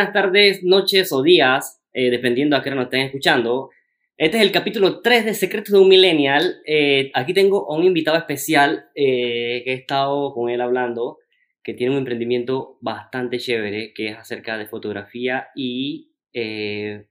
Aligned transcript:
buenas 0.00 0.14
tardes, 0.14 0.64
noches 0.64 1.12
o 1.12 1.22
días, 1.22 1.82
eh, 1.92 2.08
dependiendo 2.08 2.56
a 2.56 2.62
qué 2.62 2.70
hora 2.70 2.76
nos 2.76 2.84
estén 2.86 3.02
escuchando. 3.02 3.68
Este 4.16 4.38
es 4.38 4.42
el 4.42 4.50
capítulo 4.50 5.02
3 5.02 5.26
de 5.26 5.34
Secretos 5.34 5.74
de 5.74 5.78
un 5.78 5.90
Millennial. 5.90 6.62
Eh, 6.64 7.10
aquí 7.12 7.34
tengo 7.34 7.70
a 7.70 7.76
un 7.76 7.84
invitado 7.84 8.16
especial 8.16 8.86
eh, 8.94 9.60
que 9.62 9.72
he 9.72 9.74
estado 9.74 10.32
con 10.32 10.48
él 10.48 10.62
hablando, 10.62 11.18
que 11.62 11.74
tiene 11.74 11.92
un 11.92 11.98
emprendimiento 11.98 12.78
bastante 12.80 13.38
chévere, 13.38 13.92
que 13.92 14.08
es 14.08 14.16
acerca 14.16 14.56
de 14.56 14.64
fotografía 14.64 15.48
y 15.54 16.12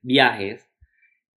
viajes. 0.02 0.68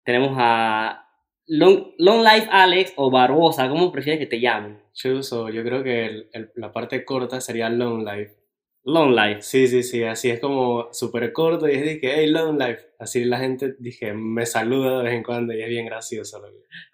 Tenemos 0.05 0.37
a 0.39 1.05
Long, 1.49 1.95
Long, 1.99 2.23
Life 2.23 2.47
Alex 2.49 2.93
o 2.95 3.11
Barbosa, 3.11 3.69
¿cómo 3.69 3.91
prefieres 3.91 4.21
que 4.21 4.27
te 4.27 4.39
llamen? 4.39 4.79
Yo 4.95 5.19
uso, 5.19 5.49
yo 5.49 5.65
creo 5.65 5.83
que 5.83 6.29
la 6.55 6.73
parte 6.73 7.05
corta 7.05 7.41
sería 7.41 7.69
Long 7.69 8.09
Life. 8.09 8.40
Long 8.85 9.15
Life. 9.15 9.43
Sí, 9.43 9.67
sí, 9.69 9.83
sí, 9.83 10.03
así 10.05 10.31
es 10.31 10.41
como 10.41 10.93
súper 10.93 11.33
corto 11.33 11.69
y 11.69 11.73
es 11.75 11.85
de 11.85 12.01
que, 12.01 12.13
hey, 12.15 12.27
Long 12.29 12.59
Life. 12.59 12.81
Así 12.99 13.25
la 13.25 13.39
gente, 13.39 13.75
dije, 13.79 14.13
me 14.15 14.47
saluda 14.47 14.99
de 14.99 15.05
vez 15.05 15.15
en 15.15 15.23
cuando 15.23 15.53
y 15.53 15.63
es 15.63 15.69
bien 15.69 15.87
gracioso. 15.87 16.41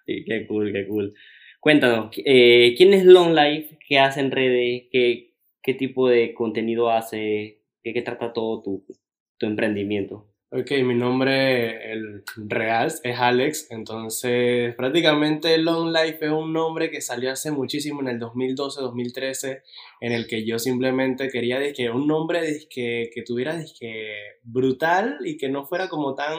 Sí, 0.05 0.25
qué 0.25 0.47
cool, 0.47 0.73
qué 0.73 0.87
cool. 0.87 1.15
Cuéntanos, 1.61 2.11
eh, 2.25 2.75
¿quién 2.77 2.93
es 2.95 3.05
Long 3.05 3.35
Life? 3.35 3.79
¿Qué 3.87 3.99
hace 3.99 4.21
en 4.21 4.31
redes? 4.33 4.85
¿Qué, 4.91 5.35
qué 5.63 5.75
tipo 5.75 6.09
de 6.09 6.35
contenido 6.35 6.91
hace? 6.91 7.63
¿Qué, 7.83 7.93
qué 7.93 8.03
trata 8.03 8.33
todo 8.33 8.63
tu, 8.63 8.85
tu 9.39 9.47
emprendimiento? 9.47 10.26
Ok, 10.49 10.71
mi 10.85 10.95
nombre 10.95 11.93
real 12.37 12.87
es 13.03 13.19
Alex, 13.19 13.67
entonces 13.71 14.77
prácticamente 14.77 15.59
Long 15.59 15.93
Life 15.93 16.25
es 16.25 16.31
un 16.31 16.53
nombre 16.53 16.89
que 16.89 17.01
salió 17.01 17.33
hace 17.33 17.51
muchísimo 17.51 18.01
en 18.01 18.07
el 18.07 18.21
2012-2013, 18.21 19.63
en 20.01 20.13
el 20.13 20.29
que 20.29 20.47
yo 20.47 20.61
simplemente 20.61 21.31
quería 21.31 21.59
que 21.73 21.91
un 21.91 22.07
nombre 22.07 22.61
que, 22.71 23.11
que 23.13 23.23
tuviera 23.23 23.61
que 23.81 24.15
brutal 24.45 25.19
y 25.25 25.37
que 25.37 25.49
no 25.49 25.67
fuera 25.67 25.89
como 25.89 26.15
tan 26.15 26.39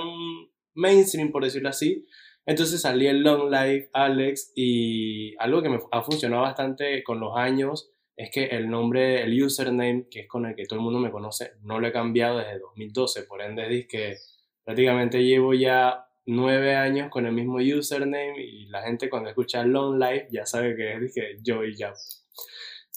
mainstream, 0.74 1.30
por 1.30 1.44
decirlo 1.44 1.68
así. 1.68 2.06
Entonces 2.46 2.80
salí 2.80 3.08
el 3.08 3.24
Long 3.24 3.52
Life 3.52 3.90
Alex 3.92 4.54
y 4.56 5.36
algo 5.38 5.62
que 5.62 5.68
me 5.68 5.80
ha 5.92 6.02
funcionado 6.02 6.44
bastante 6.44 7.04
con 7.04 7.20
los 7.20 7.36
años 7.36 7.92
es 8.18 8.32
que 8.32 8.46
el 8.46 8.68
nombre, 8.68 9.22
el 9.22 9.44
username, 9.44 10.08
que 10.10 10.22
es 10.22 10.28
con 10.28 10.48
el 10.48 10.56
que 10.56 10.66
todo 10.66 10.80
el 10.80 10.84
mundo 10.84 11.00
me 11.00 11.12
conoce, 11.12 11.52
no 11.62 11.80
lo 11.80 11.88
he 11.88 11.92
cambiado 11.92 12.40
desde 12.40 12.58
2012. 12.58 13.24
Por 13.24 13.44
ende, 13.44 13.80
es 13.80 13.88
que 13.88 14.18
prácticamente 14.64 15.24
llevo 15.24 15.54
ya 15.54 16.08
nueve 16.26 16.76
años 16.76 17.12
con 17.12 17.28
el 17.28 17.34
mismo 17.34 17.58
username 17.58 18.44
y 18.44 18.66
la 18.66 18.82
gente 18.82 19.08
cuando 19.08 19.30
escucha 19.30 19.64
Long 19.64 20.00
Life 20.00 20.30
ya 20.32 20.48
sabe 20.48 20.76
que 20.76 20.94
es 20.94 21.14
que 21.14 21.38
yo 21.44 21.64
y 21.64 21.76
ya. 21.76 21.94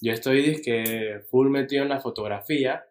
Yo 0.00 0.12
estoy 0.12 0.62
que 0.62 1.20
full 1.30 1.50
metido 1.50 1.82
en 1.82 1.90
la 1.90 2.00
fotografía, 2.00 2.86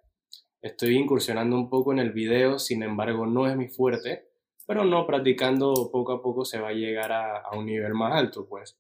estoy 0.62 0.98
incursionando 0.98 1.56
un 1.56 1.68
poco 1.68 1.94
en 1.94 2.00
el 2.00 2.12
video, 2.12 2.60
sin 2.60 2.84
embargo 2.84 3.26
no 3.26 3.50
es 3.50 3.58
mi 3.58 3.70
fuerte, 3.70 4.30
pero 4.68 4.86
no 4.86 5.08
practicando 5.08 5.90
poco 5.92 6.12
a 6.12 6.22
poco 6.22 6.46
se 6.46 6.60
va 6.60 6.70
a 6.70 6.74
llegar 6.74 7.12
a, 7.12 7.40
a 7.40 7.58
un 7.58 7.66
nivel 7.66 7.96
más 7.96 8.14
alto, 8.14 8.48
pues. 8.48 8.78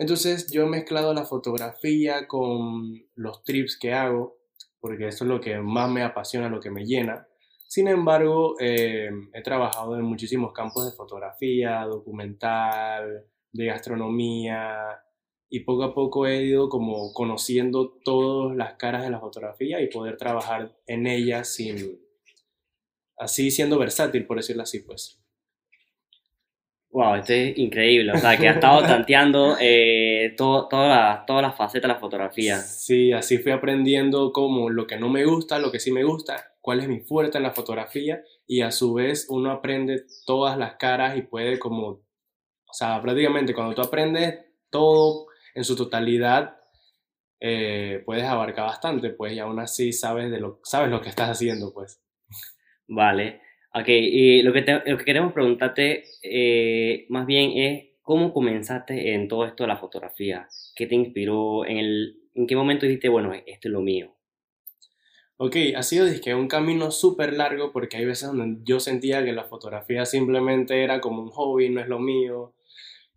Entonces 0.00 0.50
yo 0.50 0.62
he 0.62 0.66
mezclado 0.66 1.12
la 1.12 1.26
fotografía 1.26 2.26
con 2.26 3.04
los 3.16 3.44
trips 3.44 3.78
que 3.78 3.92
hago, 3.92 4.38
porque 4.80 5.06
eso 5.08 5.24
es 5.24 5.28
lo 5.28 5.42
que 5.42 5.58
más 5.58 5.90
me 5.90 6.02
apasiona, 6.02 6.48
lo 6.48 6.58
que 6.58 6.70
me 6.70 6.86
llena. 6.86 7.28
Sin 7.68 7.86
embargo, 7.86 8.56
eh, 8.60 9.10
he 9.34 9.42
trabajado 9.42 9.96
en 9.96 10.04
muchísimos 10.04 10.54
campos 10.54 10.86
de 10.86 10.96
fotografía, 10.96 11.82
documental, 11.84 13.26
de 13.52 13.66
gastronomía, 13.66 15.02
y 15.50 15.60
poco 15.60 15.84
a 15.84 15.92
poco 15.92 16.26
he 16.26 16.44
ido 16.44 16.70
como 16.70 17.12
conociendo 17.12 17.90
todas 18.02 18.56
las 18.56 18.76
caras 18.76 19.02
de 19.02 19.10
la 19.10 19.20
fotografía 19.20 19.82
y 19.82 19.90
poder 19.90 20.16
trabajar 20.16 20.78
en 20.86 21.06
ellas 21.06 21.52
sin, 21.52 22.00
así 23.18 23.50
siendo 23.50 23.78
versátil, 23.78 24.26
por 24.26 24.38
decirlo 24.38 24.62
así, 24.62 24.78
pues. 24.78 25.19
Wow, 26.92 27.14
esto 27.16 27.32
es 27.32 27.56
increíble. 27.56 28.12
O 28.12 28.18
sea, 28.18 28.36
que 28.36 28.48
ha 28.48 28.52
estado 28.52 28.82
tanteando 28.86 29.56
eh, 29.60 30.34
todo, 30.36 30.66
todas 30.68 31.42
las 31.42 31.56
facetas 31.56 31.82
de 31.88 31.94
la 31.94 32.00
fotografía. 32.00 32.58
Sí, 32.58 33.12
así 33.12 33.38
fui 33.38 33.52
aprendiendo 33.52 34.32
como 34.32 34.70
lo 34.70 34.86
que 34.86 34.96
no 34.96 35.08
me 35.08 35.24
gusta, 35.24 35.58
lo 35.58 35.70
que 35.70 35.78
sí 35.78 35.92
me 35.92 36.02
gusta, 36.02 36.54
cuál 36.60 36.80
es 36.80 36.88
mi 36.88 37.00
fuerte 37.00 37.38
en 37.38 37.44
la 37.44 37.52
fotografía 37.52 38.22
y 38.46 38.62
a 38.62 38.72
su 38.72 38.94
vez 38.94 39.26
uno 39.30 39.52
aprende 39.52 40.04
todas 40.26 40.58
las 40.58 40.74
caras 40.76 41.16
y 41.16 41.22
puede 41.22 41.58
como, 41.60 41.86
o 41.88 42.72
sea, 42.72 43.00
prácticamente 43.00 43.54
cuando 43.54 43.74
tú 43.74 43.82
aprendes 43.82 44.40
todo 44.70 45.26
en 45.54 45.64
su 45.64 45.76
totalidad, 45.76 46.56
eh, 47.40 48.02
puedes 48.04 48.24
abarcar 48.24 48.66
bastante, 48.66 49.10
pues, 49.10 49.32
y 49.32 49.38
aún 49.38 49.60
así 49.60 49.92
sabes, 49.92 50.30
de 50.30 50.40
lo, 50.40 50.60
sabes 50.64 50.90
lo 50.90 51.00
que 51.00 51.08
estás 51.08 51.30
haciendo, 51.30 51.72
pues. 51.72 52.02
Vale. 52.88 53.40
Ok, 53.72 53.88
y 53.88 54.42
lo 54.42 54.52
que, 54.52 54.82
lo 54.84 54.98
que 54.98 55.04
queremos 55.04 55.32
preguntarte 55.32 56.04
eh, 56.22 57.06
más 57.08 57.24
bien 57.24 57.52
es 57.56 57.90
cómo 58.02 58.32
comenzaste 58.32 59.14
en 59.14 59.28
todo 59.28 59.44
esto 59.44 59.62
de 59.62 59.68
la 59.68 59.76
fotografía. 59.76 60.48
¿Qué 60.74 60.88
te 60.88 60.96
inspiró? 60.96 61.64
¿En, 61.64 61.78
el, 61.78 62.16
en 62.34 62.48
qué 62.48 62.56
momento 62.56 62.86
dijiste, 62.86 63.08
bueno, 63.08 63.32
esto 63.32 63.68
es 63.68 63.72
lo 63.72 63.80
mío? 63.80 64.16
Ok, 65.36 65.56
ha 65.76 65.82
sido 65.84 66.06
que 66.22 66.34
un 66.34 66.48
camino 66.48 66.90
súper 66.90 67.32
largo 67.32 67.72
porque 67.72 67.96
hay 67.96 68.04
veces 68.04 68.28
donde 68.28 68.60
yo 68.64 68.80
sentía 68.80 69.24
que 69.24 69.32
la 69.32 69.44
fotografía 69.44 70.04
simplemente 70.04 70.82
era 70.82 71.00
como 71.00 71.22
un 71.22 71.30
hobby, 71.30 71.70
no 71.70 71.80
es 71.80 71.88
lo 71.88 72.00
mío. 72.00 72.54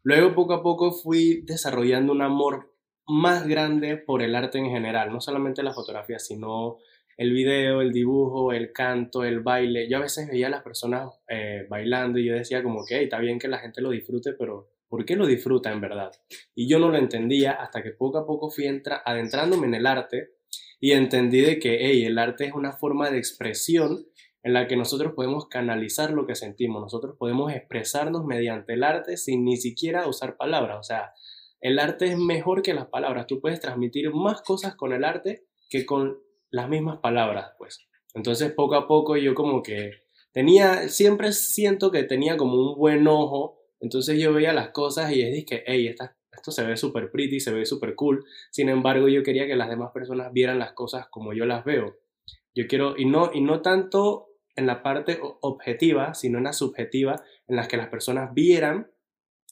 Luego 0.04 0.36
poco 0.36 0.54
a 0.54 0.62
poco 0.62 0.92
fui 0.92 1.42
desarrollando 1.42 2.14
un 2.14 2.22
amor 2.22 2.74
más 3.08 3.48
grande 3.48 3.98
por 3.98 4.22
el 4.22 4.36
arte 4.36 4.60
en 4.60 4.70
general, 4.70 5.12
no 5.12 5.20
solamente 5.20 5.64
la 5.64 5.74
fotografía, 5.74 6.20
sino 6.20 6.78
el 7.18 7.32
video, 7.32 7.82
el 7.82 7.92
dibujo, 7.92 8.54
el 8.54 8.72
canto, 8.72 9.24
el 9.24 9.42
baile. 9.42 9.88
Yo 9.90 9.98
a 9.98 10.02
veces 10.02 10.28
veía 10.28 10.48
a 10.48 10.52
las 10.52 10.64
personas 10.64 11.10
eh, 11.28 11.66
bailando 11.70 12.20
y 12.20 12.26
yo 12.26 12.34
decía 12.34 12.64
como 12.64 12.86
que 12.86 13.04
está 13.04 13.20
bien 13.20 13.40
que 13.40 13.48
la 13.48 13.60
gente 13.60 13.82
lo 13.82 13.92
disfrute, 13.92 14.34
pero 14.34 14.70
¿por 14.88 15.06
qué 15.06 15.16
lo 15.16 15.26
disfruta 15.26 15.72
en 15.72 15.82
verdad? 15.82 16.12
Y 16.56 16.68
yo 16.68 16.80
no 16.80 16.90
lo 16.90 16.98
entendía 16.98 17.54
hasta 17.54 17.84
que 17.84 17.92
poco 17.92 18.18
a 18.18 18.26
poco 18.26 18.50
fui 18.50 18.66
adentrándome 18.66 19.68
en 19.68 19.76
el 19.76 19.88
arte 19.88 20.32
y 20.80 20.92
entendí 20.92 21.42
de 21.42 21.60
que 21.60 21.78
hey, 21.82 22.06
el 22.06 22.18
arte 22.18 22.46
es 22.46 22.54
una 22.54 22.74
forma 22.74 23.10
de 23.10 23.18
expresión 23.18 24.06
en 24.44 24.54
la 24.54 24.68
que 24.68 24.76
nosotros 24.76 25.14
podemos 25.16 25.48
canalizar 25.48 26.12
lo 26.12 26.28
que 26.28 26.36
sentimos, 26.36 26.82
nosotros 26.82 27.16
podemos 27.18 27.54
expresarnos 27.54 28.26
mediante 28.26 28.74
el 28.74 28.84
arte 28.84 29.16
sin 29.16 29.46
ni 29.46 29.56
siquiera 29.56 30.06
usar 30.08 30.36
palabras, 30.36 30.78
o 30.80 30.84
sea, 30.84 31.14
el 31.62 31.80
arte 31.80 32.08
es 32.08 32.18
mejor 32.18 32.62
que 32.62 32.74
las 32.74 32.88
palabras, 32.88 33.26
tú 33.26 33.40
puedes 33.40 33.62
transmitir 33.62 34.14
más 34.14 34.42
cosas 34.42 34.76
con 34.76 34.92
el 34.92 35.06
arte 35.06 35.46
que 35.70 35.86
con 35.86 36.20
las 36.54 36.70
mismas 36.70 37.00
palabras, 37.00 37.54
pues. 37.58 37.88
Entonces, 38.14 38.54
poco 38.54 38.76
a 38.76 38.88
poco 38.88 39.18
yo 39.18 39.34
como 39.34 39.64
que 39.64 39.92
tenía, 40.32 40.88
siempre 40.88 41.32
siento 41.34 41.92
que 41.92 42.04
tenía 42.04 42.38
como 42.38 42.54
un 42.54 42.78
buen 42.78 43.08
ojo, 43.08 43.60
entonces 43.80 44.20
yo 44.20 44.32
veía 44.34 44.54
las 44.54 44.70
cosas 44.70 45.12
y 45.12 45.24
es 45.24 45.46
que, 45.46 45.64
hey, 45.66 45.96
esto 46.32 46.52
se 46.52 46.64
ve 46.64 46.78
súper 46.78 47.10
pretty, 47.10 47.40
se 47.40 47.52
ve 47.52 47.66
súper 47.66 47.96
cool, 47.96 48.24
sin 48.52 48.70
embargo 48.70 49.08
yo 49.08 49.24
quería 49.24 49.48
que 49.48 49.56
las 49.56 49.68
demás 49.68 49.92
personas 49.94 50.32
vieran 50.32 50.60
las 50.60 50.74
cosas 50.74 51.08
como 51.10 51.34
yo 51.34 51.46
las 51.46 51.66
veo. 51.66 51.98
Yo 52.54 52.68
quiero, 52.68 52.94
y 52.98 53.06
no, 53.06 53.32
y 53.34 53.42
no 53.42 53.64
tanto 53.64 54.28
en 54.56 54.68
la 54.68 54.84
parte 54.84 55.20
objetiva, 55.42 56.14
sino 56.14 56.38
en 56.38 56.44
la 56.44 56.54
subjetiva, 56.54 57.24
en 57.48 57.56
las 57.56 57.68
que 57.68 57.78
las 57.78 57.88
personas 57.88 58.32
vieran, 58.36 58.92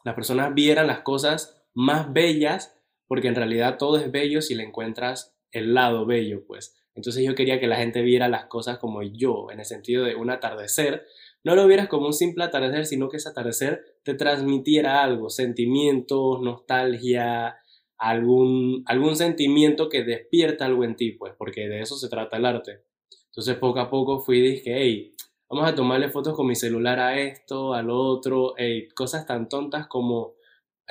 las 0.04 0.14
personas 0.14 0.54
vieran 0.54 0.86
las 0.86 1.00
cosas 1.00 1.64
más 1.74 2.14
bellas, 2.14 2.78
porque 3.08 3.28
en 3.28 3.36
realidad 3.36 3.78
todo 3.80 3.98
es 3.98 4.12
bello 4.12 4.44
si 4.44 4.54
le 4.54 4.64
encuentras 4.64 5.36
el 5.52 5.74
lado 5.74 6.06
bello, 6.06 6.46
pues. 6.46 6.81
Entonces 6.96 7.24
yo 7.24 7.36
quería 7.36 7.60
que 7.60 7.68
la 7.68 7.78
gente 7.78 8.02
viera 8.02 8.28
las 8.28 8.46
cosas 8.46 8.78
como 8.78 9.02
yo, 9.02 9.48
en 9.52 9.60
el 9.60 9.66
sentido 9.66 10.04
de 10.04 10.16
un 10.16 10.30
atardecer. 10.30 11.06
No 11.44 11.56
lo 11.56 11.66
vieras 11.68 11.88
como 11.88 12.08
un 12.08 12.14
simple 12.14 12.44
atardecer, 12.44 12.86
sino 12.86 13.10
que 13.10 13.18
ese 13.18 13.30
atardecer 13.30 13.82
te 14.04 14.14
transmitiera 14.14 15.02
algo, 15.02 15.30
sentimientos, 15.30 16.42
nostalgia, 16.42 17.58
algún, 17.98 18.84
algún 18.88 19.16
sentimiento 19.16 19.88
que 19.88 20.04
despierta 20.04 20.66
algo 20.66 20.84
en 20.84 20.96
ti, 20.96 21.12
pues, 21.12 21.34
porque 21.38 21.68
de 21.68 21.82
eso 21.82 21.96
se 21.98 22.10
trata 22.10 22.38
el 22.38 22.46
arte. 22.46 22.84
Entonces 23.28 23.56
poco 23.56 23.80
a 23.80 23.90
poco 23.90 24.20
fui 24.20 24.40
y 24.40 24.42
dije, 24.42 24.74
hey, 24.76 25.12
vamos 25.50 25.70
a 25.70 25.76
tomarle 25.76 26.10
fotos 26.10 26.36
con 26.36 26.48
mi 26.48 26.56
celular 26.56 27.00
a 27.00 27.20
esto, 27.20 27.74
al 27.74 27.90
otro, 27.90 28.54
hey, 28.58 28.88
cosas 28.94 29.26
tan 29.26 29.48
tontas 29.48 29.88
como 29.88 30.34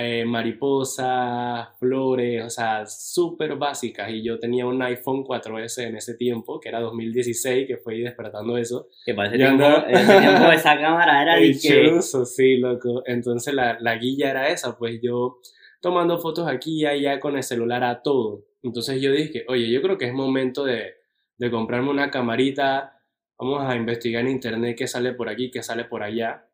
eh, 0.02 0.25
mariposas, 0.25 1.69
flores, 1.79 2.44
o 2.44 2.50
sea, 2.50 2.87
súper 2.87 3.56
básicas. 3.56 4.11
Y 4.11 4.23
yo 4.23 4.38
tenía 4.38 4.67
un 4.67 4.81
iPhone 4.82 5.25
4S 5.25 5.87
en 5.87 5.97
ese 5.97 6.14
tiempo, 6.14 6.58
que 6.58 6.69
era 6.69 6.81
2016, 6.81 7.67
que 7.67 7.76
fue 7.76 7.99
despertando 7.99 8.56
eso. 8.56 8.88
Que 9.05 9.14
parece 9.14 9.37
que 9.37 9.44
tiempo, 9.44 9.64
tiempo 9.64 10.52
esa 10.52 10.79
cámara 10.79 11.23
era 11.23 11.37
de 11.37 11.55
sí, 11.55 12.56
loco. 12.58 13.02
Entonces 13.06 13.52
la, 13.52 13.79
la 13.81 13.97
guía 13.97 14.31
era 14.31 14.49
esa, 14.49 14.76
pues 14.76 15.00
yo 15.02 15.38
tomando 15.81 16.19
fotos 16.19 16.49
aquí 16.49 16.81
y 16.81 16.87
allá 16.87 17.20
con 17.20 17.37
el 17.37 17.43
celular 17.43 17.85
a 17.85 18.02
todo. 18.02 18.44
Entonces 18.62 19.00
yo 19.00 19.12
dije, 19.12 19.44
oye, 19.49 19.70
yo 19.70 19.81
creo 19.82 19.99
que 19.99 20.06
es 20.06 20.12
momento 20.12 20.64
de, 20.64 20.94
de 21.38 21.50
comprarme 21.50 21.91
una 21.91 22.11
camarita, 22.11 23.00
vamos 23.38 23.62
a 23.62 23.76
investigar 23.76 24.23
en 24.23 24.31
internet 24.31 24.76
qué 24.79 24.87
sale 24.87 25.14
por 25.14 25.29
aquí, 25.29 25.50
qué 25.50 25.62
sale 25.62 25.85
por 25.85 26.02
allá 26.02 26.50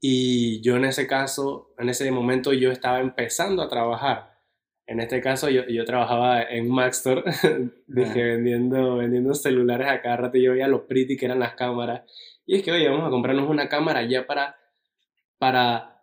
y 0.00 0.60
yo 0.62 0.76
en 0.76 0.84
ese 0.84 1.06
caso, 1.06 1.74
en 1.78 1.88
ese 1.88 2.10
momento 2.12 2.52
yo 2.52 2.70
estaba 2.70 3.00
empezando 3.00 3.62
a 3.62 3.68
trabajar 3.68 4.38
En 4.86 5.00
este 5.00 5.20
caso 5.22 5.50
yo, 5.50 5.64
yo 5.68 5.84
trabajaba 5.84 6.42
en 6.42 6.68
Maxstore, 6.70 7.22
dije, 7.86 8.24
vendiendo, 8.24 8.96
vendiendo 8.96 9.34
celulares 9.34 9.88
a 9.88 10.02
cada 10.02 10.16
rato 10.16 10.38
y 10.38 10.44
yo 10.44 10.52
veía 10.52 10.68
lo 10.68 10.86
pretty 10.88 11.16
que 11.16 11.26
eran 11.26 11.40
las 11.40 11.54
cámaras. 11.54 12.02
Y 12.46 12.56
es 12.56 12.62
que, 12.64 12.72
oye, 12.72 12.88
vamos 12.88 13.06
a 13.06 13.10
comprarnos 13.10 13.50
una 13.50 13.68
cámara 13.68 14.02
ya 14.04 14.26
para, 14.26 14.56
para 15.38 16.02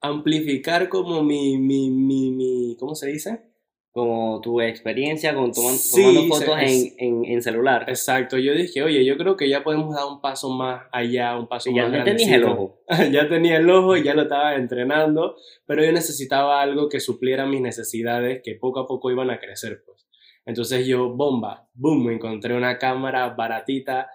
amplificar 0.00 0.88
como 0.88 1.22
mi, 1.22 1.58
mi, 1.58 1.90
mi, 1.90 2.32
mi, 2.32 2.76
¿cómo 2.78 2.94
se 2.94 3.08
dice? 3.08 3.51
Como 3.92 4.40
tu 4.40 4.60
experiencia 4.62 5.34
con 5.34 5.52
toman- 5.52 5.76
Sí, 5.76 6.00
tomando 6.02 6.34
fotos 6.34 6.56
es- 6.62 6.94
en, 6.98 7.24
en, 7.24 7.24
en 7.26 7.42
celular. 7.42 7.84
Exacto, 7.88 8.38
yo 8.38 8.54
dije, 8.54 8.82
oye, 8.82 9.04
yo 9.04 9.16
creo 9.18 9.36
que 9.36 9.48
ya 9.48 9.62
podemos 9.62 9.94
dar 9.94 10.06
un 10.06 10.20
paso 10.22 10.48
más 10.50 10.84
allá, 10.92 11.38
un 11.38 11.46
paso 11.46 11.68
Y 11.70 11.74
más 11.74 11.92
ya 11.92 12.02
tenías 12.02 12.32
el 12.32 12.44
ojo. 12.44 12.80
ya 13.12 13.28
tenía 13.28 13.58
el 13.58 13.68
ojo 13.70 13.96
y 13.96 14.02
ya 14.02 14.14
lo 14.14 14.22
estaba 14.22 14.54
entrenando, 14.54 15.36
pero 15.66 15.84
yo 15.84 15.92
necesitaba 15.92 16.62
algo 16.62 16.88
que 16.88 17.00
supliera 17.00 17.44
mis 17.46 17.60
necesidades 17.60 18.40
que 18.42 18.54
poco 18.54 18.80
a 18.80 18.86
poco 18.86 19.10
iban 19.10 19.30
a 19.30 19.38
crecer, 19.38 19.82
pues. 19.84 20.06
Entonces 20.46 20.86
yo, 20.86 21.10
bomba, 21.14 21.68
boom, 21.74 22.06
me 22.06 22.14
encontré 22.14 22.56
una 22.56 22.78
cámara 22.78 23.28
baratita, 23.28 24.08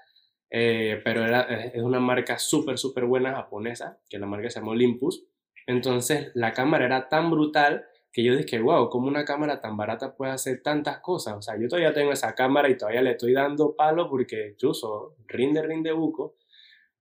eh, 0.50 1.00
pero 1.04 1.24
era, 1.24 1.42
es 1.44 1.82
una 1.84 2.00
marca 2.00 2.40
súper, 2.40 2.78
súper 2.80 3.06
buena 3.06 3.34
japonesa, 3.34 4.00
que 4.10 4.18
la 4.18 4.26
marca 4.26 4.50
se 4.50 4.60
llama 4.60 4.72
Olympus. 4.72 5.24
Entonces 5.68 6.32
la 6.34 6.54
cámara 6.54 6.86
era 6.86 7.10
tan 7.10 7.30
brutal 7.30 7.86
que 8.18 8.24
yo 8.24 8.36
dije, 8.36 8.60
wow, 8.60 8.90
¿cómo 8.90 9.08
una 9.08 9.24
cámara 9.26 9.62
tan 9.62 9.78
barata 9.78 10.16
puede 10.16 10.32
hacer 10.32 10.64
tantas 10.64 11.02
cosas? 11.02 11.36
O 11.38 11.42
sea, 11.44 11.56
yo 11.56 11.68
todavía 11.68 11.94
tengo 11.94 12.12
esa 12.12 12.34
cámara 12.34 12.68
y 12.68 12.76
todavía 12.76 13.04
le 13.04 13.12
estoy 13.12 13.32
dando 13.32 13.76
palo 13.76 14.10
porque, 14.10 14.56
chuso, 14.58 15.18
rinde, 15.28 15.62
rinde 15.62 15.92
buco. 15.92 16.34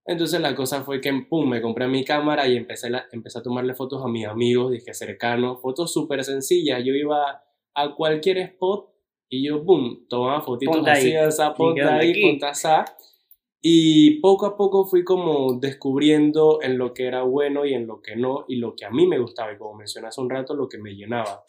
Entonces 0.05 0.43
la 0.43 0.55
cosa 0.55 0.83
fue 0.83 1.01
que, 1.01 1.11
pum, 1.27 1.49
me 1.49 1.63
compré 1.63 1.89
mi 1.89 2.05
cámara 2.05 2.47
y 2.47 2.55
empecé, 2.59 2.91
la- 2.91 3.07
empecé 3.13 3.39
a 3.39 3.43
tomarle 3.43 3.73
fotos 3.75 4.05
a 4.05 4.09
mis 4.09 4.27
amigos, 4.27 4.73
dije, 4.73 4.93
cercanos, 4.93 5.59
fotos 5.63 5.91
súper 5.91 6.23
sencillas. 6.23 6.85
Yo 6.85 6.93
iba 6.93 7.43
a 7.73 7.95
cualquier 7.95 8.37
spot 8.37 8.91
y 9.31 9.49
yo, 9.49 9.65
pum, 9.65 10.07
tomaba 10.11 10.43
fotitos 10.43 10.77
Ponte 10.77 10.91
así, 10.91 11.15
ahí. 11.17 11.27
esa, 11.29 11.55
quédate 11.55 11.83
ahí, 11.89 12.23
ponte 12.23 12.45
asá. 12.45 12.85
Y 13.69 14.21
poco 14.21 14.47
a 14.47 14.57
poco 14.57 14.87
fui 14.87 15.03
como 15.03 15.59
descubriendo 15.59 16.61
en 16.63 16.79
lo 16.79 16.95
que 16.95 17.05
era 17.05 17.25
bueno 17.25 17.67
y 17.67 17.75
en 17.75 17.89
lo 17.89 18.01
que 18.01 18.15
no, 18.15 18.45
y 18.47 18.59
lo 18.59 18.77
que 18.77 18.85
a 18.85 18.91
mí 18.91 19.09
me 19.09 19.19
gustaba, 19.19 19.53
y 19.53 19.59
como 19.59 19.75
mencioné 19.75 20.07
hace 20.07 20.21
un 20.21 20.31
rato, 20.31 20.55
lo 20.55 20.69
que 20.69 20.79
me 20.79 20.95
llenaba. 20.95 21.45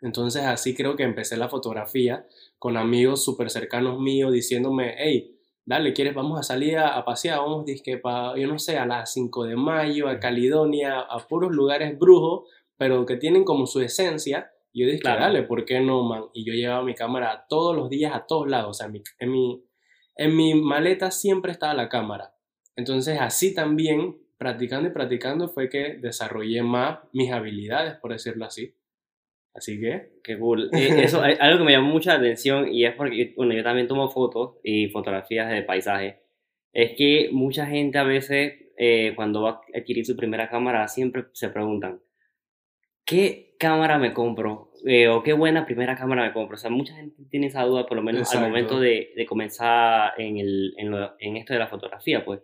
Entonces 0.00 0.42
así 0.44 0.74
creo 0.74 0.96
que 0.96 1.02
empecé 1.02 1.36
la 1.36 1.50
fotografía 1.50 2.26
con 2.58 2.78
amigos 2.78 3.22
súper 3.22 3.50
cercanos 3.50 4.00
míos 4.00 4.32
diciéndome, 4.32 4.94
hey, 4.96 5.38
dale, 5.66 5.92
¿quieres? 5.92 6.14
Vamos 6.14 6.40
a 6.40 6.42
salir 6.42 6.78
a, 6.78 6.96
a 6.96 7.04
pasear, 7.04 7.40
vamos, 7.40 7.66
dizque, 7.66 7.98
pa, 7.98 8.34
yo 8.38 8.46
no 8.48 8.58
sé, 8.58 8.78
a 8.78 8.86
las 8.86 9.12
5 9.12 9.44
de 9.44 9.56
mayo, 9.56 10.08
a 10.08 10.18
Caledonia, 10.18 11.00
a 11.00 11.18
puros 11.28 11.52
lugares 11.52 11.98
brujos, 11.98 12.48
pero 12.78 13.04
que 13.04 13.18
tienen 13.18 13.44
como 13.44 13.66
su 13.66 13.82
esencia. 13.82 14.50
Y 14.72 14.80
yo 14.80 14.86
dije, 14.86 15.00
Claro. 15.00 15.20
dale, 15.20 15.42
¿por 15.42 15.66
qué 15.66 15.78
no, 15.80 16.04
man? 16.04 16.24
Y 16.32 16.46
yo 16.46 16.54
llevaba 16.54 16.82
mi 16.82 16.94
cámara 16.94 17.44
todos 17.50 17.76
los 17.76 17.90
días 17.90 18.14
a 18.14 18.24
todos 18.24 18.48
lados, 18.48 18.70
o 18.70 18.72
sea, 18.72 18.88
mi, 18.88 19.02
en 19.18 19.30
mi, 19.30 19.62
en 20.16 20.36
mi 20.36 20.54
maleta 20.54 21.10
siempre 21.10 21.52
estaba 21.52 21.74
la 21.74 21.88
cámara. 21.88 22.34
Entonces 22.76 23.20
así 23.20 23.54
también, 23.54 24.16
practicando 24.38 24.88
y 24.88 24.92
practicando, 24.92 25.48
fue 25.48 25.68
que 25.68 25.94
desarrollé 25.94 26.62
más 26.62 26.98
mis 27.12 27.30
habilidades, 27.30 27.94
por 27.96 28.12
decirlo 28.12 28.44
así. 28.44 28.74
Así 29.54 29.80
que, 29.80 30.14
Qué 30.24 30.38
cool. 30.38 30.70
Eso 30.72 31.24
es 31.24 31.40
algo 31.40 31.58
que 31.58 31.64
me 31.64 31.72
llamó 31.72 31.92
mucha 31.92 32.14
atención 32.14 32.72
y 32.72 32.84
es 32.84 32.94
porque, 32.94 33.34
bueno, 33.36 33.54
yo 33.54 33.62
también 33.62 33.86
tomo 33.86 34.08
fotos 34.08 34.56
y 34.64 34.88
fotografías 34.88 35.50
de 35.50 35.62
paisaje. 35.62 36.20
Es 36.72 36.96
que 36.96 37.28
mucha 37.30 37.66
gente 37.66 37.98
a 37.98 38.04
veces, 38.04 38.54
eh, 38.76 39.12
cuando 39.14 39.42
va 39.42 39.50
a 39.50 39.60
adquirir 39.78 40.04
su 40.04 40.16
primera 40.16 40.48
cámara, 40.48 40.88
siempre 40.88 41.26
se 41.32 41.50
preguntan, 41.50 42.00
¿qué 43.04 43.54
cámara 43.58 43.98
me 43.98 44.12
compro? 44.12 44.70
Eh, 44.86 45.08
o 45.08 45.22
qué 45.22 45.32
buena 45.32 45.64
primera 45.64 45.96
cámara 45.96 46.22
me 46.24 46.32
compro. 46.32 46.56
O 46.56 46.58
sea, 46.58 46.70
mucha 46.70 46.94
gente 46.94 47.22
tiene 47.30 47.46
esa 47.46 47.62
duda, 47.62 47.86
por 47.86 47.96
lo 47.96 48.02
menos 48.02 48.22
Exacto. 48.22 48.44
al 48.44 48.50
momento 48.50 48.78
de, 48.80 49.12
de 49.16 49.26
comenzar 49.26 50.12
en, 50.18 50.36
el, 50.38 50.74
en, 50.76 50.90
lo- 50.90 51.14
en 51.18 51.36
esto 51.36 51.52
de 51.54 51.58
la 51.58 51.66
fotografía, 51.68 52.24
pues. 52.24 52.40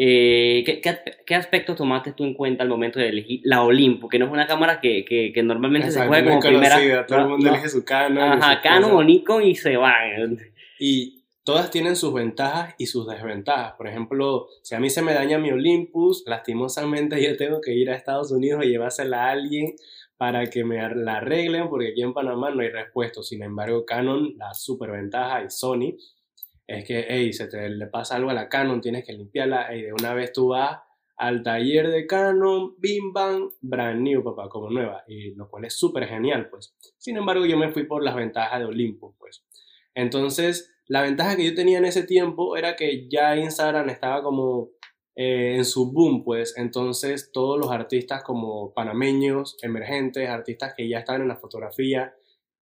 Eh, 0.00 0.62
¿qué, 0.64 0.80
qué, 0.80 0.96
qué 1.26 1.34
aspectos 1.34 1.74
tomaste 1.76 2.12
tú 2.12 2.24
en 2.24 2.34
cuenta 2.34 2.62
al 2.62 2.68
momento 2.68 3.00
de 3.00 3.08
elegir 3.08 3.40
la 3.44 3.62
Olimpo? 3.62 4.08
Que 4.08 4.18
no 4.18 4.26
es 4.26 4.30
una 4.32 4.46
cámara 4.46 4.80
que, 4.80 5.04
que, 5.04 5.32
que 5.32 5.42
normalmente 5.42 5.90
se 5.90 5.98
exacto, 5.98 6.08
juega 6.08 6.22
no 6.34 6.40
como 6.40 6.40
es 6.40 6.46
primera. 6.54 6.74
conocida, 6.76 7.06
todo 7.06 7.18
el 7.18 7.26
mundo 7.28 7.46
no- 7.46 7.52
elige 7.54 7.68
su 7.68 7.84
Canon. 7.84 8.32
Ajá, 8.42 8.60
Canon 8.60 8.92
o 8.92 9.02
Nikon 9.02 9.42
y 9.44 9.54
se 9.56 9.76
van. 9.76 10.38
Y 10.78 11.17
todas 11.48 11.70
tienen 11.70 11.96
sus 11.96 12.12
ventajas 12.12 12.74
y 12.76 12.84
sus 12.84 13.06
desventajas. 13.06 13.72
Por 13.78 13.88
ejemplo, 13.88 14.48
si 14.62 14.74
a 14.74 14.80
mí 14.80 14.90
se 14.90 15.00
me 15.00 15.14
daña 15.14 15.38
mi 15.38 15.50
Olympus, 15.50 16.22
lastimosamente 16.26 17.22
yo 17.22 17.38
tengo 17.38 17.62
que 17.62 17.72
ir 17.72 17.88
a 17.88 17.96
Estados 17.96 18.30
Unidos 18.32 18.66
y 18.66 18.68
llevársela 18.68 19.24
a 19.24 19.30
alguien 19.30 19.74
para 20.18 20.44
que 20.48 20.62
me 20.62 20.76
la 20.94 21.16
arreglen, 21.16 21.70
porque 21.70 21.92
aquí 21.92 22.02
en 22.02 22.12
Panamá 22.12 22.50
no 22.50 22.60
hay 22.60 22.68
repuesto. 22.68 23.22
Sin 23.22 23.42
embargo, 23.42 23.86
Canon, 23.86 24.36
la 24.36 24.52
superventaja 24.52 25.42
y 25.42 25.48
Sony, 25.48 25.96
es 26.66 26.84
que, 26.84 27.06
hey, 27.08 27.32
se 27.32 27.46
te 27.46 27.70
le 27.70 27.86
pasa 27.86 28.16
algo 28.16 28.28
a 28.28 28.34
la 28.34 28.50
Canon, 28.50 28.82
tienes 28.82 29.06
que 29.06 29.14
limpiarla, 29.14 29.74
y 29.74 29.84
de 29.84 29.94
una 29.94 30.12
vez 30.12 30.34
tú 30.34 30.48
vas 30.48 30.78
al 31.16 31.42
taller 31.42 31.88
de 31.88 32.06
Canon, 32.06 32.74
bim 32.76 33.14
bam, 33.14 33.48
brand 33.62 34.02
new, 34.02 34.22
papá, 34.22 34.50
como 34.50 34.68
nueva, 34.68 35.02
y 35.08 35.34
lo 35.34 35.48
cual 35.48 35.64
es 35.64 35.78
súper 35.78 36.06
genial, 36.08 36.50
pues. 36.50 36.76
Sin 36.98 37.16
embargo, 37.16 37.46
yo 37.46 37.56
me 37.56 37.70
fui 37.70 37.84
por 37.84 38.04
las 38.04 38.14
ventajas 38.14 38.58
de 38.60 38.66
Olympus, 38.66 39.14
pues. 39.18 39.46
Entonces, 39.94 40.74
la 40.88 41.02
ventaja 41.02 41.36
que 41.36 41.44
yo 41.44 41.54
tenía 41.54 41.78
en 41.78 41.84
ese 41.84 42.02
tiempo 42.02 42.56
era 42.56 42.74
que 42.74 43.08
ya 43.08 43.36
Instagram 43.36 43.90
estaba 43.90 44.22
como 44.22 44.70
eh, 45.14 45.56
en 45.56 45.64
su 45.64 45.92
boom, 45.92 46.24
pues. 46.24 46.56
Entonces, 46.56 47.30
todos 47.32 47.58
los 47.58 47.70
artistas 47.70 48.22
como 48.22 48.72
panameños, 48.72 49.56
emergentes, 49.62 50.28
artistas 50.28 50.74
que 50.76 50.88
ya 50.88 51.00
estaban 51.00 51.22
en 51.22 51.28
la 51.28 51.36
fotografía, 51.36 52.14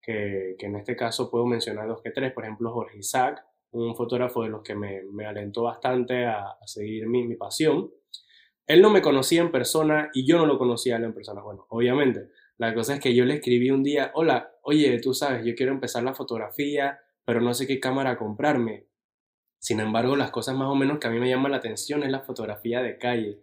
que, 0.03 0.57
que 0.59 0.67
en 0.67 0.77
este 0.77 0.97
caso 0.97 1.31
puedo 1.31 1.47
mencionar 1.47 1.87
dos 1.87 2.03
que 2.03 2.11
tres, 2.11 2.33
por 2.33 2.45
ejemplo, 2.45 2.73
Jorge 2.73 2.99
Isaac, 2.99 3.45
un 3.73 3.95
fotógrafo 3.95 4.43
de 4.43 4.49
los 4.49 4.63
que 4.63 4.75
me, 4.75 5.03
me 5.13 5.27
alentó 5.27 5.65
bastante 5.65 6.25
a, 6.25 6.47
a 6.51 6.67
seguir 6.67 7.07
mi, 7.07 7.27
mi 7.27 7.37
pasión. 7.37 7.91
Él 8.67 8.83
no 8.83 8.91
me 8.91 9.03
conocía 9.03 9.43
en 9.43 9.53
persona 9.53 10.11
y 10.13 10.27
yo 10.27 10.39
no 10.39 10.47
lo 10.47 10.59
conocía 10.59 10.97
en 10.97 11.15
persona. 11.15 11.43
Bueno, 11.43 11.67
obviamente. 11.69 12.29
La 12.59 12.75
cosa 12.75 12.95
es 12.95 13.01
que 13.01 13.15
yo 13.15 13.25
le 13.27 13.35
escribí 13.35 13.71
un 13.71 13.83
día, 13.83 14.13
hola, 14.15 14.55
oye, 14.63 14.99
tú 15.01 15.13
sabes, 15.13 15.45
yo 15.45 15.55
quiero 15.55 15.73
empezar 15.73 16.03
la 16.03 16.15
fotografía, 16.15 16.99
pero 17.27 17.43
no 17.43 17.53
sé 17.53 17.67
qué 17.67 17.79
cámara 17.81 18.17
comprarme. 18.17 18.87
Sin 19.59 19.81
embargo, 19.81 20.17
las 20.17 20.31
cosas 20.31 20.55
más 20.55 20.69
o 20.69 20.75
menos 20.75 20.99
que 20.99 21.09
a 21.09 21.11
mí 21.11 21.19
me 21.19 21.29
llaman 21.29 21.51
la 21.51 21.59
atención 21.59 22.03
es 22.05 22.11
la 22.11 22.21
fotografía 22.21 22.81
de 22.81 22.97
calle. 22.97 23.41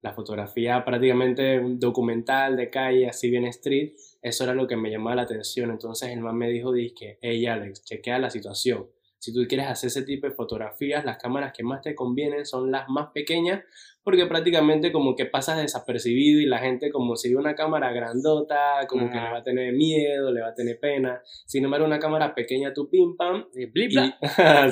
La 0.00 0.12
fotografía 0.12 0.84
prácticamente 0.84 1.60
documental 1.62 2.56
de 2.56 2.70
calle, 2.70 3.08
así 3.08 3.30
bien 3.30 3.44
street, 3.46 3.94
eso 4.22 4.44
era 4.44 4.54
lo 4.54 4.68
que 4.68 4.76
me 4.76 4.90
llamaba 4.90 5.16
la 5.16 5.22
atención. 5.22 5.70
Entonces 5.70 6.10
el 6.10 6.20
man 6.20 6.36
me 6.36 6.48
dijo, 6.48 6.72
que 6.72 7.18
hey 7.20 7.46
Alex, 7.46 7.84
chequea 7.84 8.18
la 8.18 8.30
situación. 8.30 8.86
Si 9.18 9.32
tú 9.32 9.40
quieres 9.48 9.66
hacer 9.66 9.88
ese 9.88 10.02
tipo 10.02 10.28
de 10.28 10.34
fotografías, 10.34 11.04
las 11.04 11.16
cámaras 11.16 11.52
que 11.52 11.64
más 11.64 11.80
te 11.80 11.94
convienen 11.94 12.46
son 12.46 12.70
las 12.70 12.88
más 12.88 13.10
pequeñas, 13.12 13.64
porque 14.04 14.26
prácticamente 14.26 14.92
como 14.92 15.16
que 15.16 15.24
pasas 15.24 15.58
desapercibido 15.62 16.38
y 16.38 16.44
la 16.44 16.58
gente 16.58 16.90
como 16.90 17.16
si 17.16 17.30
ve 17.30 17.36
una 17.36 17.54
cámara 17.54 17.90
grandota, 17.90 18.86
como 18.86 19.10
que 19.10 19.16
le 19.16 19.30
va 19.30 19.38
a 19.38 19.42
tener 19.42 19.72
miedo, 19.72 20.30
le 20.30 20.42
va 20.42 20.48
a 20.48 20.54
tener 20.54 20.78
pena. 20.78 21.22
Sin 21.46 21.64
embargo, 21.64 21.86
una 21.86 21.98
cámara 21.98 22.34
pequeña, 22.34 22.74
tú 22.74 22.90
pim 22.90 23.16
pam, 23.16 23.46
Y 23.54 23.66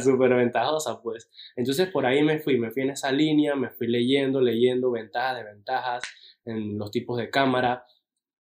súper 0.03 0.35
ventajosa, 0.37 1.01
pues. 1.03 1.31
Entonces 1.57 1.89
por 1.89 2.05
ahí 2.05 2.23
me 2.23 2.41
fui, 2.41 2.59
me 2.59 2.71
fui 2.71 2.83
en 2.83 2.91
esa 2.91 3.11
línea, 3.11 3.55
me 3.55 3.71
fui 3.71 3.87
leyendo, 3.87 4.43
leyendo 4.43 4.91
ventajas, 4.91 5.39
desventajas 5.39 6.03
en 6.45 6.77
los 6.79 6.91
tipos 6.91 7.17
de 7.17 7.31
cámara. 7.31 7.87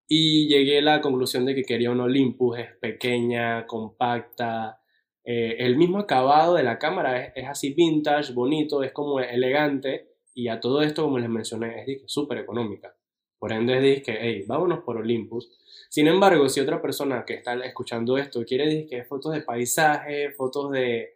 Y 0.08 0.48
llegué 0.48 0.78
a 0.78 0.82
la 0.82 1.00
conclusión 1.00 1.46
de 1.46 1.54
que 1.54 1.62
quería 1.62 1.92
un 1.92 2.00
Olympus, 2.00 2.58
es 2.58 2.76
pequeña, 2.80 3.64
compacta, 3.64 4.80
eh, 5.22 5.54
el 5.60 5.76
mismo 5.76 6.00
acabado 6.00 6.54
de 6.54 6.64
la 6.64 6.80
cámara 6.80 7.24
es, 7.24 7.32
es 7.36 7.46
así 7.46 7.74
vintage, 7.74 8.32
bonito, 8.32 8.82
es 8.82 8.90
como 8.90 9.20
elegante 9.20 10.09
y 10.40 10.48
a 10.48 10.58
todo 10.58 10.80
esto, 10.80 11.02
como 11.02 11.18
les 11.18 11.28
mencioné, 11.28 11.84
es 11.86 12.02
súper 12.06 12.38
económica. 12.38 12.96
Por 13.38 13.52
ende 13.52 13.76
es 13.76 13.82
disque, 13.82 14.16
hey, 14.18 14.44
vámonos 14.46 14.82
por 14.82 14.96
Olympus. 14.96 15.50
Sin 15.90 16.06
embargo, 16.06 16.48
si 16.48 16.60
otra 16.60 16.80
persona 16.80 17.26
que 17.26 17.34
está 17.34 17.54
escuchando 17.62 18.16
esto 18.16 18.42
quiere 18.46 18.66
disque 18.66 19.04
fotos 19.04 19.34
de 19.34 19.42
paisaje, 19.42 20.30
fotos 20.30 20.70
de, 20.70 21.14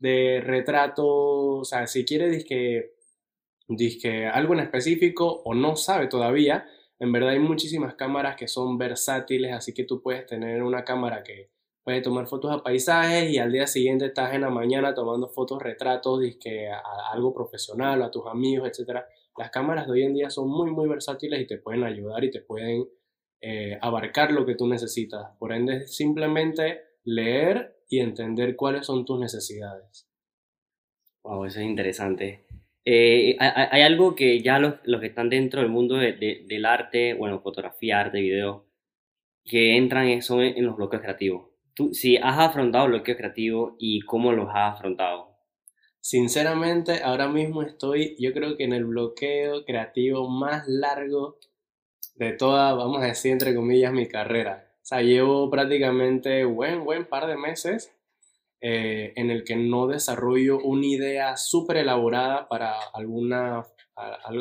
de 0.00 0.42
retrato, 0.44 1.06
o 1.06 1.64
sea, 1.64 1.86
si 1.86 2.04
quiere 2.04 2.28
disque, 2.28 2.94
disque 3.68 4.26
algo 4.26 4.54
en 4.54 4.60
específico 4.60 5.42
o 5.44 5.54
no 5.54 5.76
sabe 5.76 6.08
todavía, 6.08 6.68
en 6.98 7.12
verdad 7.12 7.30
hay 7.30 7.38
muchísimas 7.38 7.94
cámaras 7.94 8.34
que 8.34 8.48
son 8.48 8.76
versátiles, 8.76 9.52
así 9.52 9.72
que 9.72 9.84
tú 9.84 10.02
puedes 10.02 10.26
tener 10.26 10.64
una 10.64 10.84
cámara 10.84 11.22
que 11.22 11.50
puede 11.84 12.00
tomar 12.00 12.26
fotos 12.26 12.50
a 12.50 12.62
paisajes 12.62 13.30
y 13.30 13.38
al 13.38 13.52
día 13.52 13.66
siguiente 13.66 14.06
estás 14.06 14.34
en 14.34 14.40
la 14.40 14.50
mañana 14.50 14.94
tomando 14.94 15.28
fotos, 15.28 15.62
retratos, 15.62 16.20
disque 16.20 16.68
a, 16.70 16.80
algo 17.12 17.32
profesional, 17.34 18.02
a 18.02 18.10
tus 18.10 18.26
amigos, 18.26 18.68
etcétera. 18.68 19.06
Las 19.36 19.50
cámaras 19.50 19.86
de 19.86 19.92
hoy 19.92 20.02
en 20.04 20.14
día 20.14 20.30
son 20.30 20.48
muy, 20.48 20.70
muy 20.70 20.88
versátiles 20.88 21.40
y 21.40 21.46
te 21.46 21.58
pueden 21.58 21.84
ayudar 21.84 22.24
y 22.24 22.30
te 22.30 22.40
pueden 22.40 22.88
eh, 23.40 23.78
abarcar 23.82 24.32
lo 24.32 24.46
que 24.46 24.54
tú 24.54 24.66
necesitas. 24.66 25.36
Por 25.38 25.52
ende, 25.52 25.86
simplemente 25.86 26.80
leer 27.04 27.76
y 27.88 28.00
entender 28.00 28.56
cuáles 28.56 28.86
son 28.86 29.04
tus 29.04 29.20
necesidades. 29.20 30.08
Wow, 31.22 31.44
eso 31.46 31.60
es 31.60 31.66
interesante. 31.66 32.46
Eh, 32.84 33.36
hay, 33.38 33.66
hay- 33.70 33.82
algo 33.82 34.14
que 34.14 34.40
ya 34.42 34.58
los, 34.58 34.74
los 34.84 35.00
que 35.00 35.06
están 35.08 35.30
dentro 35.30 35.60
del 35.60 35.70
mundo 35.70 35.96
de- 35.96 36.12
de- 36.12 36.44
del 36.46 36.64
arte, 36.66 37.14
bueno, 37.14 37.40
fotografía, 37.40 38.00
arte, 38.00 38.20
video, 38.20 38.66
que 39.44 39.76
entran 39.76 40.22
son 40.22 40.42
en 40.42 40.64
los 40.66 40.76
bloqueos 40.76 41.02
creativos. 41.02 41.53
Tú, 41.74 41.92
si 41.92 42.16
has 42.16 42.38
afrontado 42.38 42.86
bloqueos 42.86 43.18
creativos 43.18 43.74
y 43.78 44.00
cómo 44.02 44.32
los 44.32 44.48
has 44.50 44.74
afrontado. 44.74 45.34
Sinceramente, 46.00 47.02
ahora 47.02 47.28
mismo 47.28 47.62
estoy, 47.62 48.14
yo 48.18 48.32
creo 48.32 48.56
que 48.56 48.64
en 48.64 48.74
el 48.74 48.84
bloqueo 48.84 49.64
creativo 49.64 50.28
más 50.28 50.68
largo 50.68 51.38
de 52.16 52.32
toda, 52.32 52.74
vamos 52.74 53.02
a 53.02 53.06
decir, 53.06 53.32
entre 53.32 53.54
comillas, 53.54 53.92
mi 53.92 54.06
carrera. 54.06 54.70
O 54.76 54.84
sea, 54.84 55.00
llevo 55.00 55.50
prácticamente 55.50 56.44
buen, 56.44 56.84
buen 56.84 57.06
par 57.06 57.26
de 57.26 57.36
meses 57.36 57.90
eh, 58.60 59.12
en 59.16 59.30
el 59.30 59.44
que 59.44 59.56
no 59.56 59.86
desarrollo 59.86 60.58
una 60.58 60.86
idea 60.86 61.36
súper 61.36 61.78
elaborada 61.78 62.48
para 62.48 62.74
alguna, 62.92 63.64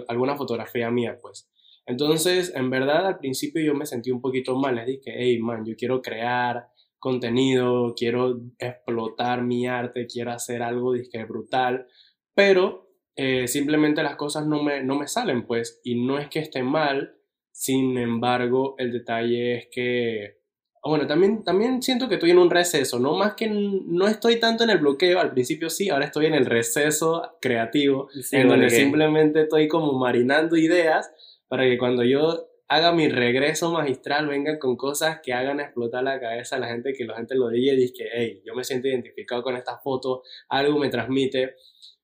alguna 0.07 0.35
fotografía 0.35 0.91
mía, 0.91 1.17
pues. 1.21 1.49
Entonces, 1.85 2.53
en 2.55 2.69
verdad, 2.69 3.07
al 3.07 3.17
principio 3.17 3.61
yo 3.61 3.73
me 3.73 3.85
sentí 3.85 4.11
un 4.11 4.21
poquito 4.21 4.55
mal. 4.57 4.75
Les 4.75 4.85
dije, 4.85 5.13
hey, 5.15 5.39
man, 5.39 5.65
yo 5.65 5.75
quiero 5.77 6.01
crear 6.01 6.67
contenido, 7.03 7.93
quiero 7.98 8.39
explotar 8.57 9.43
mi 9.43 9.67
arte, 9.67 10.07
quiero 10.07 10.31
hacer 10.31 10.63
algo 10.63 10.93
disque 10.93 11.25
brutal, 11.25 11.86
pero 12.33 12.88
eh, 13.17 13.45
simplemente 13.50 14.01
las 14.01 14.15
cosas 14.15 14.48
no 14.48 14.63
me, 14.63 14.81
no 14.81 14.98
me 14.98 15.10
salen, 15.10 15.45
pues, 15.45 15.81
y 15.83 16.01
no 16.01 16.17
es 16.17 16.29
que 16.29 16.39
esté 16.39 16.63
mal, 16.63 17.17
sin 17.51 17.98
embargo, 17.98 18.75
el 18.77 18.93
detalle 18.93 19.57
es 19.57 19.67
que, 19.69 20.38
bueno, 20.81 21.05
también, 21.05 21.43
también 21.43 21.81
siento 21.81 22.07
que 22.07 22.15
estoy 22.15 22.31
en 22.31 22.39
un 22.39 22.50
receso, 22.50 23.00
¿no? 23.00 23.17
Más 23.17 23.33
que 23.33 23.50
no 23.50 24.07
estoy 24.07 24.39
tanto 24.39 24.63
en 24.63 24.69
el 24.69 24.77
bloqueo, 24.77 25.19
al 25.19 25.33
principio 25.33 25.69
sí, 25.69 25.89
ahora 25.89 26.05
estoy 26.05 26.27
en 26.27 26.36
el 26.36 26.45
receso 26.45 27.38
creativo, 27.41 28.07
en 28.31 28.48
donde 28.48 28.69
simplemente 28.69 29.41
estoy 29.41 29.67
como 29.67 30.00
marinando 30.00 30.55
ideas 30.55 31.12
para 31.50 31.65
que 31.65 31.77
cuando 31.77 32.05
yo 32.05 32.48
haga 32.75 32.91
mi 32.91 33.09
regreso 33.09 33.71
magistral, 33.71 34.27
venga 34.27 34.59
con 34.59 34.75
cosas 34.75 35.19
que 35.21 35.33
hagan 35.33 35.59
explotar 35.59 36.03
la 36.03 36.19
cabeza 36.19 36.55
a 36.55 36.59
la 36.59 36.67
gente, 36.67 36.93
que 36.93 37.05
la 37.05 37.15
gente 37.15 37.35
lo 37.35 37.49
diga 37.49 37.73
y 37.73 37.77
diga 37.77 37.93
que, 37.95 38.09
hey, 38.13 38.41
yo 38.45 38.55
me 38.55 38.63
siento 38.63 38.87
identificado 38.87 39.43
con 39.43 39.55
esta 39.55 39.77
foto, 39.79 40.23
algo 40.49 40.79
me 40.79 40.89
transmite. 40.89 41.55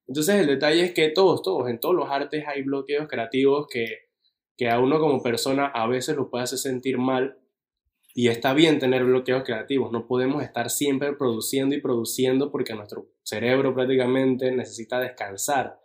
Entonces 0.08 0.36
el 0.36 0.48
detalle 0.48 0.86
es 0.86 0.94
que 0.94 1.10
todos, 1.10 1.42
todos, 1.42 1.70
en 1.70 1.80
todos 1.80 1.96
los 1.96 2.10
artes 2.10 2.44
hay 2.48 2.64
bloqueos 2.64 3.08
creativos 3.08 3.68
que 3.68 4.10
que 4.60 4.70
a 4.70 4.78
uno 4.78 5.00
como 5.00 5.24
persona 5.24 5.68
a 5.68 5.88
veces 5.88 6.18
lo 6.18 6.30
puede 6.30 6.44
hacer 6.44 6.60
sentir 6.60 6.98
mal 6.98 7.40
y 8.14 8.28
está 8.28 8.54
bien 8.54 8.78
tener 8.78 9.06
bloqueos 9.06 9.44
creativos. 9.46 9.90
No 9.90 10.06
podemos 10.06 10.44
estar 10.44 10.70
siempre 10.70 11.14
produciendo 11.14 11.76
y 11.76 11.82
produciendo 11.82 12.52
porque 12.52 12.74
nuestro 12.74 13.08
cerebro 13.24 13.74
prácticamente 13.74 14.52
necesita 14.52 15.00
descansar, 15.00 15.80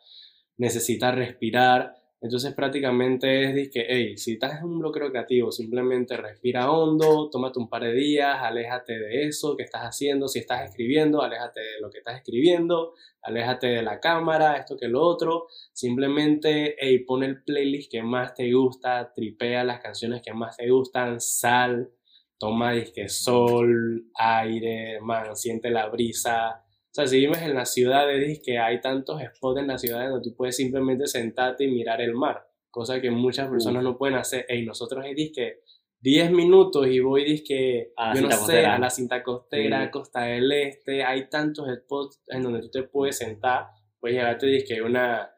necesita 0.57 1.13
respirar, 1.13 1.95
entonces 2.25 2.55
prácticamente 2.55 3.45
es 3.45 3.55
de 3.55 3.69
que, 3.69 3.85
hey, 3.87 4.17
si 4.17 4.33
estás 4.33 4.59
en 4.59 4.65
un 4.65 4.79
bloqueo 4.79 5.11
creativo, 5.11 5.53
simplemente 5.53 6.17
respira 6.17 6.71
hondo, 6.71 7.29
tómate 7.29 7.59
un 7.59 7.69
par 7.69 7.83
de 7.83 7.93
días, 7.93 8.39
aléjate 8.41 8.99
de 8.99 9.27
eso 9.27 9.55
que 9.59 9.65
estás 9.65 9.83
haciendo. 9.83 10.27
Si 10.27 10.39
estás 10.39 10.71
escribiendo, 10.71 11.21
aléjate 11.21 11.61
de 11.61 11.81
lo 11.83 11.91
que 11.91 11.99
estás 11.99 12.17
escribiendo, 12.17 12.95
aléjate 13.21 13.67
de 13.67 13.83
la 13.83 14.01
cámara, 14.01 14.57
esto 14.57 14.75
que 14.75 14.89
lo 14.89 15.03
otro. 15.03 15.49
Simplemente, 15.75 16.77
hey, 16.79 17.01
pon 17.01 17.25
el 17.25 17.43
playlist 17.43 17.93
que 17.93 18.03
más 18.03 18.33
te 18.33 18.51
gusta, 18.51 19.13
tripea 19.15 19.63
las 19.63 19.81
canciones 19.81 20.23
que 20.23 20.33
más 20.33 20.57
te 20.57 20.71
gustan, 20.71 21.21
sal, 21.21 21.91
toma 22.39 22.73
disque 22.73 23.07
sol, 23.11 24.07
aire, 24.15 24.99
man, 25.03 25.37
siente 25.37 25.69
la 25.69 25.91
brisa, 25.91 26.64
o 26.95 26.97
sea, 26.97 27.09
si 27.09 27.19
vives 27.19 27.43
en 27.43 27.57
las 27.57 27.75
ciudades, 27.75 28.41
que 28.41 28.57
hay 28.57 28.81
tantos 28.81 29.21
spots 29.21 29.59
en 29.59 29.67
las 29.67 29.81
ciudades 29.81 30.11
donde 30.11 30.31
tú 30.31 30.37
puedes 30.37 30.55
simplemente 30.55 31.09
sentarte 31.09 31.65
y 31.65 31.67
mirar 31.67 32.01
el 32.01 32.15
mar, 32.15 32.47
cosa 32.71 33.01
que 33.01 33.11
muchas 33.11 33.51
personas 33.51 33.83
no 33.83 33.99
pueden 33.99 34.17
hacer. 34.17 34.47
Y 34.49 34.65
nosotros 34.65 35.05
hay 35.05 35.33
que 35.33 35.63
10 36.03 36.31
minutos 36.31 36.87
y 36.87 37.01
voy 37.01 37.25
disque, 37.25 37.93
yo 38.15 38.21
no 38.21 38.31
sé, 38.31 38.65
a 38.65 38.79
la 38.79 38.91
cinta 38.91 39.25
costera, 39.25 39.91
Costa 39.91 40.21
del 40.21 40.53
Este, 40.53 41.03
hay 41.03 41.29
tantos 41.29 41.67
spots 41.79 42.23
en 42.29 42.45
donde 42.45 42.61
tú 42.61 42.71
te 42.71 42.85
puedes 42.85 43.19
sentar, 43.19 43.67
puedes 43.99 44.17
llevarte 44.17 44.47
disque 44.47 44.81
una, 44.81 45.29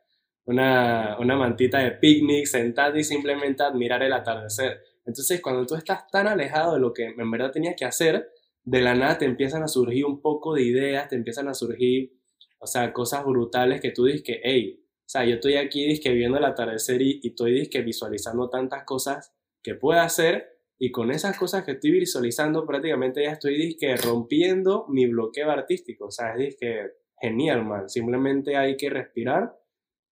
una, 0.44 1.16
una 1.18 1.36
mantita 1.38 1.78
de 1.78 1.92
picnic, 1.92 2.44
sentarte 2.44 2.98
y 2.98 3.04
simplemente 3.04 3.62
admirar 3.62 4.02
el 4.02 4.12
atardecer. 4.12 4.82
Entonces, 5.06 5.40
cuando 5.40 5.64
tú 5.64 5.74
estás 5.74 6.06
tan 6.08 6.28
alejado 6.28 6.74
de 6.74 6.80
lo 6.80 6.92
que 6.92 7.04
en 7.06 7.30
verdad 7.30 7.50
tenías 7.50 7.76
que 7.78 7.86
hacer, 7.86 8.28
de 8.66 8.80
la 8.80 8.94
nada 8.94 9.16
te 9.16 9.24
empiezan 9.24 9.62
a 9.62 9.68
surgir 9.68 10.04
un 10.04 10.20
poco 10.20 10.54
de 10.54 10.62
ideas, 10.64 11.08
te 11.08 11.14
empiezan 11.14 11.48
a 11.48 11.54
surgir, 11.54 12.12
o 12.58 12.66
sea, 12.66 12.92
cosas 12.92 13.24
brutales 13.24 13.80
que 13.80 13.92
tú 13.92 14.06
dices 14.06 14.22
que, 14.22 14.40
hey, 14.42 14.82
o 14.82 15.08
sea, 15.08 15.24
yo 15.24 15.36
estoy 15.36 15.54
aquí 15.54 15.86
disque 15.86 16.10
viendo 16.12 16.36
el 16.36 16.44
atardecer 16.44 17.00
y, 17.00 17.20
y 17.22 17.28
estoy 17.28 17.52
disque 17.52 17.80
visualizando 17.82 18.50
tantas 18.50 18.82
cosas 18.84 19.32
que 19.62 19.76
puedo 19.76 20.00
hacer 20.00 20.48
y 20.78 20.90
con 20.90 21.12
esas 21.12 21.38
cosas 21.38 21.64
que 21.64 21.72
estoy 21.72 21.92
visualizando 21.92 22.66
prácticamente 22.66 23.22
ya 23.22 23.32
estoy 23.32 23.56
disque 23.56 23.96
rompiendo 23.96 24.86
mi 24.88 25.06
bloqueo 25.06 25.50
artístico, 25.50 26.06
o 26.06 26.10
sea, 26.10 26.32
es 26.32 26.38
disque 26.38 26.90
genial, 27.20 27.64
man, 27.64 27.88
simplemente 27.88 28.56
hay 28.56 28.76
que 28.76 28.90
respirar 28.90 29.56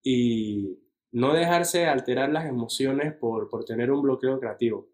y 0.01 0.79
no 1.11 1.33
dejarse 1.33 1.87
alterar 1.87 2.31
las 2.31 2.45
emociones 2.45 3.13
por, 3.13 3.49
por 3.49 3.65
tener 3.65 3.91
un 3.91 4.01
bloqueo 4.01 4.39
creativo. 4.39 4.89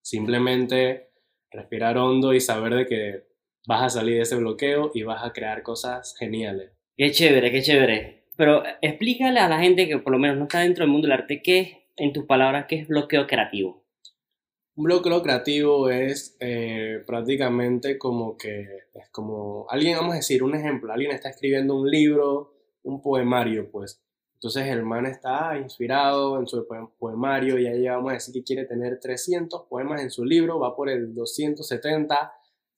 Simplemente 0.00 1.11
respirar 1.52 1.98
hondo 1.98 2.34
y 2.34 2.40
saber 2.40 2.74
de 2.74 2.86
que 2.86 3.24
vas 3.66 3.82
a 3.82 3.90
salir 3.90 4.16
de 4.16 4.22
ese 4.22 4.36
bloqueo 4.36 4.90
y 4.94 5.02
vas 5.02 5.24
a 5.24 5.32
crear 5.32 5.62
cosas 5.62 6.14
geniales. 6.18 6.72
Qué 6.96 7.10
chévere, 7.10 7.50
qué 7.50 7.62
chévere. 7.62 8.26
Pero 8.36 8.62
explícale 8.80 9.40
a 9.40 9.48
la 9.48 9.60
gente 9.60 9.86
que 9.86 9.98
por 9.98 10.12
lo 10.12 10.18
menos 10.18 10.36
no 10.36 10.44
está 10.44 10.60
dentro 10.60 10.84
del 10.84 10.92
mundo 10.92 11.06
del 11.06 11.18
arte, 11.18 11.42
¿qué 11.42 11.60
es, 11.60 11.68
en 11.96 12.12
tus 12.12 12.24
palabras, 12.24 12.66
qué 12.68 12.76
es 12.76 12.88
bloqueo 12.88 13.26
creativo? 13.26 13.84
Un 14.74 14.84
bloqueo 14.84 15.22
creativo 15.22 15.90
es 15.90 16.36
eh, 16.40 17.02
prácticamente 17.06 17.98
como 17.98 18.38
que, 18.38 18.66
es 18.94 19.10
como, 19.10 19.66
alguien, 19.68 19.96
vamos 19.96 20.14
a 20.14 20.16
decir, 20.16 20.42
un 20.42 20.54
ejemplo, 20.54 20.92
alguien 20.92 21.12
está 21.12 21.28
escribiendo 21.28 21.76
un 21.76 21.90
libro, 21.90 22.54
un 22.82 23.02
poemario, 23.02 23.70
pues, 23.70 24.02
entonces 24.42 24.66
el 24.66 24.82
man 24.82 25.06
está 25.06 25.56
inspirado 25.56 26.36
en 26.40 26.48
su 26.48 26.66
poemario, 26.98 27.60
y 27.60 27.80
ya 27.80 27.94
vamos 27.94 28.10
a 28.10 28.14
decir 28.14 28.34
que 28.34 28.42
quiere 28.42 28.64
tener 28.64 28.98
300 28.98 29.66
poemas 29.68 30.02
en 30.02 30.10
su 30.10 30.24
libro, 30.24 30.58
va 30.58 30.74
por 30.74 30.90
el 30.90 31.14
270, 31.14 32.32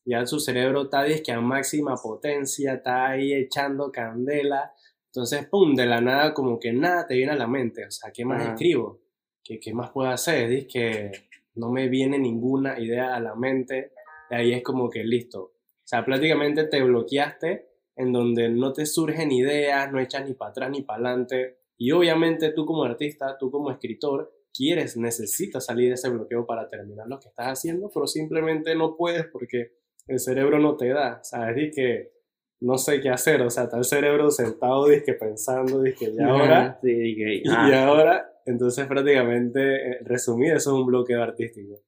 ya 0.04 0.26
su 0.26 0.40
cerebro 0.40 0.82
está 0.82 1.06
que 1.24 1.32
a 1.32 1.40
máxima 1.40 1.94
potencia, 1.96 2.74
está 2.74 3.06
ahí 3.06 3.32
echando 3.32 3.90
candela, 3.90 4.74
entonces, 5.06 5.46
pum, 5.46 5.74
de 5.74 5.86
la 5.86 6.02
nada 6.02 6.34
como 6.34 6.58
que 6.58 6.70
nada 6.74 7.06
te 7.06 7.14
viene 7.14 7.32
a 7.32 7.36
la 7.36 7.46
mente, 7.46 7.86
o 7.86 7.90
sea, 7.90 8.12
¿qué 8.12 8.26
más 8.26 8.46
escribo? 8.46 9.00
¿Qué, 9.42 9.58
¿Qué, 9.58 9.72
más 9.72 9.90
puedo 9.90 10.10
hacer? 10.10 10.50
Dice 10.50 10.66
que 10.66 11.12
no 11.54 11.70
me 11.70 11.88
viene 11.88 12.18
ninguna 12.18 12.78
idea 12.78 13.14
a 13.14 13.20
la 13.20 13.34
mente, 13.36 13.92
y 14.28 14.34
ahí 14.34 14.52
es 14.52 14.62
como 14.62 14.90
que 14.90 15.02
listo, 15.02 15.40
o 15.42 15.86
sea, 15.86 16.04
prácticamente 16.04 16.64
te 16.64 16.82
bloqueaste 16.82 17.70
en 17.96 18.12
donde 18.12 18.48
no 18.48 18.72
te 18.72 18.86
surgen 18.86 19.32
ideas, 19.32 19.92
no 19.92 20.00
echas 20.00 20.26
ni 20.26 20.34
para 20.34 20.50
atrás 20.50 20.70
ni 20.70 20.82
para 20.82 21.08
adelante. 21.08 21.58
Y 21.76 21.92
obviamente 21.92 22.52
tú 22.52 22.66
como 22.66 22.84
artista, 22.84 23.36
tú 23.38 23.50
como 23.50 23.70
escritor, 23.70 24.32
quieres, 24.52 24.96
necesitas 24.96 25.66
salir 25.66 25.88
de 25.88 25.94
ese 25.94 26.08
bloqueo 26.08 26.46
para 26.46 26.68
terminar 26.68 27.06
lo 27.08 27.18
que 27.18 27.28
estás 27.28 27.46
haciendo, 27.46 27.90
pero 27.92 28.06
simplemente 28.06 28.74
no 28.74 28.96
puedes 28.96 29.26
porque 29.26 29.72
el 30.06 30.20
cerebro 30.20 30.58
no 30.58 30.76
te 30.76 30.88
da. 30.88 31.18
O 31.20 31.24
sea, 31.24 31.50
es 31.50 31.74
que 31.74 32.12
no 32.60 32.78
sé 32.78 33.00
qué 33.00 33.10
hacer, 33.10 33.42
o 33.42 33.50
sea, 33.50 33.64
está 33.64 33.78
el 33.78 33.84
cerebro 33.84 34.30
sentado, 34.30 34.86
que 35.04 35.14
pensando, 35.14 35.82
que 35.82 36.10
y 36.10 36.22
ahora, 36.22 36.78
y, 36.82 37.48
ah. 37.48 37.86
ahora, 37.86 38.40
entonces 38.46 38.86
prácticamente, 38.86 39.90
eh, 39.90 39.98
resumido, 40.02 40.56
eso 40.56 40.70
es 40.70 40.80
un 40.80 40.86
bloqueo 40.86 41.22
artístico. 41.22 41.82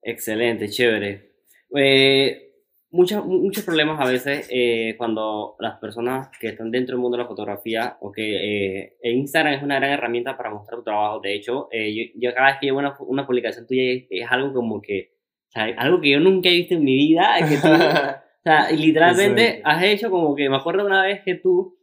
Excelente, 0.00 0.68
chévere. 0.68 1.32
Eh, 1.76 2.51
muchos 2.92 3.24
muchos 3.24 3.64
problemas 3.64 3.98
a 3.98 4.04
veces 4.04 4.46
eh, 4.50 4.94
cuando 4.98 5.56
las 5.58 5.78
personas 5.78 6.28
que 6.38 6.48
están 6.48 6.70
dentro 6.70 6.94
del 6.94 7.00
mundo 7.00 7.16
de 7.16 7.22
la 7.22 7.28
fotografía 7.28 7.96
o 8.00 8.12
que 8.12 8.92
eh, 8.92 8.96
Instagram 9.02 9.54
es 9.54 9.62
una 9.62 9.76
gran 9.76 9.92
herramienta 9.92 10.36
para 10.36 10.50
mostrar 10.50 10.78
tu 10.78 10.84
trabajo. 10.84 11.20
De 11.20 11.34
hecho, 11.34 11.68
eh, 11.72 12.12
yo, 12.14 12.34
cada 12.34 12.48
vez 12.48 12.56
que 12.60 12.66
llevo 12.66 12.78
una, 12.78 12.94
una, 13.00 13.26
publicación 13.26 13.66
tuya 13.66 13.82
es, 14.08 14.30
algo 14.30 14.52
como 14.52 14.80
que, 14.80 15.14
o 15.48 15.50
sea, 15.50 15.64
algo 15.78 16.00
que 16.00 16.10
yo 16.10 16.20
nunca 16.20 16.50
he 16.50 16.52
visto 16.52 16.74
en 16.74 16.84
mi 16.84 16.94
vida. 16.94 17.38
Es 17.38 17.48
que 17.48 17.56
tú, 17.56 17.72
o 17.72 17.76
sea, 18.44 18.70
literalmente 18.70 19.62
has 19.64 19.82
hecho 19.82 20.10
como 20.10 20.36
que, 20.36 20.48
me 20.48 20.56
acuerdo 20.56 20.84
una 20.86 21.02
vez 21.02 21.22
que 21.24 21.34
tú 21.34 21.78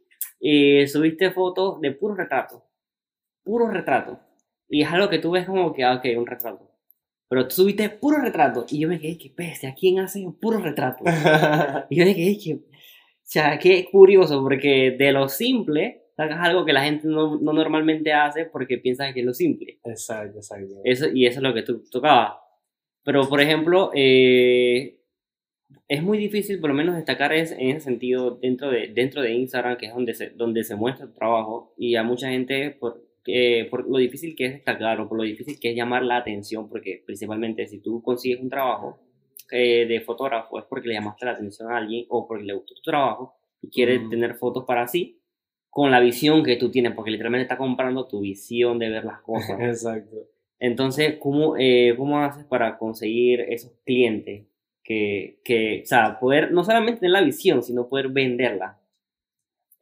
subiste 0.86 1.32
fotos 1.32 1.80
de 1.80 1.90
puros 1.90 2.16
retratos, 2.16 2.62
puros 3.44 3.72
retratos. 3.72 4.18
Y 4.68 4.82
es 4.82 4.88
algo 4.92 5.08
que 5.08 5.18
tú 5.18 5.32
ves 5.32 5.46
como 5.46 5.72
que, 5.74 5.82
ah, 5.82 5.96
ok, 5.96 6.04
un 6.16 6.26
retrato 6.26 6.70
pero 7.30 7.46
tú 7.46 7.54
subiste 7.54 7.88
puro 7.90 8.18
retrato. 8.18 8.66
Y 8.68 8.80
yo 8.80 8.88
me 8.88 8.98
quedé, 8.98 9.16
que 9.16 9.30
peste, 9.30 9.68
¿a 9.68 9.74
quién 9.74 10.00
hace 10.00 10.26
puro 10.40 10.58
retrato? 10.58 11.04
y 11.88 11.96
yo 11.96 12.04
me 12.04 12.16
quedé, 12.16 12.36
que, 12.36 12.54
o 12.54 12.60
sea, 13.22 13.56
qué 13.56 13.86
curioso, 13.88 14.42
porque 14.42 14.96
de 14.98 15.12
lo 15.12 15.28
simple 15.28 16.08
sacas 16.16 16.40
algo 16.40 16.64
que 16.64 16.72
la 16.72 16.82
gente 16.82 17.06
no, 17.06 17.38
no, 17.38 17.52
normalmente 17.52 18.12
hace 18.12 18.46
porque 18.46 18.78
piensa 18.78 19.12
que 19.12 19.20
es 19.20 19.26
lo 19.26 19.32
simple. 19.32 19.78
Exacto, 19.84 20.38
exacto. 20.38 20.80
Eso, 20.82 21.06
y 21.14 21.24
eso 21.24 21.38
es 21.38 21.44
lo 21.44 21.54
que 21.54 21.62
tú 21.62 21.84
tocabas. 21.88 22.32
Pero, 23.04 23.28
por 23.28 23.40
ejemplo, 23.40 23.92
eh, 23.94 24.98
es 25.86 26.02
muy 26.02 26.18
difícil, 26.18 26.58
por 26.58 26.70
lo 26.70 26.74
menos, 26.74 26.96
destacar 26.96 27.32
es, 27.32 27.52
en 27.52 27.68
ese 27.68 27.80
sentido 27.82 28.40
dentro 28.42 28.72
de, 28.72 28.88
dentro 28.88 29.22
de 29.22 29.34
Instagram, 29.34 29.76
que 29.76 29.86
es 29.86 29.94
donde 29.94 30.14
se, 30.14 30.30
donde 30.30 30.64
se 30.64 30.74
muestra 30.74 31.06
el 31.06 31.14
trabajo. 31.14 31.74
Y 31.78 31.94
a 31.94 32.02
mucha 32.02 32.28
gente, 32.28 32.72
por, 32.72 33.00
eh, 33.26 33.66
por 33.70 33.88
lo 33.88 33.98
difícil 33.98 34.34
que 34.34 34.46
es 34.46 34.52
destacar 34.54 35.00
o 35.00 35.08
por 35.08 35.18
lo 35.18 35.24
difícil 35.24 35.58
que 35.60 35.70
es 35.70 35.76
llamar 35.76 36.02
la 36.02 36.16
atención, 36.16 36.68
porque 36.68 37.02
principalmente 37.04 37.66
si 37.66 37.80
tú 37.80 38.02
consigues 38.02 38.40
un 38.40 38.48
trabajo 38.48 39.00
eh, 39.50 39.86
de 39.86 40.00
fotógrafo 40.00 40.58
es 40.58 40.64
porque 40.66 40.88
le 40.88 40.94
llamaste 40.94 41.26
la 41.26 41.32
atención 41.32 41.70
a 41.70 41.78
alguien 41.78 42.06
o 42.08 42.26
porque 42.26 42.44
le 42.44 42.54
gustó 42.54 42.74
tu 42.74 42.82
trabajo 42.82 43.34
y 43.60 43.68
quiere 43.68 43.98
tener 44.08 44.34
fotos 44.34 44.64
para 44.64 44.86
sí 44.86 45.20
con 45.68 45.90
la 45.90 46.00
visión 46.00 46.42
que 46.42 46.56
tú 46.56 46.70
tienes, 46.70 46.94
porque 46.94 47.12
literalmente 47.12 47.42
está 47.42 47.56
comprando 47.56 48.06
tu 48.06 48.20
visión 48.20 48.78
de 48.78 48.90
ver 48.90 49.04
las 49.04 49.20
cosas. 49.22 49.58
Exacto. 49.60 50.16
Entonces, 50.58 51.16
¿cómo, 51.18 51.56
eh, 51.56 51.94
¿cómo 51.96 52.18
haces 52.20 52.44
para 52.44 52.76
conseguir 52.76 53.40
esos 53.40 53.72
clientes? 53.84 54.46
Que, 54.82 55.40
que, 55.44 55.82
o 55.84 55.86
sea, 55.86 56.18
poder 56.18 56.52
no 56.52 56.64
solamente 56.64 57.00
tener 57.00 57.12
la 57.12 57.22
visión, 57.22 57.62
sino 57.62 57.88
poder 57.88 58.08
venderla. 58.08 58.79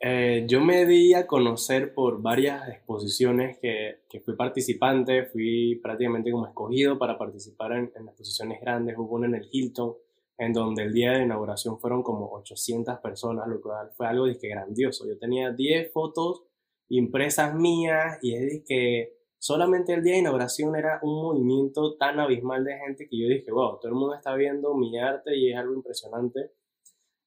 Eh, 0.00 0.46
yo 0.48 0.60
me 0.60 0.86
di 0.86 1.12
a 1.14 1.26
conocer 1.26 1.92
por 1.92 2.22
varias 2.22 2.68
exposiciones 2.68 3.58
que, 3.58 4.04
que 4.08 4.20
fui 4.20 4.36
participante, 4.36 5.26
fui 5.26 5.80
prácticamente 5.82 6.30
como 6.30 6.46
escogido 6.46 6.98
para 6.98 7.18
participar 7.18 7.72
en, 7.72 7.92
en 7.96 8.08
exposiciones 8.08 8.60
grandes. 8.60 8.96
Hubo 8.96 9.16
una 9.16 9.26
en 9.26 9.34
el 9.34 9.48
Hilton, 9.50 9.96
en 10.38 10.52
donde 10.52 10.84
el 10.84 10.92
día 10.92 11.12
de 11.12 11.24
inauguración 11.24 11.80
fueron 11.80 12.02
como 12.02 12.30
800 12.32 12.98
personas, 12.98 13.48
lo 13.48 13.60
cual 13.60 13.90
fue 13.96 14.06
algo 14.06 14.26
de 14.26 14.38
que 14.38 14.48
grandioso. 14.48 15.06
Yo 15.06 15.18
tenía 15.18 15.52
10 15.52 15.92
fotos 15.92 16.44
impresas 16.88 17.54
mías 17.54 18.18
y 18.22 18.34
es 18.34 18.62
que 18.66 19.18
solamente 19.38 19.94
el 19.94 20.02
día 20.02 20.14
de 20.14 20.20
inauguración 20.20 20.76
era 20.76 21.00
un 21.02 21.22
movimiento 21.22 21.96
tan 21.96 22.20
abismal 22.20 22.64
de 22.64 22.78
gente 22.78 23.08
que 23.08 23.18
yo 23.18 23.28
dije, 23.28 23.50
wow, 23.50 23.78
todo 23.80 23.88
el 23.88 23.98
mundo 23.98 24.14
está 24.14 24.34
viendo 24.34 24.74
mi 24.74 24.98
arte 24.98 25.36
y 25.36 25.50
es 25.50 25.58
algo 25.58 25.74
impresionante. 25.74 26.52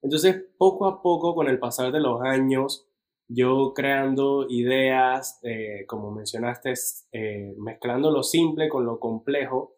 Entonces, 0.01 0.43
poco 0.58 0.88
a 0.88 1.01
poco, 1.01 1.36
con 1.36 1.48
el 1.48 1.60
pasar 1.60 1.91
de 1.91 2.00
los 2.00 2.22
años, 2.22 2.88
yo 3.27 3.74
creando 3.74 4.48
ideas, 4.50 5.39
eh, 5.43 5.86
como 5.88 6.12
mencionaste, 6.12 6.74
eh, 7.12 7.53
mezclando 7.58 8.12
lo 8.12 8.24
simple 8.24 8.67
con 8.67 8.86
lo 8.86 9.00
complejo, 9.00 9.75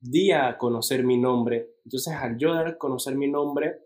di 0.00 0.32
a 0.32 0.56
conocer 0.58 1.04
mi 1.04 1.18
nombre. 1.18 1.74
Entonces, 1.84 2.14
al 2.14 2.38
yo 2.38 2.54
dar 2.54 2.68
a 2.68 2.78
conocer 2.78 3.16
mi 3.16 3.30
nombre, 3.30 3.80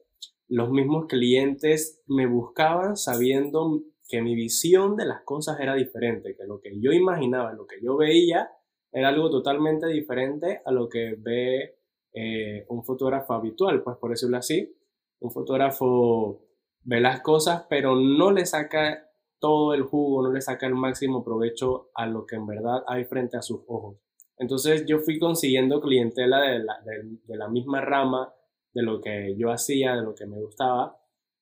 los 0.48 0.70
mismos 0.70 1.06
clientes 1.06 2.02
me 2.06 2.26
buscaban 2.26 2.96
sabiendo 2.96 3.82
que 4.08 4.22
mi 4.22 4.34
visión 4.34 4.96
de 4.96 5.06
las 5.06 5.22
cosas 5.22 5.60
era 5.60 5.74
diferente, 5.74 6.34
que 6.36 6.44
lo 6.44 6.60
que 6.60 6.80
yo 6.80 6.92
imaginaba, 6.92 7.52
lo 7.52 7.66
que 7.66 7.76
yo 7.82 7.96
veía, 7.96 8.50
era 8.92 9.08
algo 9.08 9.30
totalmente 9.30 9.86
diferente 9.86 10.62
a 10.64 10.72
lo 10.72 10.88
que 10.88 11.14
ve 11.16 11.76
eh, 12.12 12.64
un 12.68 12.84
fotógrafo 12.84 13.34
habitual, 13.34 13.82
pues 13.82 13.96
por 13.98 14.10
decirlo 14.10 14.38
así 14.38 14.74
un 15.20 15.30
fotógrafo 15.30 16.40
ve 16.82 17.00
las 17.00 17.20
cosas, 17.20 17.66
pero 17.68 17.94
no 17.96 18.30
le 18.30 18.46
saca 18.46 19.10
todo 19.38 19.74
el 19.74 19.82
jugo, 19.82 20.22
no 20.22 20.32
le 20.32 20.40
saca 20.40 20.66
el 20.66 20.74
máximo 20.74 21.24
provecho 21.24 21.90
a 21.94 22.06
lo 22.06 22.26
que 22.26 22.36
en 22.36 22.46
verdad 22.46 22.82
hay 22.86 23.04
frente 23.04 23.36
a 23.36 23.42
sus 23.42 23.60
ojos. 23.66 23.96
Entonces 24.36 24.86
yo 24.86 25.00
fui 25.00 25.18
consiguiendo 25.18 25.80
clientela 25.80 26.40
de 26.40 26.60
la, 26.60 26.80
de, 26.82 27.36
la 27.36 27.48
misma 27.48 27.80
rama 27.80 28.32
de 28.72 28.82
lo 28.82 29.00
que 29.00 29.36
yo 29.36 29.50
hacía, 29.50 29.96
de 29.96 30.02
lo 30.02 30.14
que 30.14 30.26
me 30.26 30.40
gustaba, 30.40 30.98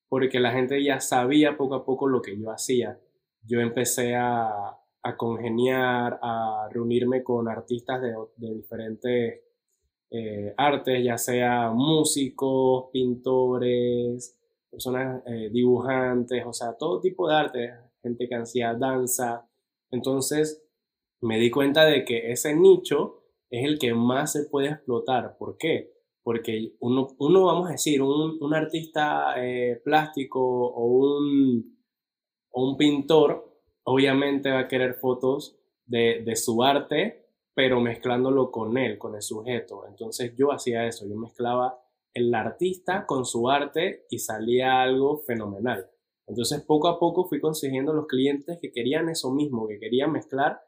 porque 0.07 0.39
la 0.39 0.51
gente 0.51 0.83
ya 0.83 0.99
sabía 0.99 1.55
poco 1.55 1.75
a 1.75 1.85
poco 1.85 2.07
lo 2.07 2.21
que 2.21 2.37
yo 2.37 2.51
hacía. 2.51 2.99
Yo 3.43 3.59
empecé 3.59 4.15
a, 4.15 4.77
a 5.01 5.17
congeniar, 5.17 6.19
a 6.21 6.67
reunirme 6.71 7.23
con 7.23 7.47
artistas 7.47 8.01
de, 8.01 8.13
de 8.37 8.53
diferentes 8.53 9.41
eh, 10.11 10.53
artes, 10.57 11.03
ya 11.03 11.17
sea 11.17 11.69
músicos, 11.71 12.89
pintores, 12.91 14.35
personas 14.69 15.21
eh, 15.27 15.49
dibujantes, 15.51 16.43
o 16.45 16.53
sea, 16.53 16.75
todo 16.77 16.99
tipo 16.99 17.27
de 17.29 17.35
arte, 17.35 17.73
gente 18.01 18.27
que 18.27 18.35
hacía 18.35 18.73
danza. 18.73 19.47
Entonces 19.91 20.65
me 21.21 21.39
di 21.39 21.51
cuenta 21.51 21.85
de 21.85 22.05
que 22.05 22.31
ese 22.31 22.55
nicho 22.55 23.23
es 23.51 23.65
el 23.65 23.77
que 23.77 23.93
más 23.93 24.31
se 24.31 24.45
puede 24.45 24.69
explotar. 24.69 25.37
¿Por 25.37 25.57
qué? 25.57 25.91
Porque 26.23 26.73
uno, 26.79 27.07
uno 27.19 27.45
vamos 27.45 27.69
a 27.69 27.73
decir, 27.73 28.01
un, 28.01 28.53
artista 28.53 29.35
eh, 29.37 29.79
plástico 29.83 30.39
o 30.41 30.85
un, 30.85 31.75
pintor, 32.77 33.47
obviamente 33.83 34.51
va 34.51 34.61
a 34.61 34.67
querer 34.67 34.95
fotos 34.95 35.57
de 35.85 36.35
su 36.35 36.63
arte 36.63 37.28
pero 37.59 37.81
mezclándolo 37.81 38.51
con 38.51 38.77
él, 38.77 38.97
con 38.97 39.15
el 39.15 39.21
sujeto. 39.21 39.83
Entonces 39.85 40.33
yo 40.37 40.53
hacía 40.53 40.87
eso, 40.87 41.05
yo 41.05 41.17
mezclaba 41.17 41.77
el 42.13 42.33
artista 42.33 43.05
con 43.05 43.25
su 43.25 43.49
arte 43.49 44.05
y 44.09 44.19
salía 44.19 44.81
algo 44.81 45.17
fenomenal. 45.17 45.89
Entonces 46.25 46.61
poco 46.61 46.87
a 46.87 46.97
poco 46.97 47.25
fui 47.25 47.41
consiguiendo 47.41 47.91
los 47.91 48.07
clientes 48.07 48.59
que 48.61 48.71
querían 48.71 49.09
eso 49.09 49.33
mismo, 49.33 49.67
que 49.67 49.77
querían 49.77 50.13
mezclar 50.13 50.61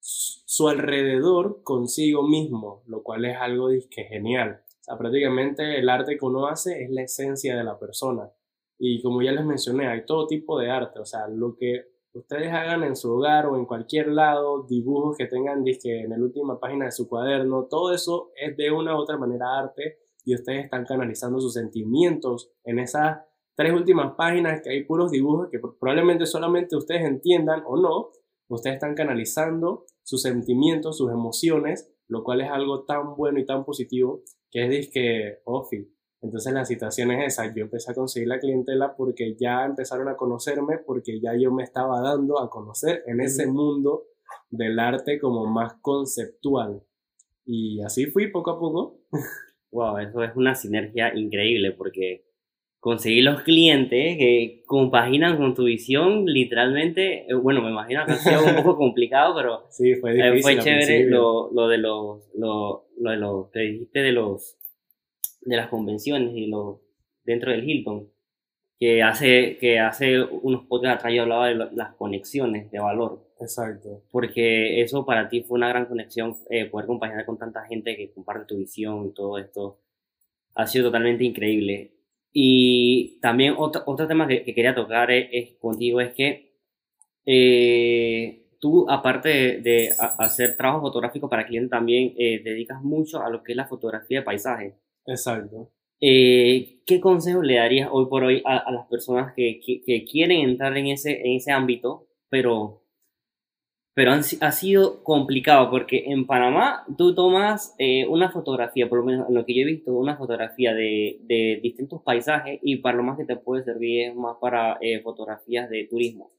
su 0.00 0.66
alrededor 0.66 1.62
consigo 1.62 2.26
mismo, 2.26 2.82
lo 2.88 3.04
cual 3.04 3.24
es 3.24 3.36
algo 3.36 3.68
que 3.88 4.02
genial. 4.02 4.64
O 4.66 4.82
sea, 4.82 4.98
prácticamente 4.98 5.78
el 5.78 5.88
arte 5.88 6.18
que 6.18 6.24
uno 6.24 6.48
hace 6.48 6.82
es 6.82 6.90
la 6.90 7.02
esencia 7.02 7.56
de 7.56 7.62
la 7.62 7.78
persona. 7.78 8.32
Y 8.80 9.00
como 9.00 9.22
ya 9.22 9.30
les 9.30 9.44
mencioné, 9.44 9.86
hay 9.86 10.04
todo 10.04 10.26
tipo 10.26 10.58
de 10.58 10.72
arte, 10.72 10.98
o 10.98 11.06
sea, 11.06 11.28
lo 11.28 11.54
que 11.54 11.91
ustedes 12.14 12.52
hagan 12.52 12.84
en 12.84 12.96
su 12.96 13.12
hogar 13.12 13.46
o 13.46 13.56
en 13.56 13.66
cualquier 13.66 14.08
lado, 14.08 14.64
dibujos 14.68 15.16
que 15.16 15.26
tengan 15.26 15.64
disque 15.64 16.02
en 16.02 16.10
la 16.10 16.16
última 16.16 16.58
página 16.60 16.86
de 16.86 16.92
su 16.92 17.08
cuaderno, 17.08 17.66
todo 17.70 17.92
eso 17.92 18.30
es 18.36 18.56
de 18.56 18.70
una 18.70 18.94
u 18.94 18.98
otra 18.98 19.16
manera 19.16 19.58
arte 19.58 19.98
y 20.24 20.34
ustedes 20.34 20.64
están 20.64 20.84
canalizando 20.84 21.40
sus 21.40 21.54
sentimientos 21.54 22.52
en 22.64 22.78
esas 22.78 23.18
tres 23.54 23.72
últimas 23.72 24.14
páginas 24.14 24.60
que 24.62 24.70
hay 24.70 24.84
puros 24.84 25.10
dibujos 25.10 25.48
que 25.50 25.58
probablemente 25.58 26.26
solamente 26.26 26.76
ustedes 26.76 27.02
entiendan 27.02 27.62
o 27.66 27.76
no, 27.76 28.10
ustedes 28.48 28.74
están 28.74 28.94
canalizando 28.94 29.86
sus 30.02 30.22
sentimientos, 30.22 30.98
sus 30.98 31.10
emociones, 31.10 31.92
lo 32.08 32.22
cual 32.24 32.40
es 32.40 32.50
algo 32.50 32.84
tan 32.84 33.16
bueno 33.16 33.38
y 33.38 33.46
tan 33.46 33.64
positivo 33.64 34.22
que 34.50 34.64
es 34.64 34.70
disque 34.70 35.38
ofi. 35.44 35.88
Entonces 36.22 36.52
la 36.52 36.64
situación 36.64 37.10
es 37.10 37.34
esa, 37.34 37.52
yo 37.52 37.64
empecé 37.64 37.90
a 37.90 37.94
conseguir 37.94 38.28
la 38.28 38.38
clientela 38.38 38.94
porque 38.96 39.34
ya 39.38 39.64
empezaron 39.64 40.08
a 40.08 40.16
conocerme, 40.16 40.78
porque 40.78 41.20
ya 41.20 41.34
yo 41.36 41.50
me 41.50 41.64
estaba 41.64 42.00
dando 42.00 42.40
a 42.40 42.48
conocer 42.48 43.02
en 43.06 43.20
ese 43.20 43.46
mundo 43.48 44.04
del 44.48 44.78
arte 44.78 45.18
como 45.18 45.46
más 45.46 45.74
conceptual. 45.82 46.80
Y 47.44 47.82
así 47.82 48.06
fui 48.06 48.30
poco 48.30 48.52
a 48.52 48.60
poco. 48.60 49.00
Wow, 49.72 49.98
eso 49.98 50.22
es 50.22 50.36
una 50.36 50.54
sinergia 50.54 51.12
increíble 51.12 51.72
porque 51.72 52.24
conseguir 52.78 53.24
los 53.24 53.42
clientes 53.42 54.16
que 54.18 54.62
compaginan 54.66 55.38
con 55.38 55.54
tu 55.54 55.64
visión, 55.64 56.26
literalmente, 56.26 57.30
eh, 57.30 57.34
bueno, 57.34 57.62
me 57.62 57.70
imagino 57.70 58.04
que 58.04 58.12
ha 58.12 58.16
sido 58.16 58.44
un 58.44 58.56
poco 58.56 58.76
complicado, 58.76 59.34
pero 59.34 59.64
sí, 59.70 59.94
fue, 59.96 60.12
difícil, 60.12 60.36
eh, 60.36 60.42
fue 60.42 60.58
chévere 60.58 61.08
lo, 61.08 61.50
lo, 61.52 61.68
de 61.68 61.78
los, 61.78 62.22
lo, 62.36 62.88
lo 62.98 63.10
de 63.10 63.16
los, 63.16 63.50
que 63.50 63.60
dijiste 63.60 64.00
de 64.00 64.12
los 64.12 64.58
de 65.44 65.56
las 65.56 65.68
convenciones 65.68 66.34
y 66.34 66.46
lo 66.46 66.82
dentro 67.24 67.50
del 67.50 67.68
Hilton, 67.68 68.08
que 68.78 69.02
hace, 69.02 69.58
que 69.58 69.78
hace 69.78 70.20
unos 70.20 70.66
podcasts 70.66 70.98
atrás 70.98 71.14
yo 71.14 71.22
hablaba 71.22 71.48
de 71.48 71.54
las 71.54 71.94
conexiones 71.94 72.70
de 72.70 72.80
valor. 72.80 73.30
Exacto. 73.40 74.02
Porque 74.10 74.82
eso 74.82 75.04
para 75.04 75.28
ti 75.28 75.42
fue 75.42 75.56
una 75.56 75.68
gran 75.68 75.86
conexión, 75.86 76.36
eh, 76.50 76.66
poder 76.66 76.86
compaginar 76.86 77.24
con 77.24 77.38
tanta 77.38 77.64
gente 77.66 77.96
que 77.96 78.12
comparte 78.12 78.46
tu 78.46 78.56
visión 78.56 79.06
y 79.06 79.14
todo 79.14 79.38
esto. 79.38 79.78
Ha 80.54 80.66
sido 80.66 80.86
totalmente 80.86 81.24
increíble. 81.24 81.92
Y 82.32 83.20
también 83.20 83.54
otro, 83.56 83.82
otro 83.86 84.08
tema 84.08 84.26
que, 84.26 84.42
que 84.42 84.54
quería 84.54 84.74
tocar 84.74 85.10
es, 85.10 85.28
es, 85.32 85.56
contigo 85.58 86.00
es 86.00 86.12
que 86.14 86.52
eh, 87.26 88.46
tú, 88.58 88.86
aparte 88.88 89.28
de, 89.28 89.60
de, 89.60 89.90
hacer 90.18 90.56
trabajo 90.56 90.82
fotográfico 90.82 91.28
para 91.28 91.46
clientes, 91.46 91.70
también 91.70 92.14
eh, 92.18 92.40
dedicas 92.42 92.82
mucho 92.82 93.22
a 93.22 93.30
lo 93.30 93.42
que 93.42 93.52
es 93.52 93.56
la 93.56 93.66
fotografía 93.66 94.20
de 94.20 94.24
paisaje. 94.24 94.74
Exacto. 95.06 95.70
Eh, 96.04 96.80
¿Qué 96.84 97.00
consejo 97.00 97.42
le 97.42 97.56
darías 97.56 97.88
hoy 97.92 98.06
por 98.06 98.24
hoy 98.24 98.42
a, 98.44 98.56
a 98.58 98.72
las 98.72 98.88
personas 98.88 99.32
que, 99.34 99.60
que, 99.64 99.82
que, 99.82 100.04
quieren 100.04 100.40
entrar 100.40 100.76
en 100.76 100.88
ese, 100.88 101.20
en 101.20 101.36
ese 101.36 101.52
ámbito, 101.52 102.08
pero, 102.28 102.82
pero 103.94 104.10
han, 104.10 104.22
ha 104.40 104.50
sido 104.50 105.04
complicado 105.04 105.70
porque 105.70 106.06
en 106.06 106.26
Panamá 106.26 106.84
tú 106.98 107.14
tomas 107.14 107.76
eh, 107.78 108.04
una 108.08 108.32
fotografía, 108.32 108.88
por 108.88 108.98
lo 108.98 109.04
menos 109.04 109.28
en 109.28 109.34
lo 109.36 109.46
que 109.46 109.54
yo 109.54 109.62
he 109.62 109.64
visto, 109.64 109.92
una 109.94 110.16
fotografía 110.16 110.74
de, 110.74 111.20
de 111.22 111.60
distintos 111.62 112.02
paisajes 112.02 112.58
y 112.62 112.78
para 112.78 112.96
lo 112.96 113.04
más 113.04 113.16
que 113.16 113.24
te 113.24 113.36
puede 113.36 113.62
servir 113.62 114.08
es 114.08 114.16
más 114.16 114.38
para 114.40 114.78
eh, 114.80 115.00
fotografías 115.02 115.70
de 115.70 115.84
turismo. 115.84 116.32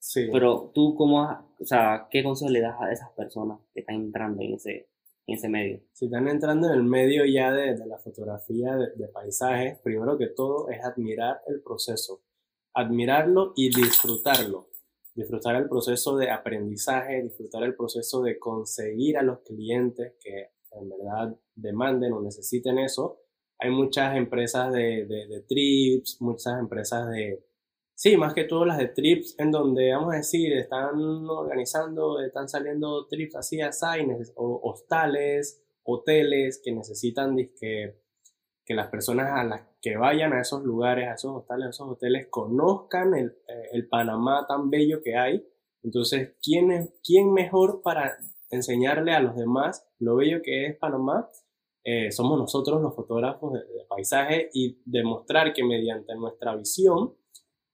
Sí. 0.00 0.28
Pero 0.32 0.72
tú, 0.74 0.96
¿cómo, 0.96 1.22
o 1.22 1.64
sea, 1.64 2.08
qué 2.10 2.24
consejo 2.24 2.50
le 2.50 2.60
das 2.60 2.80
a 2.80 2.90
esas 2.90 3.10
personas 3.12 3.60
que 3.72 3.80
están 3.80 3.94
entrando 3.94 4.42
en 4.42 4.54
ese, 4.54 4.88
en 5.26 5.34
ese 5.34 5.48
medio? 5.48 5.80
Si 5.92 6.06
están 6.06 6.28
entrando 6.28 6.68
en 6.68 6.74
el 6.74 6.84
medio 6.84 7.24
ya 7.24 7.52
de, 7.52 7.74
de 7.74 7.86
la 7.86 7.98
fotografía 7.98 8.76
de, 8.76 8.90
de, 8.96 9.08
paisajes, 9.08 9.78
primero 9.80 10.16
que 10.18 10.28
todo 10.28 10.68
es 10.70 10.84
admirar 10.84 11.40
el 11.46 11.62
proceso, 11.62 12.22
admirarlo 12.74 13.52
y 13.56 13.68
disfrutarlo. 13.68 14.68
Disfrutar 15.14 15.54
el 15.54 15.68
proceso 15.68 16.16
de 16.16 16.30
aprendizaje, 16.30 17.22
disfrutar 17.22 17.62
el 17.62 17.76
proceso 17.76 18.20
de 18.22 18.36
conseguir 18.38 19.16
a 19.16 19.22
los 19.22 19.40
clientes 19.40 20.14
que 20.20 20.48
en 20.72 20.88
verdad 20.88 21.36
demanden 21.54 22.12
o 22.12 22.20
necesiten 22.20 22.78
eso. 22.78 23.20
Hay 23.58 23.70
muchas 23.70 24.16
empresas 24.16 24.72
de, 24.72 25.06
de, 25.06 25.44
trips, 25.48 26.18
muchas 26.20 26.58
empresas 26.58 27.08
de, 27.10 27.44
Sí, 27.96 28.16
más 28.16 28.34
que 28.34 28.44
todo 28.44 28.64
las 28.64 28.78
de 28.78 28.88
trips, 28.88 29.36
en 29.38 29.52
donde, 29.52 29.92
vamos 29.92 30.14
a 30.14 30.16
decir, 30.16 30.52
están 30.52 30.98
organizando, 31.28 32.20
están 32.20 32.48
saliendo 32.48 33.06
trips 33.06 33.36
así 33.36 33.60
a 33.60 33.70
o 34.34 34.60
hostales, 34.64 35.62
hoteles 35.84 36.60
que 36.62 36.72
necesitan 36.72 37.36
que, 37.36 38.00
que 38.64 38.74
las 38.74 38.88
personas 38.88 39.30
a 39.32 39.44
las 39.44 39.62
que 39.80 39.96
vayan 39.96 40.32
a 40.32 40.40
esos 40.40 40.64
lugares, 40.64 41.08
a 41.08 41.14
esos 41.14 41.36
hostales, 41.36 41.66
a 41.66 41.70
esos 41.70 41.88
hoteles, 41.88 42.26
conozcan 42.30 43.14
el, 43.14 43.28
eh, 43.46 43.68
el 43.72 43.88
Panamá 43.88 44.44
tan 44.48 44.70
bello 44.70 45.00
que 45.00 45.16
hay. 45.16 45.46
Entonces, 45.84 46.34
¿quién, 46.42 46.72
es, 46.72 46.92
¿quién 47.04 47.32
mejor 47.32 47.80
para 47.82 48.16
enseñarle 48.50 49.12
a 49.12 49.20
los 49.20 49.36
demás 49.36 49.86
lo 50.00 50.16
bello 50.16 50.42
que 50.42 50.66
es 50.66 50.76
Panamá? 50.78 51.30
Eh, 51.84 52.10
somos 52.10 52.38
nosotros 52.38 52.82
los 52.82 52.94
fotógrafos 52.96 53.52
de, 53.52 53.60
de 53.60 53.84
paisaje 53.86 54.50
y 54.52 54.80
demostrar 54.84 55.52
que 55.52 55.62
mediante 55.62 56.14
nuestra 56.16 56.56
visión 56.56 57.14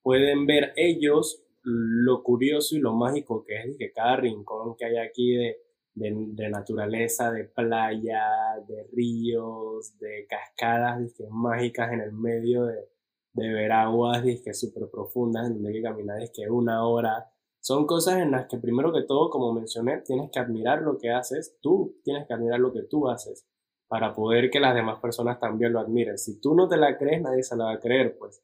pueden 0.01 0.45
ver 0.45 0.73
ellos 0.75 1.43
lo 1.63 2.23
curioso 2.23 2.75
y 2.75 2.79
lo 2.79 2.93
mágico 2.93 3.43
que 3.43 3.55
es 3.55 3.77
que 3.77 3.91
cada 3.91 4.17
rincón 4.17 4.75
que 4.75 4.85
hay 4.85 4.97
aquí 4.97 5.35
de, 5.35 5.57
de, 5.93 6.49
naturaleza, 6.49 7.31
de 7.31 7.45
playa, 7.45 8.23
de 8.67 8.87
ríos, 8.91 9.97
de 9.99 10.25
cascadas 10.27 11.13
que 11.13 11.25
mágicas 11.29 11.91
en 11.91 12.01
el 12.01 12.13
medio 12.13 12.65
de, 12.65 12.89
de 13.33 13.53
ver 13.53 13.71
aguas 13.71 14.23
súper 14.53 14.89
profundas 14.89 15.47
en 15.47 15.53
donde 15.55 15.69
hay 15.69 15.75
que 15.75 15.81
caminar 15.83 16.19
que 16.33 16.49
una 16.49 16.85
hora. 16.87 17.31
Son 17.59 17.85
cosas 17.85 18.17
en 18.17 18.31
las 18.31 18.47
que 18.47 18.57
primero 18.57 18.91
que 18.91 19.03
todo, 19.03 19.29
como 19.29 19.53
mencioné, 19.53 20.01
tienes 20.01 20.31
que 20.31 20.39
admirar 20.39 20.81
lo 20.81 20.97
que 20.97 21.11
haces, 21.11 21.59
tú 21.61 21.99
tienes 22.03 22.27
que 22.27 22.33
admirar 22.33 22.59
lo 22.59 22.73
que 22.73 22.83
tú 22.83 23.07
haces 23.07 23.45
para 23.87 24.13
poder 24.13 24.49
que 24.49 24.59
las 24.59 24.73
demás 24.73 24.99
personas 24.99 25.39
también 25.39 25.73
lo 25.73 25.79
admiren. 25.79 26.17
Si 26.17 26.39
tú 26.39 26.55
no 26.55 26.67
te 26.67 26.77
la 26.77 26.97
crees, 26.97 27.21
nadie 27.21 27.43
se 27.43 27.55
la 27.55 27.65
va 27.65 27.73
a 27.73 27.79
creer, 27.79 28.17
pues. 28.17 28.41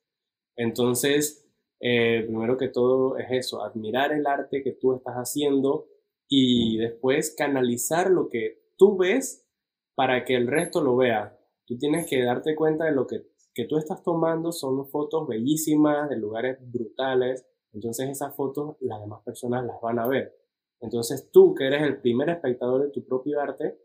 Entonces, 0.55 1.46
eh, 1.79 2.23
primero 2.25 2.57
que 2.57 2.69
todo 2.69 3.17
es 3.17 3.27
eso, 3.29 3.63
admirar 3.63 4.11
el 4.11 4.25
arte 4.25 4.63
que 4.63 4.71
tú 4.71 4.95
estás 4.95 5.15
haciendo 5.15 5.87
y 6.27 6.77
después 6.77 7.35
canalizar 7.37 8.09
lo 8.09 8.29
que 8.29 8.63
tú 8.77 8.97
ves 8.97 9.47
para 9.95 10.25
que 10.25 10.35
el 10.35 10.47
resto 10.47 10.81
lo 10.81 10.95
vea. 10.95 11.37
Tú 11.65 11.77
tienes 11.77 12.07
que 12.09 12.23
darte 12.23 12.55
cuenta 12.55 12.85
de 12.85 12.91
lo 12.91 13.07
que, 13.07 13.27
que 13.53 13.65
tú 13.65 13.77
estás 13.77 14.03
tomando, 14.03 14.51
son 14.51 14.87
fotos 14.89 15.27
bellísimas, 15.27 16.09
de 16.09 16.17
lugares 16.17 16.57
brutales, 16.71 17.45
entonces 17.73 18.09
esas 18.09 18.35
fotos 18.35 18.77
las 18.79 18.99
demás 19.01 19.21
personas 19.23 19.65
las 19.65 19.79
van 19.81 19.99
a 19.99 20.07
ver. 20.07 20.35
Entonces 20.79 21.29
tú, 21.31 21.55
que 21.55 21.67
eres 21.67 21.83
el 21.83 21.99
primer 22.01 22.29
espectador 22.29 22.83
de 22.83 22.91
tu 22.91 23.05
propio 23.05 23.39
arte, 23.41 23.77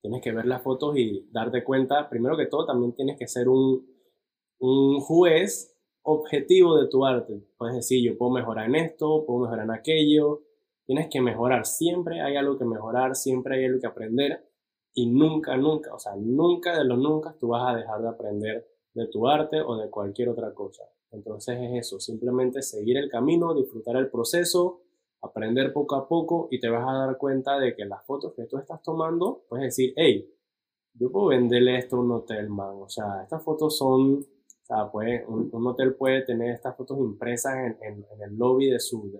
tienes 0.00 0.22
que 0.22 0.32
ver 0.32 0.46
las 0.46 0.62
fotos 0.62 0.96
y 0.96 1.28
darte 1.30 1.64
cuenta, 1.64 2.08
primero 2.08 2.36
que 2.36 2.46
todo, 2.46 2.66
también 2.66 2.94
tienes 2.94 3.18
que 3.18 3.26
ser 3.28 3.48
un, 3.48 3.86
un 4.58 5.00
juez 5.00 5.75
objetivo 6.06 6.78
de 6.78 6.88
tu 6.88 7.04
arte. 7.04 7.42
Puedes 7.58 7.76
decir, 7.76 8.02
yo 8.02 8.16
puedo 8.16 8.32
mejorar 8.32 8.66
en 8.66 8.76
esto, 8.76 9.24
puedo 9.26 9.40
mejorar 9.40 9.64
en 9.64 9.72
aquello. 9.72 10.42
Tienes 10.86 11.08
que 11.10 11.20
mejorar. 11.20 11.66
Siempre 11.66 12.20
hay 12.20 12.36
algo 12.36 12.56
que 12.56 12.64
mejorar, 12.64 13.16
siempre 13.16 13.56
hay 13.56 13.64
algo 13.66 13.80
que 13.80 13.88
aprender. 13.88 14.48
Y 14.94 15.10
nunca, 15.10 15.56
nunca, 15.56 15.92
o 15.94 15.98
sea, 15.98 16.14
nunca 16.16 16.78
de 16.78 16.84
los 16.84 16.98
nunca 16.98 17.36
tú 17.38 17.48
vas 17.48 17.74
a 17.74 17.76
dejar 17.76 18.00
de 18.00 18.08
aprender 18.08 18.66
de 18.94 19.08
tu 19.08 19.28
arte 19.28 19.60
o 19.60 19.76
de 19.76 19.90
cualquier 19.90 20.30
otra 20.30 20.54
cosa. 20.54 20.84
Entonces 21.10 21.58
es 21.60 21.86
eso, 21.86 22.00
simplemente 22.00 22.62
seguir 22.62 22.96
el 22.96 23.10
camino, 23.10 23.54
disfrutar 23.54 23.96
el 23.96 24.08
proceso, 24.08 24.82
aprender 25.20 25.72
poco 25.72 25.96
a 25.96 26.08
poco 26.08 26.48
y 26.50 26.60
te 26.60 26.68
vas 26.68 26.88
a 26.88 27.06
dar 27.06 27.18
cuenta 27.18 27.58
de 27.58 27.74
que 27.74 27.84
las 27.84 28.06
fotos 28.06 28.32
que 28.34 28.44
tú 28.44 28.56
estás 28.56 28.82
tomando, 28.82 29.42
puedes 29.48 29.66
decir, 29.66 29.92
hey, 29.96 30.32
yo 30.94 31.10
puedo 31.10 31.26
venderle 31.26 31.76
esto 31.78 31.96
a 31.96 32.00
un 32.00 32.12
hotel, 32.12 32.48
man. 32.48 32.76
O 32.80 32.88
sea, 32.88 33.22
estas 33.22 33.42
fotos 33.42 33.76
son 33.76 34.24
o 34.68 34.74
sea, 34.74 34.90
puede, 34.90 35.24
un, 35.26 35.48
hotel 35.64 35.94
puede 35.94 36.22
tener 36.22 36.50
estas 36.50 36.76
fotos 36.76 36.98
impresas 36.98 37.54
en, 37.54 37.78
en, 37.82 38.22
el 38.22 38.36
lobby 38.36 38.68
de 38.68 38.80
su, 38.80 39.12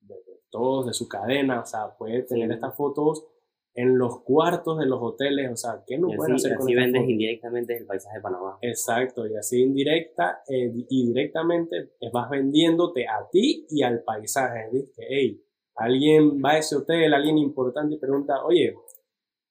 de, 0.00 0.16
todos, 0.50 0.86
de 0.86 0.92
su 0.92 1.08
cadena, 1.08 1.60
o 1.60 1.64
sea, 1.64 1.96
puede 1.96 2.24
tener 2.24 2.52
estas 2.52 2.76
fotos 2.76 3.26
en 3.74 3.96
los 3.96 4.20
cuartos 4.20 4.78
de 4.78 4.84
los 4.84 4.98
hoteles, 5.00 5.50
o 5.50 5.56
sea, 5.56 5.82
¿qué 5.86 5.96
no 5.96 6.08
pueden 6.14 6.34
hacer 6.34 6.56
con 6.56 6.66
así 6.66 6.74
vendes 6.74 7.08
indirectamente 7.08 7.74
el 7.74 7.86
paisaje 7.86 8.18
de 8.18 8.22
Panamá. 8.22 8.58
Exacto, 8.60 9.26
y 9.26 9.34
así 9.34 9.62
indirecta 9.62 10.42
eh, 10.46 10.70
y 10.90 11.06
directamente 11.06 11.92
vas 12.12 12.28
vendiéndote 12.28 13.08
a 13.08 13.26
ti 13.30 13.66
y 13.70 13.82
al 13.82 14.02
paisaje, 14.02 14.68
¿viste? 14.70 15.06
Hey, 15.08 15.42
alguien 15.76 16.42
va 16.44 16.50
a 16.50 16.58
ese 16.58 16.76
hotel, 16.76 17.14
alguien 17.14 17.38
importante 17.38 17.94
y 17.94 17.98
pregunta, 17.98 18.44
oye, 18.44 18.74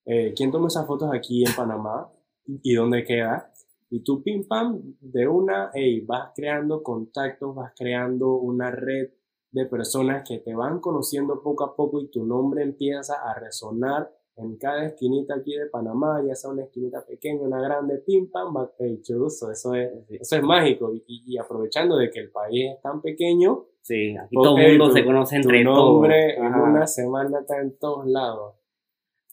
eh, 0.06 0.34
¿quién 0.38 0.52
toma 0.52 0.68
esas 0.68 0.86
fotos 0.86 1.10
aquí 1.12 1.44
en 1.44 1.56
Panamá? 1.56 2.12
¿Y 2.46 2.76
dónde 2.76 3.04
queda? 3.04 3.52
Y 3.94 4.04
tú, 4.04 4.24
pim 4.24 4.48
pam, 4.48 4.82
de 5.02 5.28
una, 5.28 5.70
hey, 5.74 6.00
vas 6.08 6.32
creando 6.34 6.82
contactos, 6.82 7.54
vas 7.54 7.74
creando 7.78 8.36
una 8.36 8.72
red 8.72 9.10
de 9.52 9.66
personas 9.66 10.24
que 10.26 10.40
te 10.40 10.56
van 10.56 10.80
conociendo 10.80 11.44
poco 11.44 11.66
a 11.66 11.76
poco 11.76 12.02
y 12.02 12.10
tu 12.10 12.26
nombre 12.26 12.64
empieza 12.64 13.16
a 13.16 13.38
resonar 13.38 14.10
en 14.38 14.56
cada 14.56 14.86
esquinita 14.86 15.36
aquí 15.36 15.58
de 15.58 15.66
Panamá, 15.66 16.24
ya 16.26 16.36
sea 16.36 16.52
una 16.52 16.64
esquinita 16.64 17.06
pequeña, 17.06 17.42
una 17.42 17.62
grande, 17.62 17.98
pim 17.98 18.32
pam, 18.32 18.56
uso 18.56 19.52
eso 19.52 19.76
es, 19.76 19.92
eso 20.10 20.36
es 20.38 20.42
mágico. 20.42 20.94
Y, 21.06 21.38
aprovechando 21.38 21.98
de 21.98 22.10
que 22.10 22.22
el 22.22 22.32
país 22.32 22.72
es 22.74 22.82
tan 22.82 23.02
pequeño, 23.02 23.66
sí, 23.82 24.16
aquí 24.16 24.34
todo 24.42 24.58
el 24.58 24.80
mundo 24.80 24.94
se 24.94 25.04
conoce 25.04 25.36
entre 25.36 25.66
todos. 25.66 25.78
Tu 25.78 25.92
nombre 25.92 26.36
en 26.38 26.46
una 26.46 26.88
semana 26.88 27.42
está 27.42 27.60
en 27.60 27.78
todos 27.78 28.08
lados. 28.08 28.56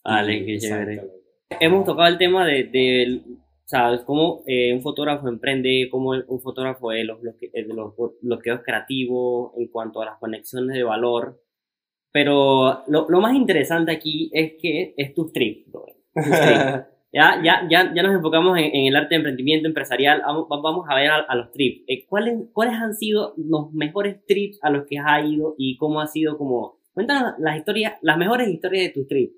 Vale, 0.04 0.44
qué 0.44 0.58
chévere. 0.58 1.12
Hemos 1.60 1.84
tocado 1.84 2.08
el 2.08 2.18
tema 2.18 2.44
de, 2.44 2.64
de 2.64 3.22
¿sabes? 3.68 4.00
Cómo 4.04 4.44
eh, 4.46 4.72
un 4.72 4.80
fotógrafo 4.80 5.28
emprende, 5.28 5.88
cómo 5.90 6.12
un 6.26 6.40
fotógrafo 6.40 6.90
de 6.90 7.04
los, 7.04 7.18
los 7.22 7.94
bloqueos 8.22 8.60
creativos 8.64 9.52
en 9.58 9.68
cuanto 9.68 10.00
a 10.00 10.06
las 10.06 10.18
conexiones 10.18 10.74
de 10.74 10.84
valor. 10.84 11.42
Pero 12.10 12.82
lo, 12.88 13.06
lo 13.10 13.20
más 13.20 13.34
interesante 13.34 13.92
aquí 13.92 14.30
es 14.32 14.54
que 14.60 14.94
es 14.96 15.14
tu 15.14 15.30
trip, 15.30 15.66
ya, 16.14 17.42
ya, 17.44 17.68
ya, 17.70 17.92
ya 17.94 18.02
nos 18.02 18.14
enfocamos 18.14 18.58
en, 18.58 18.74
en, 18.74 18.86
el 18.86 18.96
arte 18.96 19.10
de 19.10 19.16
emprendimiento 19.16 19.68
empresarial. 19.68 20.22
Vamos, 20.24 20.46
vamos 20.48 20.86
a 20.88 20.94
ver 20.94 21.10
a, 21.10 21.34
los 21.34 21.52
trips. 21.52 21.84
Eh, 21.86 22.06
¿cuáles, 22.08 22.48
¿Cuáles 22.54 22.74
han 22.74 22.94
sido 22.94 23.34
los 23.36 23.70
mejores 23.72 24.24
trips 24.26 24.58
a 24.62 24.70
los 24.70 24.86
que 24.86 24.98
has 24.98 25.28
ido 25.28 25.54
y 25.58 25.76
cómo 25.76 26.00
ha 26.00 26.06
sido 26.06 26.38
como... 26.38 26.78
Cuéntanos 26.94 27.34
las 27.38 27.58
historias, 27.58 27.94
las 28.00 28.16
mejores 28.16 28.48
historias 28.48 28.86
de 28.86 28.92
tus 28.92 29.06
trips 29.06 29.34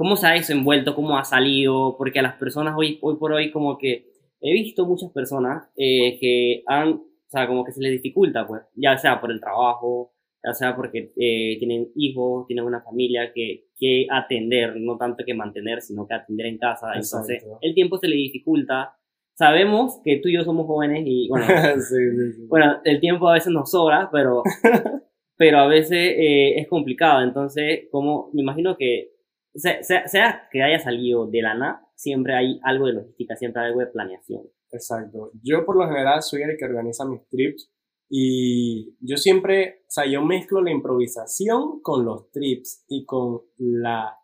cómo 0.00 0.16
se 0.16 0.26
ha 0.26 0.30
desenvuelto, 0.30 0.94
cómo 0.94 1.18
ha 1.18 1.24
salido, 1.24 1.94
porque 1.98 2.20
a 2.20 2.22
las 2.22 2.36
personas 2.36 2.74
hoy, 2.74 2.98
hoy 3.02 3.16
por 3.16 3.34
hoy 3.34 3.50
como 3.50 3.76
que 3.76 4.06
he 4.40 4.54
visto 4.54 4.86
muchas 4.86 5.10
personas 5.12 5.68
eh, 5.76 6.16
que 6.18 6.62
han, 6.66 6.92
o 6.92 7.04
sea, 7.26 7.46
como 7.46 7.66
que 7.66 7.72
se 7.72 7.82
les 7.82 7.92
dificulta, 7.92 8.46
pues, 8.46 8.62
ya 8.74 8.96
sea 8.96 9.20
por 9.20 9.30
el 9.30 9.42
trabajo, 9.42 10.14
ya 10.42 10.54
sea 10.54 10.74
porque 10.74 11.12
eh, 11.18 11.58
tienen 11.58 11.88
hijos, 11.96 12.46
tienen 12.46 12.64
una 12.64 12.80
familia 12.80 13.30
que, 13.34 13.66
que 13.76 14.06
atender, 14.10 14.80
no 14.80 14.96
tanto 14.96 15.22
que 15.22 15.34
mantener, 15.34 15.82
sino 15.82 16.06
que 16.06 16.14
atender 16.14 16.46
en 16.46 16.56
casa. 16.56 16.94
Entonces, 16.94 17.44
el 17.60 17.74
tiempo 17.74 17.98
se 17.98 18.08
le 18.08 18.16
dificulta. 18.16 18.96
Sabemos 19.34 20.00
que 20.02 20.16
tú 20.16 20.30
y 20.30 20.36
yo 20.36 20.44
somos 20.44 20.66
jóvenes 20.66 21.02
y, 21.04 21.28
bueno, 21.28 21.44
bueno 22.48 22.80
el 22.86 23.00
tiempo 23.00 23.28
a 23.28 23.34
veces 23.34 23.52
nos 23.52 23.70
sobra, 23.70 24.08
pero, 24.10 24.44
pero 25.36 25.58
a 25.58 25.66
veces 25.66 26.14
eh, 26.16 26.58
es 26.58 26.68
complicado. 26.68 27.22
Entonces, 27.22 27.80
como 27.90 28.30
me 28.32 28.40
imagino 28.40 28.78
que 28.78 29.19
sea, 29.54 29.82
sea, 29.82 30.48
que 30.50 30.62
haya 30.62 30.78
salido 30.78 31.26
de 31.26 31.42
la 31.42 31.54
nada, 31.54 31.88
siempre 31.94 32.34
hay 32.34 32.60
algo 32.62 32.86
de 32.86 32.94
logística, 32.94 33.36
siempre 33.36 33.62
hay 33.62 33.68
algo 33.68 33.80
de 33.80 33.86
planeación. 33.86 34.42
Exacto. 34.70 35.32
Yo 35.42 35.64
por 35.64 35.76
lo 35.76 35.86
general 35.88 36.22
soy 36.22 36.42
el 36.42 36.56
que 36.56 36.64
organiza 36.64 37.04
mis 37.04 37.26
trips 37.28 37.72
y 38.08 38.96
yo 39.00 39.16
siempre, 39.16 39.82
o 39.82 39.90
sea, 39.90 40.06
yo 40.06 40.22
mezclo 40.22 40.62
la 40.62 40.70
improvisación 40.70 41.80
con 41.82 42.04
los 42.04 42.30
trips 42.30 42.84
y 42.88 43.04
con 43.04 43.42
la, 43.58 44.16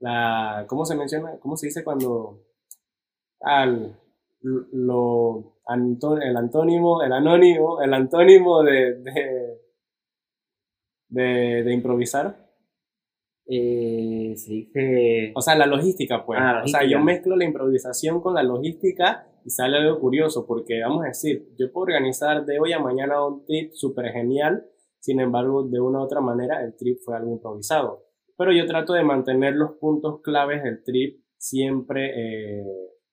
la, 0.00 0.64
¿cómo 0.68 0.84
se 0.84 0.96
menciona? 0.96 1.38
¿Cómo 1.40 1.56
se 1.56 1.66
dice 1.66 1.84
cuando, 1.84 2.42
al, 3.40 4.00
lo, 4.42 5.58
el 5.68 6.36
antónimo, 6.36 7.02
el 7.02 7.12
anónimo, 7.12 7.82
el 7.82 7.94
antónimo 7.94 8.62
de, 8.62 8.94
de, 8.94 9.60
de, 11.08 11.62
de 11.64 11.72
improvisar? 11.72 12.46
eh, 13.46 14.15
se 14.36 14.52
dice... 14.52 15.32
O 15.34 15.40
sea, 15.40 15.54
la 15.56 15.66
logística, 15.66 16.24
pues. 16.24 16.38
Ah, 16.40 16.62
o 16.64 16.68
sea, 16.68 16.86
yo 16.86 17.00
mezclo 17.00 17.36
la 17.36 17.44
improvisación 17.44 18.20
con 18.20 18.34
la 18.34 18.42
logística 18.42 19.26
y 19.44 19.50
sale 19.50 19.78
algo 19.78 20.00
curioso, 20.00 20.46
porque 20.46 20.80
vamos 20.80 21.04
a 21.04 21.08
decir, 21.08 21.48
yo 21.58 21.72
puedo 21.72 21.84
organizar 21.84 22.44
de 22.44 22.58
hoy 22.58 22.72
a 22.72 22.80
mañana 22.80 23.24
un 23.24 23.44
trip 23.44 23.72
súper 23.72 24.12
genial, 24.12 24.66
sin 24.98 25.20
embargo, 25.20 25.62
de 25.62 25.80
una 25.80 26.00
u 26.00 26.02
otra 26.02 26.20
manera, 26.20 26.64
el 26.64 26.76
trip 26.76 26.98
fue 27.04 27.16
algo 27.16 27.30
improvisado. 27.30 28.06
Pero 28.36 28.52
yo 28.52 28.66
trato 28.66 28.92
de 28.92 29.04
mantener 29.04 29.54
los 29.54 29.72
puntos 29.78 30.20
claves 30.20 30.62
del 30.62 30.82
trip 30.82 31.22
siempre 31.38 32.10
eh, 32.16 32.64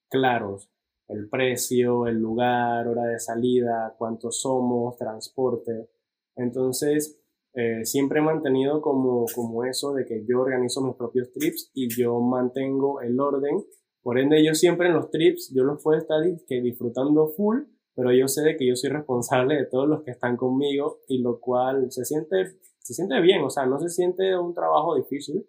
claros. 0.09 0.69
El 1.07 1.29
precio, 1.29 2.07
el 2.07 2.17
lugar, 2.17 2.87
hora 2.87 3.03
de 3.03 3.19
salida, 3.19 3.93
cuántos 3.97 4.41
somos, 4.41 4.97
transporte. 4.97 5.89
Entonces, 6.35 7.22
eh, 7.55 7.85
siempre 7.85 8.19
he 8.19 8.23
mantenido 8.23 8.81
como, 8.81 9.25
como 9.35 9.63
eso 9.63 9.93
de 9.93 10.05
que 10.05 10.25
yo 10.27 10.41
organizo 10.41 10.81
mis 10.81 10.95
propios 10.95 11.31
trips 11.31 11.69
y 11.73 11.87
yo 11.95 12.19
mantengo 12.19 13.01
el 13.01 13.19
orden. 13.19 13.63
Por 14.01 14.19
ende, 14.19 14.43
yo 14.43 14.55
siempre 14.55 14.87
en 14.87 14.95
los 14.95 15.11
trips, 15.11 15.53
yo 15.55 15.63
los 15.63 15.81
puedo 15.81 15.99
estar 15.99 16.21
que 16.47 16.61
disfrutando 16.61 17.27
full, 17.27 17.59
pero 17.95 18.11
yo 18.11 18.27
sé 18.27 18.41
de 18.41 18.57
que 18.57 18.67
yo 18.67 18.75
soy 18.75 18.89
responsable 18.89 19.55
de 19.55 19.65
todos 19.65 19.87
los 19.87 20.03
que 20.03 20.11
están 20.11 20.35
conmigo 20.35 21.01
y 21.07 21.21
lo 21.21 21.39
cual 21.39 21.91
se 21.91 22.05
siente, 22.05 22.57
se 22.79 22.93
siente 22.93 23.21
bien, 23.21 23.43
o 23.43 23.49
sea, 23.49 23.65
no 23.65 23.79
se 23.79 23.89
siente 23.89 24.37
un 24.37 24.53
trabajo 24.53 24.95
difícil, 24.95 25.47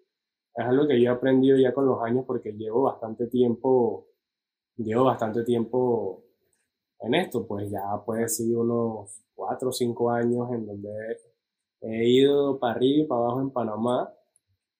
es 0.55 0.65
algo 0.65 0.87
que 0.87 1.01
yo 1.01 1.09
he 1.09 1.13
aprendido 1.13 1.57
ya 1.57 1.73
con 1.73 1.85
los 1.85 2.01
años 2.01 2.23
porque 2.25 2.53
llevo 2.53 2.83
bastante 2.83 3.27
tiempo, 3.27 4.07
llevo 4.77 5.05
bastante 5.05 5.43
tiempo 5.43 6.23
en 6.99 7.15
esto, 7.15 7.45
pues 7.47 7.69
ya 7.69 7.81
puede 8.05 8.29
ser 8.29 8.55
unos 8.55 9.21
cuatro 9.33 9.69
o 9.69 9.73
cinco 9.73 10.11
años 10.11 10.47
en 10.53 10.65
donde 10.65 10.89
he 11.85 12.07
ido 12.09 12.59
para 12.59 12.73
arriba 12.75 13.03
y 13.03 13.07
para 13.07 13.21
abajo 13.21 13.41
en 13.41 13.51
Panamá. 13.51 14.11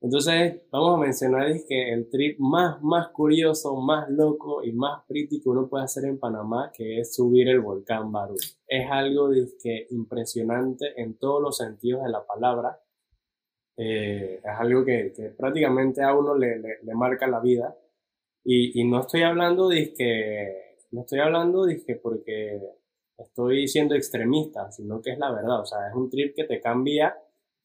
Entonces, 0.02 0.62
vamos 0.72 0.98
a 0.98 1.02
mencionar 1.02 1.52
que 1.68 1.94
el 1.94 2.10
trip 2.10 2.38
más, 2.40 2.82
más 2.84 3.10
curioso, 3.10 3.76
más 3.76 4.10
loco 4.10 4.64
y 4.64 4.72
más 4.72 5.04
pretty 5.08 5.42
que 5.42 5.50
uno 5.50 5.68
puede 5.68 5.86
hacer 5.86 6.06
en 6.06 6.20
Panamá, 6.20 6.72
que 6.74 7.00
es 7.00 7.16
subir 7.16 7.48
el 7.50 7.60
volcán 7.60 8.12
Barú. 8.12 8.36
Es 8.68 8.90
algo 8.92 9.30
que 9.62 9.88
impresionante 9.90 10.94
en 11.02 11.18
todos 11.18 11.42
los 11.42 11.58
sentidos 11.58 12.04
de 12.04 12.10
la 12.10 12.26
palabra. 12.26 12.80
Eh, 13.78 14.42
es 14.44 14.60
algo 14.60 14.86
que, 14.86 15.12
que, 15.16 15.30
prácticamente 15.30 16.04
a 16.04 16.14
uno 16.14 16.36
le, 16.36 16.60
le, 16.60 16.78
le 16.84 16.94
marca 16.94 17.28
la 17.28 17.40
vida. 17.40 17.76
Y, 18.44 18.80
y, 18.80 18.84
no 18.88 19.02
estoy 19.02 19.24
hablando 19.24 19.70
de 19.70 19.94
que, 19.94 20.78
no 20.92 21.02
estoy 21.02 21.20
hablando 21.20 21.66
de 21.66 21.84
que 21.84 21.96
porque 21.96 22.62
estoy 23.18 23.68
siendo 23.68 23.96
extremista, 23.96 24.72
sino 24.72 25.02
que 25.02 25.12
es 25.12 25.20
la 25.20 25.32
verdad. 25.32 25.62
O 25.62 25.66
sea, 25.66 25.88
es 25.90 25.96
un 25.96 26.10
trip 26.10 26.36
que 26.36 26.44
te 26.44 26.62
cambia 26.62 27.16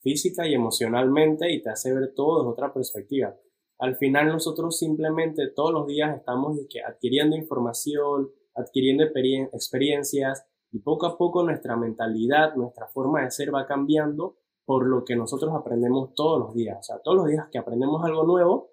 física 0.00 0.46
y 0.46 0.54
emocionalmente 0.54 1.52
y 1.52 1.62
te 1.62 1.70
hace 1.70 1.92
ver 1.92 2.12
todo 2.14 2.40
desde 2.40 2.52
otra 2.52 2.72
perspectiva. 2.72 3.36
Al 3.78 3.96
final 3.96 4.28
nosotros 4.28 4.78
simplemente 4.78 5.48
todos 5.48 5.72
los 5.72 5.86
días 5.86 6.16
estamos 6.16 6.58
adquiriendo 6.86 7.36
información, 7.36 8.30
adquiriendo 8.54 9.04
experiencias 9.04 10.44
y 10.72 10.80
poco 10.80 11.06
a 11.06 11.16
poco 11.16 11.42
nuestra 11.42 11.76
mentalidad, 11.76 12.54
nuestra 12.56 12.86
forma 12.88 13.22
de 13.22 13.30
ser 13.30 13.54
va 13.54 13.66
cambiando 13.66 14.36
por 14.64 14.86
lo 14.86 15.04
que 15.04 15.16
nosotros 15.16 15.52
aprendemos 15.54 16.14
todos 16.14 16.38
los 16.38 16.54
días. 16.54 16.78
O 16.78 16.82
sea, 16.82 16.98
todos 17.02 17.16
los 17.16 17.26
días 17.26 17.46
que 17.50 17.58
aprendemos 17.58 18.04
algo 18.04 18.24
nuevo, 18.24 18.70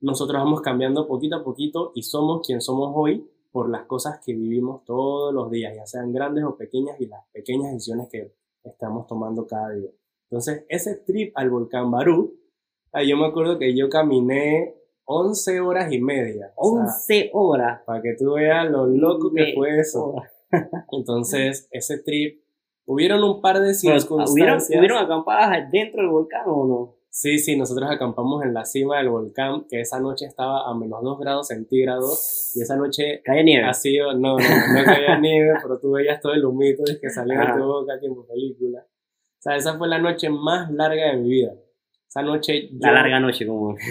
nosotros 0.00 0.42
vamos 0.42 0.60
cambiando 0.60 1.06
poquito 1.06 1.36
a 1.36 1.44
poquito 1.44 1.92
y 1.94 2.02
somos 2.02 2.46
quien 2.46 2.60
somos 2.60 2.92
hoy 2.94 3.28
por 3.56 3.70
las 3.70 3.86
cosas 3.86 4.20
que 4.22 4.34
vivimos 4.34 4.84
todos 4.84 5.32
los 5.32 5.50
días, 5.50 5.74
ya 5.74 5.86
sean 5.86 6.12
grandes 6.12 6.44
o 6.44 6.58
pequeñas 6.58 7.00
y 7.00 7.06
las 7.06 7.24
pequeñas 7.32 7.72
decisiones 7.72 8.10
que 8.10 8.34
estamos 8.62 9.06
tomando 9.06 9.46
cada 9.46 9.70
día. 9.70 9.88
Entonces, 10.28 10.66
ese 10.68 10.96
trip 10.96 11.32
al 11.34 11.48
volcán 11.48 11.90
Barú, 11.90 12.38
yo 12.92 13.16
me 13.16 13.24
acuerdo 13.24 13.58
que 13.58 13.74
yo 13.74 13.88
caminé 13.88 14.74
11 15.06 15.60
horas 15.62 15.90
y 15.90 16.02
media. 16.02 16.52
11 16.56 17.30
horas. 17.32 17.80
Para 17.86 18.02
que 18.02 18.14
tú 18.18 18.34
veas 18.34 18.70
lo 18.70 18.86
loco 18.88 19.32
que 19.32 19.54
fue 19.54 19.80
eso. 19.80 20.16
Entonces, 20.92 21.66
ese 21.70 21.96
trip, 22.02 22.42
hubieron 22.84 23.24
un 23.24 23.40
par 23.40 23.60
de 23.60 23.72
circunstancias. 23.72 24.32
¿Hubieron, 24.32 24.60
¿Hubieron 24.68 24.98
acampadas 24.98 25.72
dentro 25.72 26.02
del 26.02 26.10
volcán 26.10 26.44
o 26.44 26.66
no? 26.66 26.95
Sí, 27.10 27.38
sí, 27.38 27.56
nosotros 27.56 27.90
acampamos 27.90 28.44
en 28.44 28.52
la 28.52 28.64
cima 28.64 28.98
del 28.98 29.08
volcán, 29.08 29.64
que 29.70 29.80
esa 29.80 29.98
noche 30.00 30.26
estaba 30.26 30.68
a 30.68 30.74
menos 30.74 31.02
2 31.02 31.18
grados 31.18 31.46
centígrados, 31.48 32.52
y 32.54 32.60
esa 32.60 32.76
noche 32.76 33.22
¿Caía 33.24 33.42
nieve? 33.42 33.66
ha 33.66 33.72
sido, 33.72 34.12
no, 34.12 34.36
no, 34.36 34.38
no 34.38 34.84
caía 34.84 35.18
nieve, 35.18 35.54
pero 35.62 35.78
tú 35.78 35.92
veías 35.92 36.20
todo 36.20 36.34
el 36.34 36.44
humito 36.44 36.82
que 37.00 37.08
salía 37.08 37.40
de 37.40 37.58
tu 37.58 37.64
boca 37.64 37.98
tiempo 37.98 38.26
película. 38.26 38.80
O 38.80 39.38
sea, 39.38 39.56
esa 39.56 39.78
fue 39.78 39.88
la 39.88 39.98
noche 39.98 40.28
más 40.28 40.70
larga 40.70 41.12
de 41.12 41.16
mi 41.16 41.28
vida. 41.30 41.54
Esa 42.08 42.22
noche... 42.22 42.68
La 42.80 42.92
larga 42.92 43.20
noche, 43.20 43.46
como... 43.46 43.76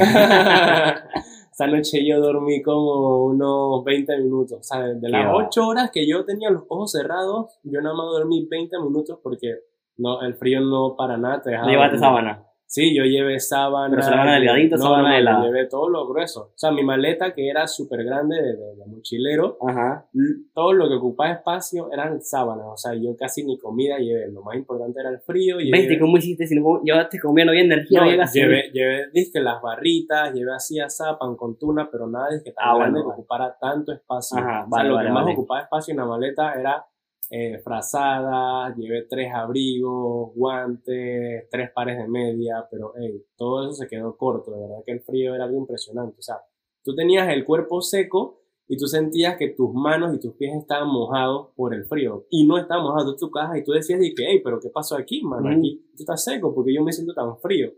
esa 1.56 1.68
noche 1.68 2.06
yo 2.06 2.20
dormí 2.20 2.62
como 2.62 3.26
unos 3.26 3.84
20 3.84 4.18
minutos. 4.20 4.60
O 4.60 4.64
sea, 4.64 4.82
de 4.82 5.10
las 5.10 5.28
8 5.34 5.68
horas 5.68 5.92
que 5.92 6.08
yo 6.08 6.26
tenía 6.26 6.50
los 6.50 6.64
ojos 6.68 6.92
cerrados, 6.92 7.60
yo 7.64 7.82
nada 7.82 7.96
más 7.96 8.08
dormí 8.08 8.46
20 8.50 8.80
minutos 8.80 9.20
porque 9.24 9.62
no, 9.98 10.22
el 10.22 10.36
frío 10.36 10.62
no 10.62 10.96
para 10.98 11.18
nada 11.18 11.42
te 11.42 11.52
dejaba... 11.52 11.70
¿Llevaste 11.70 11.98
sábana? 11.98 12.46
Sí, 12.68 12.96
yo 12.96 13.04
llevé 13.04 13.40
sábana. 13.40 13.90
Pero 13.96 14.02
sábana 14.04 14.36
delgadita, 14.36 14.76
no, 14.78 14.82
sábana 14.84 15.10
no, 15.10 15.16
de 15.16 15.22
la. 15.22 15.44
Llevé 15.44 15.68
todo 15.68 15.88
lo 15.90 16.08
grueso. 16.08 16.42
O 16.54 16.58
sea, 16.58 16.72
mi 16.72 16.84
maleta 16.84 17.34
que 17.34 17.48
era 17.48 17.68
súper 17.68 18.04
grande 18.04 18.36
de, 18.36 18.56
de, 18.56 18.76
de, 18.76 18.86
mochilero, 18.88 19.58
Ajá. 19.68 20.08
todo 20.54 20.74
lo 20.74 20.88
que 20.90 20.96
ocupaba 20.96 21.32
espacio 21.32 21.92
eran 21.92 22.22
sábanas. 22.22 22.66
O 22.68 22.78
sea, 22.78 22.94
yo 22.96 23.16
casi 23.18 23.44
ni 23.46 23.58
comida 23.58 23.98
llevé. 23.98 24.32
Lo 24.32 24.42
más 24.42 24.56
importante 24.56 25.00
era 25.00 25.10
el 25.10 25.20
frío. 25.20 25.60
Llevé... 25.60 25.80
¿Viste 25.80 26.00
cómo 26.00 26.18
hiciste? 26.18 26.48
Si 26.48 26.56
no 26.56 26.82
llevaste 26.84 27.20
comida, 27.20 27.46
no 27.46 27.52
había 27.52 27.64
energía, 27.64 28.00
no, 28.00 28.06
no 28.06 28.12
había 28.12 28.26
llevé, 28.26 28.72
llevé, 28.74 29.10
dije, 29.14 29.40
las 29.40 29.62
barritas, 29.62 30.34
llevé 30.34 30.54
así 30.54 30.80
asá, 30.80 31.18
pan 31.20 31.36
con 31.36 31.58
tuna, 31.58 31.90
pero 31.92 32.08
nada 32.08 32.28
que 32.44 32.52
tan 32.52 32.66
Ah, 32.68 32.78
grande 32.78 33.00
bueno, 33.00 33.16
que 33.16 33.22
ocupara 33.22 33.56
tanto 33.60 33.92
espacio. 33.94 34.38
Ajá, 34.38 34.48
o 34.48 34.52
sea, 34.54 34.66
vale, 34.70 34.90
lo 34.90 34.96
vale, 34.96 35.08
que 35.08 35.14
más 35.14 35.24
vale. 35.24 35.36
ocupaba 35.36 35.62
espacio 35.62 35.92
en 35.92 35.98
la 35.98 36.06
maleta 36.06 36.54
era 36.54 36.86
eh, 37.30 37.60
frazada, 37.64 38.76
llevé 38.76 39.04
tres 39.10 39.34
abrigos, 39.34 40.34
guantes, 40.36 41.48
tres 41.50 41.72
pares 41.74 41.98
de 41.98 42.08
media, 42.08 42.68
pero 42.70 42.94
hey, 43.00 43.24
todo 43.36 43.66
eso 43.66 43.74
se 43.74 43.88
quedó 43.88 44.16
corto, 44.16 44.52
de 44.52 44.62
verdad 44.62 44.84
que 44.86 44.92
el 44.92 45.02
frío 45.02 45.36
era 45.36 45.46
algo 45.46 45.58
impresionante. 45.58 46.18
O 46.20 46.22
sea, 46.22 46.38
tú 46.84 46.96
tenías 46.96 47.28
el 47.30 47.46
cuerpo 47.46 47.82
seco 47.82 48.42
y 48.68 48.78
tú 48.78 48.88
sentías 48.88 49.38
que 49.38 49.50
tus 49.50 49.74
manos 49.74 50.16
y 50.16 50.20
tus 50.20 50.36
pies 50.36 50.56
estaban 50.56 50.88
mojados 50.88 51.50
por 51.56 51.74
el 51.74 51.86
frío. 51.86 52.26
Y 52.30 52.48
no 52.48 52.58
estaban 52.58 52.84
mojados, 52.84 53.16
tú 53.18 53.30
cajas 53.30 53.58
y 53.58 53.64
tú 53.64 53.72
decías, 53.72 54.02
y 54.04 54.14
que, 54.14 54.26
hey, 54.28 54.42
pero 54.44 54.60
¿qué 54.60 54.70
pasó 54.70 54.96
aquí, 54.96 55.22
mano? 55.24 55.50
Aquí 55.50 55.86
tú 55.96 56.04
estás 56.04 56.24
seco 56.24 56.54
porque 56.54 56.74
yo 56.74 56.84
me 56.84 56.92
siento 56.92 57.14
tan 57.14 57.38
frío. 57.40 57.72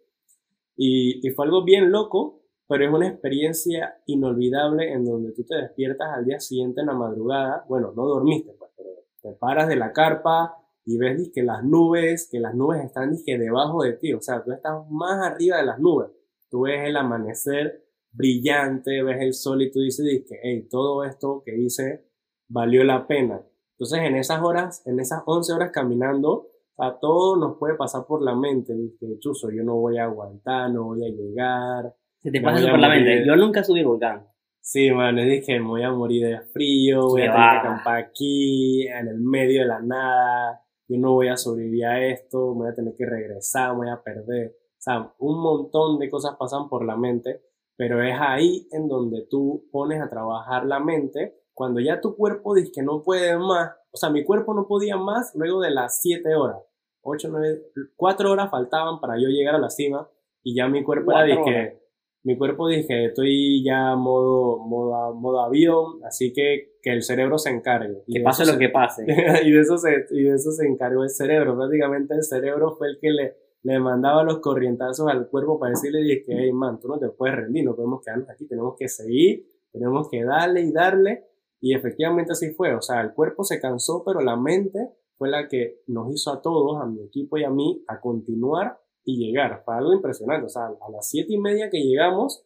Y, 0.76 1.26
y 1.26 1.32
fue 1.32 1.46
algo 1.46 1.64
bien 1.64 1.92
loco, 1.92 2.42
pero 2.68 2.86
es 2.86 2.94
una 2.94 3.08
experiencia 3.08 4.02
inolvidable 4.06 4.92
en 4.92 5.06
donde 5.06 5.32
tú 5.32 5.44
te 5.44 5.56
despiertas 5.56 6.10
al 6.14 6.26
día 6.26 6.40
siguiente 6.40 6.82
en 6.82 6.88
la 6.88 6.94
madrugada. 6.94 7.66
Bueno, 7.68 7.94
no 7.96 8.06
dormiste, 8.06 8.54
pues, 8.54 8.72
pero 8.76 8.90
te 9.28 9.38
paras 9.38 9.68
de 9.68 9.76
la 9.76 9.92
carpa 9.92 10.56
y 10.86 10.98
ves 10.98 11.18
dizque, 11.18 11.44
las 11.44 11.64
nubes, 11.64 12.30
que 12.32 12.40
las 12.40 12.56
nubes 12.56 12.84
están 12.84 13.12
dizque, 13.12 13.38
debajo 13.38 13.84
de 13.84 13.94
ti, 13.94 14.14
o 14.14 14.22
sea, 14.22 14.42
tú 14.44 14.52
estás 14.52 14.90
más 14.90 15.26
arriba 15.26 15.58
de 15.58 15.66
las 15.66 15.80
nubes. 15.80 16.10
Tú 16.50 16.62
ves 16.62 16.88
el 16.88 16.96
amanecer 16.96 17.84
brillante, 18.12 19.04
ves 19.04 19.22
el 19.22 19.34
sol 19.34 19.62
y 19.62 19.72
tú 19.72 19.80
dices 19.82 20.06
que, 20.28 20.40
hey, 20.42 20.68
todo 20.70 21.04
esto 21.04 21.44
que 21.46 21.58
hice 21.58 22.06
valió 22.48 22.86
la 22.86 23.06
pena. 23.06 23.42
Entonces, 23.72 24.00
en 24.00 24.16
esas 24.16 24.42
horas, 24.42 24.82
en 24.88 25.00
esas 25.00 25.24
11 25.26 25.54
horas 25.54 25.72
caminando, 25.72 26.48
a 26.78 26.98
todo 27.00 27.36
nos 27.36 27.58
puede 27.58 27.76
pasar 27.76 28.06
por 28.06 28.24
la 28.24 28.36
mente, 28.36 28.74
que 29.00 29.20
chuzo, 29.20 29.50
yo 29.52 29.64
no 29.64 29.76
voy 29.76 29.98
a 29.98 30.06
aguantar, 30.06 30.72
no 30.72 30.86
voy 30.86 31.06
a 31.06 31.10
llegar. 31.10 31.94
Se 32.20 32.32
te 32.32 32.40
pasa 32.40 32.70
por 32.70 32.80
la 32.80 32.90
mente. 32.90 33.26
Yo 33.28 33.36
nunca 33.36 33.64
subí 33.64 33.84
volcán. 33.84 34.26
Sí, 34.70 34.92
man, 34.92 35.18
es 35.18 35.46
que 35.46 35.58
me 35.62 35.66
voy 35.66 35.84
a 35.84 35.94
morir 35.94 36.28
de 36.28 36.42
frío, 36.42 37.08
voy 37.08 37.22
a 37.22 37.32
tener 37.32 37.52
que 37.52 37.58
acampar 37.58 37.96
aquí, 37.96 38.86
en 38.86 39.08
el 39.08 39.18
medio 39.18 39.62
de 39.62 39.66
la 39.66 39.80
nada, 39.80 40.62
yo 40.90 40.98
no 40.98 41.14
voy 41.14 41.30
a 41.30 41.38
sobrevivir 41.38 41.86
a 41.86 42.06
esto, 42.06 42.54
me 42.54 42.64
voy 42.64 42.72
a 42.72 42.76
tener 42.76 42.94
que 42.94 43.06
regresar, 43.06 43.72
me 43.72 43.86
voy 43.86 43.90
a 43.92 44.04
perder. 44.04 44.58
O 44.58 44.76
sea, 44.78 45.14
un 45.20 45.42
montón 45.42 46.00
de 46.00 46.10
cosas 46.10 46.36
pasan 46.38 46.68
por 46.68 46.86
la 46.86 46.98
mente, 46.98 47.44
pero 47.78 48.04
es 48.04 48.14
ahí 48.20 48.68
en 48.74 48.90
donde 48.90 49.26
tú 49.30 49.70
pones 49.72 50.02
a 50.02 50.10
trabajar 50.10 50.66
la 50.66 50.82
mente, 50.82 51.44
cuando 51.54 51.80
ya 51.80 52.02
tu 52.02 52.18
cuerpo 52.18 52.54
dice 52.54 52.74
que 52.76 52.84
no 52.84 53.04
puede 53.04 53.38
más, 53.38 53.72
o 53.90 53.96
sea, 53.96 54.10
mi 54.10 54.26
cuerpo 54.26 54.54
no 54.54 54.68
podía 54.68 54.98
más 54.98 55.32
luego 55.34 55.62
de 55.62 55.72
las 55.72 56.02
7 56.02 56.36
horas, 56.36 56.58
8, 57.04 57.30
9, 57.32 57.62
4 57.96 58.30
horas 58.30 58.52
faltaban 58.52 59.00
para 59.00 59.14
yo 59.18 59.30
llegar 59.30 59.56
a 59.56 59.60
la 59.60 59.70
cima, 59.70 60.10
y 60.44 60.58
ya 60.58 60.68
mi 60.68 60.84
cuerpo 60.84 61.14
era 61.14 61.24
de 61.24 61.42
que 61.42 61.87
mi 62.24 62.38
cuerpo 62.38 62.68
dije, 62.68 63.06
estoy 63.06 63.64
ya 63.64 63.96
modo, 63.96 64.58
modo, 64.60 65.14
modo 65.16 65.42
avión, 65.42 66.04
así 66.04 66.34
que 66.34 66.78
que 66.82 66.92
el 66.92 67.04
cerebro 67.04 67.38
se 67.38 67.50
encargue. 67.50 68.04
Que 68.08 68.22
pase 68.22 68.46
lo 68.46 68.54
se- 68.54 68.60
que 68.60 68.70
pase. 68.70 69.06
y, 69.46 69.52
de 69.52 69.60
eso 69.62 69.78
se, 69.78 70.06
y 70.12 70.24
de 70.24 70.36
eso 70.36 70.52
se 70.52 70.66
encargó 70.66 71.04
el 71.04 71.10
cerebro. 71.10 71.56
Prácticamente 71.56 72.16
el 72.16 72.24
cerebro 72.24 72.76
fue 72.78 72.88
el 72.90 72.98
que 73.00 73.12
le, 73.12 73.36
le 73.64 73.80
mandaba 73.80 74.24
los 74.24 74.40
corrientazos 74.40 75.08
al 75.10 75.28
cuerpo 75.30 75.60
para 75.60 75.72
decirle 75.72 76.02
dije, 76.02 76.24
que, 76.26 76.34
hey 76.38 76.52
man, 76.54 76.80
tú 76.80 76.88
no 76.88 76.98
te 77.00 77.10
puedes 77.10 77.36
rendir, 77.36 77.66
no 77.66 77.76
podemos 77.76 78.02
quedarnos 78.04 78.30
aquí, 78.30 78.48
tenemos 78.48 78.76
que 78.78 78.88
seguir, 78.88 79.46
tenemos 79.72 80.10
que 80.10 80.24
darle 80.24 80.62
y 80.62 80.72
darle. 80.72 81.26
Y 81.60 81.74
efectivamente 81.76 82.34
así 82.34 82.52
fue. 82.52 82.76
O 82.76 82.82
sea, 82.82 83.02
el 83.02 83.14
cuerpo 83.14 83.44
se 83.44 83.60
cansó, 83.60 84.04
pero 84.06 84.22
la 84.22 84.36
mente 84.36 84.90
fue 85.18 85.30
la 85.30 85.48
que 85.48 85.82
nos 85.88 86.14
hizo 86.14 86.32
a 86.32 86.42
todos, 86.42 86.82
a 86.82 86.86
mi 86.86 87.02
equipo 87.04 87.38
y 87.38 87.44
a 87.44 87.50
mí, 87.50 87.84
a 87.88 88.00
continuar 88.00 88.80
y 89.08 89.26
llegar. 89.26 89.64
Fue 89.64 89.74
algo 89.74 89.94
impresionante. 89.94 90.46
O 90.46 90.50
sea, 90.50 90.66
a 90.66 90.92
las 90.92 91.10
siete 91.10 91.34
y 91.34 91.38
media 91.38 91.70
que 91.70 91.80
llegamos, 91.80 92.44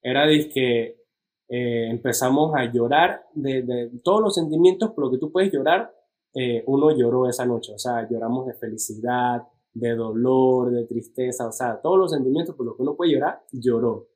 era 0.00 0.24
que 0.26 1.02
empezamos 1.48 2.54
a 2.54 2.72
llorar 2.72 3.26
de, 3.34 3.62
de, 3.62 3.90
todos 4.04 4.20
los 4.20 4.34
sentimientos 4.34 4.92
por 4.92 5.04
lo 5.04 5.10
que 5.10 5.18
tú 5.18 5.32
puedes 5.32 5.52
llorar. 5.52 5.92
Eh, 6.32 6.62
uno 6.68 6.96
lloró 6.96 7.28
esa 7.28 7.44
noche. 7.44 7.74
O 7.74 7.78
sea, 7.78 8.08
lloramos 8.08 8.46
de 8.46 8.54
felicidad, 8.54 9.48
de 9.74 9.96
dolor, 9.96 10.70
de 10.70 10.84
tristeza. 10.84 11.48
O 11.48 11.52
sea, 11.52 11.80
todos 11.82 11.98
los 11.98 12.12
sentimientos 12.12 12.54
por 12.54 12.66
los 12.66 12.76
que 12.76 12.82
uno 12.82 12.94
puede 12.94 13.12
llorar, 13.12 13.42
lloró. 13.50 14.08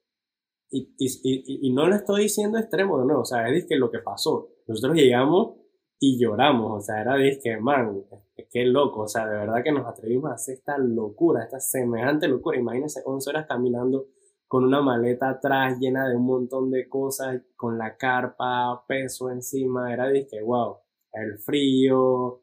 Y, 0.70 0.94
y, 0.96 1.07
y, 1.24 1.66
y 1.66 1.72
no 1.72 1.88
lo 1.88 1.96
estoy 1.96 2.22
diciendo 2.22 2.57
extremo 2.57 3.00
de 3.00 3.07
nuevo. 3.07 3.22
O 3.22 3.26
sea, 3.26 3.48
es 3.48 3.66
que 3.66 3.74
lo 3.74 3.90
que 3.90 3.98
pasó. 3.98 4.48
Nosotros 4.68 4.94
llegamos 4.94 5.57
y 6.00 6.18
lloramos, 6.18 6.78
o 6.78 6.80
sea, 6.80 7.02
era 7.02 7.14
de 7.14 7.38
que, 7.38 7.58
man, 7.58 8.02
qué 8.50 8.64
loco, 8.64 9.02
o 9.02 9.08
sea, 9.08 9.26
de 9.26 9.36
verdad 9.36 9.62
que 9.62 9.70
nos 9.70 9.86
atrevimos 9.86 10.30
a 10.30 10.34
hacer 10.34 10.54
esta 10.54 10.78
locura, 10.78 11.44
esta 11.44 11.60
semejante 11.60 12.26
locura, 12.26 12.58
imagínense 12.58 13.02
11 13.04 13.30
horas 13.30 13.46
caminando 13.46 14.06
con 14.48 14.64
una 14.64 14.80
maleta 14.80 15.28
atrás 15.28 15.78
llena 15.78 16.08
de 16.08 16.16
un 16.16 16.24
montón 16.24 16.70
de 16.70 16.88
cosas, 16.88 17.42
con 17.54 17.76
la 17.76 17.96
carpa, 17.96 18.82
peso 18.88 19.30
encima, 19.30 19.92
era 19.92 20.08
de 20.08 20.26
que, 20.26 20.40
wow, 20.42 20.78
el 21.12 21.38
frío, 21.38 22.42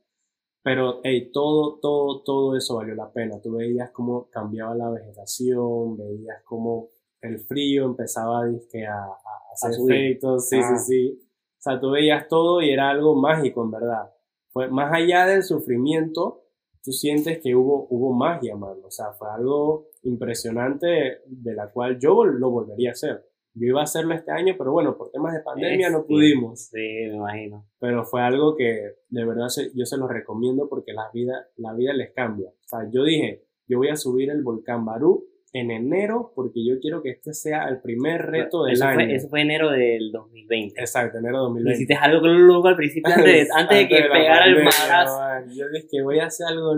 pero 0.63 0.99
hey, 1.03 1.31
todo, 1.33 1.79
todo, 1.81 2.21
todo 2.23 2.55
eso 2.55 2.75
valió 2.75 2.93
la 2.93 3.11
pena. 3.11 3.41
Tú 3.41 3.53
veías 3.53 3.89
cómo 3.91 4.29
cambiaba 4.29 4.75
la 4.75 4.89
vegetación, 4.89 5.97
veías 5.97 6.43
cómo 6.43 6.89
el 7.21 7.39
frío 7.39 7.85
empezaba 7.85 8.41
a, 8.41 8.43
a, 8.43 9.53
hacer 9.53 9.71
efectos, 9.81 10.47
sí, 10.47 10.61
sí, 10.61 10.77
sí. 10.85 11.26
O 11.67 11.69
sea, 11.69 11.81
tú 11.81 11.91
veías 11.91 12.29
todo 12.29 12.61
y 12.61 12.69
era 12.69 12.89
algo 12.89 13.13
mágico, 13.13 13.61
en 13.61 13.71
verdad. 13.71 14.09
Fue 14.51 14.69
más 14.69 14.93
allá 14.93 15.25
del 15.25 15.43
sufrimiento, 15.43 16.45
tú 16.81 16.93
sientes 16.93 17.39
que 17.39 17.55
hubo, 17.55 17.87
hubo 17.89 18.13
magia, 18.13 18.55
mano. 18.55 18.85
O 18.85 18.89
sea, 18.89 19.11
fue 19.11 19.29
algo 19.29 19.89
impresionante 20.03 21.23
de 21.25 21.53
la 21.53 21.69
cual 21.69 21.99
yo 21.99 22.23
lo 22.23 22.51
volvería 22.51 22.91
a 22.91 22.93
hacer. 22.93 23.25
Yo 23.53 23.67
iba 23.67 23.81
a 23.81 23.83
hacerlo 23.83 24.13
este 24.13 24.31
año, 24.31 24.55
pero 24.57 24.71
bueno, 24.71 24.97
por 24.97 25.11
temas 25.11 25.33
de 25.33 25.41
pandemia 25.41 25.89
no 25.89 26.05
pudimos. 26.05 26.69
Sí, 26.71 26.77
me 26.77 27.15
imagino. 27.17 27.65
Pero 27.79 28.05
fue 28.05 28.21
algo 28.21 28.55
que 28.55 28.99
de 29.09 29.25
verdad 29.25 29.47
yo 29.75 29.85
se 29.85 29.97
lo 29.97 30.07
recomiendo 30.07 30.69
porque 30.69 30.93
la 30.93 31.11
vida, 31.11 31.49
la 31.57 31.73
vida 31.73 31.91
les 31.91 32.13
cambia. 32.13 32.47
O 32.47 32.67
sea, 32.67 32.89
yo 32.89 33.03
dije, 33.03 33.43
yo 33.67 33.79
voy 33.79 33.89
a 33.89 33.97
subir 33.97 34.29
el 34.29 34.41
volcán 34.41 34.85
Barú 34.85 35.27
en 35.59 35.71
enero 35.71 36.31
porque 36.35 36.65
yo 36.65 36.79
quiero 36.79 37.01
que 37.01 37.09
este 37.09 37.33
sea 37.33 37.67
el 37.69 37.81
primer 37.81 38.21
reto 38.21 38.63
del 38.63 38.81
año. 38.81 38.95
Fue, 38.95 39.15
eso 39.15 39.29
fue 39.29 39.41
enero 39.41 39.71
del 39.71 40.11
2020. 40.11 40.79
Exacto, 40.79 41.17
enero 41.17 41.37
del 41.37 41.45
2020. 41.45 41.75
Hiciste 41.75 41.95
algo 41.95 42.27
loco 42.27 42.67
al 42.67 42.75
principio 42.75 43.13
antes, 43.13 43.49
antes 43.55 43.77
de 43.77 43.87
que 43.87 44.03
pegara 44.03 44.45
el 44.45 44.63
madrazo. 44.63 45.19
Yo 45.53 45.65
dije 45.69 45.87
que 45.89 46.01
voy 46.01 46.19
a 46.19 46.25
hacer 46.25 46.47
algo, 46.47 46.75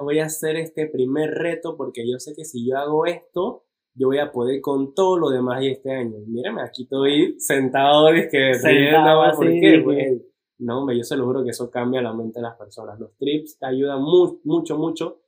voy 0.00 0.18
a 0.18 0.26
hacer 0.26 0.56
este 0.56 0.86
primer 0.86 1.30
reto 1.30 1.76
porque 1.76 2.08
yo 2.08 2.18
sé 2.18 2.34
que 2.36 2.44
si 2.44 2.68
yo 2.68 2.76
hago 2.78 3.06
esto, 3.06 3.64
yo 3.94 4.08
voy 4.08 4.18
a 4.18 4.32
poder 4.32 4.60
con 4.60 4.94
todo 4.94 5.18
lo 5.18 5.30
demás 5.30 5.62
y 5.62 5.68
este 5.68 5.92
año. 5.92 6.16
Mírame, 6.26 6.62
aquí 6.62 6.84
estoy 6.84 7.36
sentado, 7.38 8.08
es 8.08 8.30
que 8.30 8.54
sentado, 8.54 9.32
¿por 9.36 9.46
qué? 9.46 10.22
No, 10.58 10.80
hombre, 10.80 10.96
yo 10.96 11.02
se 11.02 11.16
lo 11.16 11.24
juro 11.24 11.42
que 11.42 11.50
eso 11.50 11.70
cambia 11.70 12.00
la 12.00 12.14
mente 12.14 12.38
de 12.38 12.44
las 12.44 12.56
personas. 12.56 12.98
Los 12.98 13.16
trips 13.16 13.58
te 13.58 13.66
ayudan 13.66 14.00
mucho, 14.00 14.78
mucho 14.78 15.22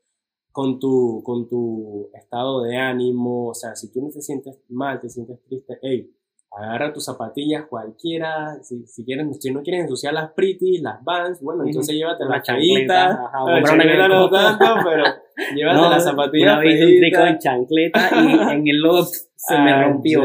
con 0.54 0.78
tu, 0.78 1.20
con 1.24 1.48
tu 1.48 2.10
estado 2.14 2.62
de 2.62 2.76
ánimo. 2.76 3.48
O 3.48 3.54
sea, 3.54 3.74
si 3.74 3.92
tú 3.92 4.00
no 4.00 4.08
te 4.08 4.22
sientes 4.22 4.60
mal, 4.68 5.00
te 5.00 5.08
sientes 5.08 5.42
triste, 5.42 5.80
hey, 5.82 6.08
agarra 6.56 6.92
tus 6.92 7.04
zapatillas 7.04 7.66
cualquiera, 7.66 8.62
si, 8.62 8.86
si, 8.86 9.04
quieren, 9.04 9.34
si 9.34 9.52
no 9.52 9.64
quieren 9.64 9.82
ensuciar 9.82 10.14
las 10.14 10.32
pretty, 10.32 10.78
las 10.78 11.02
vans, 11.02 11.42
bueno, 11.42 11.64
entonces 11.66 11.96
llévate 11.96 12.24
la 12.24 12.40
chancleta, 12.40 13.30
la 13.46 13.62
chancleta 13.64 14.06
no 14.06 14.30
tanto, 14.30 14.64
pero 14.84 15.04
llévate 15.56 15.76
no, 15.76 15.90
las 15.90 16.04
zapatillas. 16.04 16.52
Una 16.52 16.60
vez 16.60 16.84
un 16.84 17.00
trico 17.00 17.20
en 17.26 17.38
chancleta 17.38 18.10
y 18.12 18.52
en 18.52 18.68
el 18.68 18.78
lodo 18.78 19.04
se 19.36 19.58
me 19.58 19.72
ah, 19.72 19.82
rompió. 19.88 20.22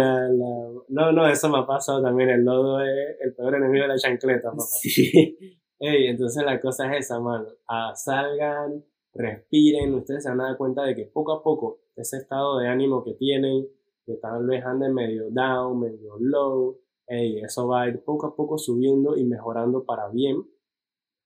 No, 0.89 1.11
no, 1.11 1.27
eso 1.27 1.49
me 1.49 1.57
ha 1.57 1.65
pasado 1.65 2.03
también, 2.03 2.29
el 2.29 2.43
lodo 2.43 2.81
es 2.81 3.17
el 3.19 3.33
peor 3.33 3.55
enemigo 3.55 3.81
de 3.81 3.87
la 3.87 3.97
chancleta, 3.97 4.51
papá. 4.51 4.61
Sí. 4.61 5.35
Ey, 5.79 6.07
entonces 6.07 6.43
la 6.45 6.59
cosa 6.59 6.93
es 6.93 7.05
esa, 7.05 7.19
mano, 7.19 7.47
ah, 7.67 7.93
salgan, 7.95 8.83
respiren, 9.13 9.95
ustedes 9.95 10.23
se 10.23 10.29
van 10.29 10.41
a 10.41 10.49
dar 10.49 10.57
cuenta 10.57 10.83
de 10.83 10.95
que 10.95 11.05
poco 11.05 11.33
a 11.33 11.43
poco 11.43 11.81
ese 11.95 12.17
estado 12.17 12.59
de 12.59 12.67
ánimo 12.67 13.03
que 13.03 13.13
tienen, 13.13 13.67
que 14.05 14.15
tal 14.15 14.45
vez 14.45 14.63
anden 14.65 14.93
medio 14.93 15.29
down, 15.29 15.79
medio 15.79 16.15
low, 16.19 16.79
hey, 17.07 17.41
eso 17.43 17.67
va 17.67 17.83
a 17.83 17.89
ir 17.89 18.03
poco 18.03 18.27
a 18.27 18.35
poco 18.35 18.57
subiendo 18.57 19.17
y 19.17 19.23
mejorando 19.23 19.85
para 19.85 20.09
bien 20.09 20.43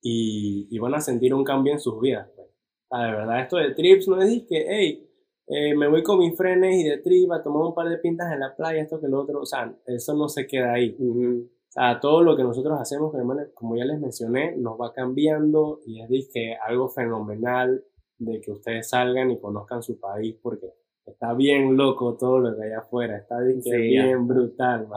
y, 0.01 0.67
y 0.69 0.79
van 0.79 0.95
a 0.95 1.01
sentir 1.01 1.33
un 1.33 1.43
cambio 1.43 1.73
en 1.73 1.79
sus 1.79 1.99
vidas. 1.99 2.29
Pues. 2.35 2.49
Ah, 2.91 3.05
de 3.05 3.11
verdad, 3.11 3.41
esto 3.41 3.57
de 3.57 3.71
trips 3.71 4.07
no 4.07 4.21
es 4.21 4.43
que, 4.47 4.65
hey, 4.67 5.09
eh, 5.47 5.75
me 5.75 5.87
voy 5.87 6.03
con 6.03 6.19
mis 6.19 6.35
frenes 6.37 6.75
y 6.77 6.83
de 6.83 6.97
trip 6.99 7.31
a 7.31 7.43
tomar 7.43 7.63
un 7.63 7.73
par 7.73 7.89
de 7.89 7.97
pintas 7.97 8.31
en 8.31 8.39
la 8.39 8.55
playa, 8.55 8.81
esto 8.81 9.01
que 9.01 9.07
lo 9.07 9.21
otro, 9.21 9.41
o 9.41 9.45
sea, 9.45 9.75
eso 9.85 10.13
no 10.13 10.29
se 10.29 10.47
queda 10.47 10.73
ahí. 10.73 10.95
O 10.99 11.52
sea, 11.73 11.99
todo 11.99 12.23
lo 12.23 12.36
que 12.36 12.43
nosotros 12.43 12.79
hacemos, 12.79 13.13
como 13.53 13.75
ya 13.75 13.86
les 13.86 13.99
mencioné, 13.99 14.55
nos 14.57 14.79
va 14.79 14.93
cambiando 14.93 15.79
y 15.86 16.01
es 16.01 16.29
que 16.33 16.55
algo 16.67 16.89
fenomenal 16.89 17.83
de 18.17 18.39
que 18.41 18.51
ustedes 18.51 18.89
salgan 18.89 19.31
y 19.31 19.39
conozcan 19.39 19.81
su 19.81 19.99
país 19.99 20.38
porque 20.41 20.73
Está 21.05 21.33
bien 21.33 21.75
loco 21.75 22.15
todo 22.15 22.39
lo 22.39 22.55
que 22.55 22.63
hay 22.63 22.71
afuera, 22.71 23.17
está 23.17 23.36
bien 23.39 24.25
brutal, 24.25 24.88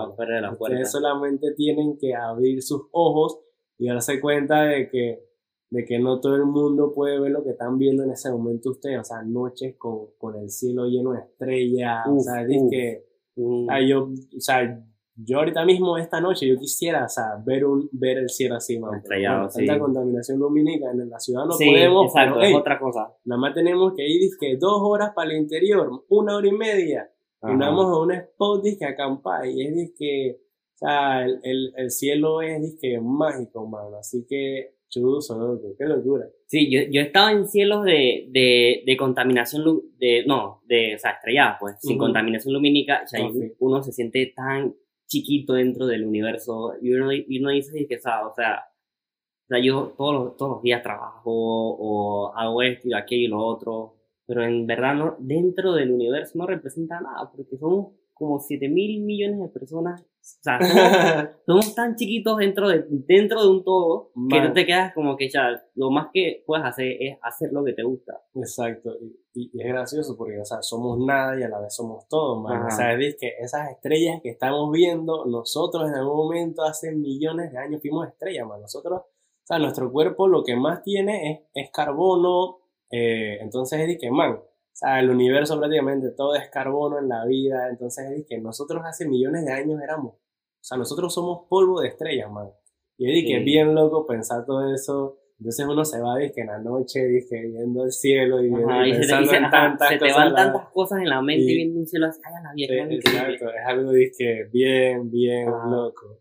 Ustedes 0.58 0.90
solamente 0.90 1.52
tienen 1.56 1.98
que 1.98 2.14
abrir 2.14 2.62
sus 2.62 2.82
ojos 2.92 3.40
y 3.76 3.88
darse 3.88 4.20
cuenta 4.20 4.62
de 4.62 4.88
que, 4.88 5.24
de 5.70 5.84
que 5.84 5.98
no 5.98 6.20
todo 6.20 6.36
el 6.36 6.46
mundo 6.46 6.92
puede 6.94 7.18
ver 7.18 7.32
lo 7.32 7.42
que 7.42 7.50
están 7.50 7.76
viendo 7.76 8.04
en 8.04 8.12
ese 8.12 8.30
momento 8.30 8.70
ustedes, 8.70 9.00
o 9.00 9.04
sea, 9.04 9.22
noches 9.22 9.74
con, 9.76 10.10
con 10.16 10.36
el 10.36 10.48
cielo 10.48 10.86
lleno 10.86 11.12
de 11.12 11.22
estrellas, 11.22 12.06
o 12.08 12.20
sea, 12.20 12.42
es 12.42 12.62
que, 12.70 13.04
yo, 13.34 14.04
o 14.04 14.40
sea, 14.40 14.86
yo 15.18 15.38
ahorita 15.38 15.64
mismo, 15.64 15.96
esta 15.96 16.20
noche, 16.20 16.46
yo 16.46 16.58
quisiera, 16.58 17.06
o 17.06 17.08
sea, 17.08 17.42
ver, 17.44 17.64
un, 17.64 17.88
ver 17.92 18.18
el 18.18 18.28
cielo 18.28 18.56
así, 18.56 18.78
man. 18.78 18.96
Estrellado, 18.96 19.48
sí. 19.48 19.66
contaminación 19.66 20.38
lumínica 20.38 20.90
en 20.90 21.08
la 21.08 21.18
ciudad 21.18 21.46
no 21.46 21.56
podemos. 21.56 22.06
exacto, 22.06 22.40
es 22.42 22.54
otra 22.54 22.78
cosa. 22.78 23.14
Nada 23.24 23.40
más 23.40 23.54
tenemos 23.54 23.94
que 23.96 24.06
ir, 24.06 24.30
que 24.38 24.56
dos 24.58 24.78
horas 24.82 25.12
para 25.14 25.30
el 25.30 25.38
interior, 25.38 26.04
una 26.08 26.36
hora 26.36 26.46
y 26.46 26.52
media. 26.52 27.10
Y 27.42 27.52
nos 27.52 27.58
vamos 27.58 27.86
a 27.86 28.00
un 28.00 28.12
spot, 28.12 28.64
que 28.78 28.84
acampar. 28.84 29.46
Y 29.46 29.62
es, 29.62 29.92
que, 29.96 30.40
o 30.74 30.78
sea, 30.78 31.24
el, 31.24 31.40
el, 31.42 31.72
el 31.76 31.90
cielo 31.90 32.42
es, 32.42 32.76
que 32.80 33.00
mágico, 33.00 33.66
mano. 33.66 33.96
Así 33.96 34.26
que, 34.28 34.74
chuzo, 34.88 35.60
qué 35.78 35.84
locura. 35.84 36.26
Sí, 36.46 36.70
yo, 36.70 36.80
yo 36.90 37.00
he 37.00 37.04
estado 37.04 37.30
en 37.30 37.46
cielos 37.48 37.84
de, 37.84 38.28
de, 38.30 38.82
de 38.84 38.96
contaminación, 38.96 39.82
de, 39.98 40.24
no, 40.26 40.62
de, 40.66 40.96
o 40.96 40.98
sea, 40.98 41.12
estrelladas, 41.12 41.56
pues, 41.58 41.76
sin 41.80 41.96
contaminación 41.96 42.52
lumínica. 42.52 43.02
O 43.04 43.06
sea, 43.06 43.20
uno 43.60 43.82
se 43.82 43.92
siente 43.92 44.32
tan 44.34 44.74
chiquito 45.06 45.54
dentro 45.54 45.86
del 45.86 46.04
universo. 46.06 46.74
Y 46.80 46.92
uno, 46.94 47.12
y 47.12 47.38
uno 47.40 47.50
dice 47.50 47.86
que, 47.88 47.96
o 47.96 48.00
sea, 48.00 48.26
o 48.26 48.34
sea, 48.34 49.60
yo 49.62 49.94
todos 49.96 50.14
los, 50.14 50.36
todos 50.36 50.52
los 50.56 50.62
días 50.62 50.82
trabajo 50.82 51.30
o 51.30 52.34
hago 52.34 52.62
esto 52.62 52.88
y 52.88 52.94
aquello 52.94 53.24
y 53.26 53.28
lo 53.28 53.44
otro, 53.44 53.94
pero 54.26 54.42
en 54.44 54.66
verdad 54.66 54.94
no, 54.94 55.16
dentro 55.20 55.72
del 55.74 55.92
universo 55.92 56.36
no 56.38 56.46
representa 56.46 57.00
nada 57.00 57.30
porque 57.34 57.56
somos 57.56 57.94
como 58.16 58.40
7 58.40 58.68
mil 58.68 59.02
millones 59.02 59.40
de 59.40 59.48
personas. 59.48 60.00
O 60.00 60.42
sea, 60.42 60.58
somos, 61.46 61.74
tan 61.74 61.94
chiquitos 61.94 62.38
dentro 62.38 62.68
de, 62.68 62.84
dentro 62.88 63.42
de 63.42 63.48
un 63.48 63.62
todo 63.62 64.10
que 64.28 64.40
tú 64.40 64.52
te 64.54 64.66
quedas 64.66 64.92
como 64.94 65.16
que 65.16 65.28
ya 65.28 65.62
lo 65.74 65.90
más 65.90 66.08
que 66.12 66.42
puedes 66.46 66.64
hacer 66.64 66.96
es 66.98 67.18
hacer 67.22 67.50
lo 67.52 67.62
que 67.62 67.74
te 67.74 67.82
gusta. 67.82 68.20
Exacto. 68.34 68.96
Y, 69.34 69.50
es 69.60 69.68
gracioso 69.68 70.16
porque, 70.16 70.38
o 70.40 70.44
sea, 70.44 70.62
somos 70.62 70.98
nada 70.98 71.38
y 71.38 71.42
a 71.42 71.48
la 71.48 71.60
vez 71.60 71.74
somos 71.74 72.08
todo, 72.08 72.40
man. 72.40 72.66
O 72.66 72.70
sea, 72.70 72.94
es 72.94 73.16
que 73.20 73.34
esas 73.38 73.70
estrellas 73.70 74.20
que 74.22 74.30
estamos 74.30 74.72
viendo, 74.72 75.26
nosotros 75.26 75.86
en 75.88 75.94
algún 75.94 76.16
momento 76.16 76.62
hace 76.62 76.92
millones 76.92 77.52
de 77.52 77.58
años 77.58 77.82
fuimos 77.82 78.08
estrellas, 78.08 78.46
man. 78.46 78.62
Nosotros, 78.62 79.02
o 79.02 79.46
sea, 79.46 79.58
nuestro 79.58 79.92
cuerpo 79.92 80.26
lo 80.26 80.42
que 80.42 80.56
más 80.56 80.82
tiene 80.82 81.32
es, 81.32 81.40
es 81.66 81.70
carbono. 81.70 82.60
Eh, 82.90 83.38
entonces 83.42 83.78
es 83.80 83.88
de 83.88 83.98
que, 83.98 84.10
man, 84.10 84.40
o 84.76 84.78
sea, 84.78 85.00
el 85.00 85.08
universo 85.08 85.58
prácticamente 85.58 86.10
todo 86.10 86.34
es 86.34 86.50
carbono 86.50 86.98
en 86.98 87.08
la 87.08 87.24
vida, 87.24 87.70
entonces 87.70 88.10
es 88.10 88.26
que 88.28 88.36
nosotros 88.36 88.82
hace 88.84 89.08
millones 89.08 89.46
de 89.46 89.52
años 89.52 89.80
éramos, 89.82 90.16
o 90.16 90.60
sea, 90.60 90.76
nosotros 90.76 91.14
somos 91.14 91.46
polvo 91.48 91.80
de 91.80 91.88
estrellas, 91.88 92.30
man. 92.30 92.50
Y 92.98 93.10
es 93.10 93.26
que 93.26 93.38
es 93.38 93.44
bien 93.44 93.74
loco 93.74 94.06
pensar 94.06 94.44
todo 94.44 94.70
eso. 94.74 95.18
Entonces 95.38 95.66
uno 95.66 95.82
se 95.82 95.98
va, 95.98 96.18
que 96.18 96.42
en 96.42 96.48
la 96.48 96.58
noche, 96.58 97.06
dije, 97.06 97.46
viendo 97.46 97.84
el 97.84 97.90
cielo 97.90 98.42
y, 98.42 98.48
viendo, 98.48 98.68
pensando 98.68 99.32
en 99.32 99.50
tantas 99.50 99.88
se 99.88 99.96
te 99.96 100.12
van 100.12 100.34
tantas 100.34 100.68
cosas 100.68 100.98
en 101.00 101.08
la 101.08 101.22
mente 101.22 101.44
y, 101.44 101.56
viendo 101.56 101.80
un 101.80 101.86
cielo 101.86 102.06
así, 102.08 102.20
ay, 102.22 102.42
la 102.42 102.52
vieja. 102.52 102.94
exacto, 102.94 103.46
es 103.48 103.66
algo, 103.66 103.92
dije, 103.92 104.44
bien, 104.52 105.10
bien 105.10 105.46
loco. 105.46 106.20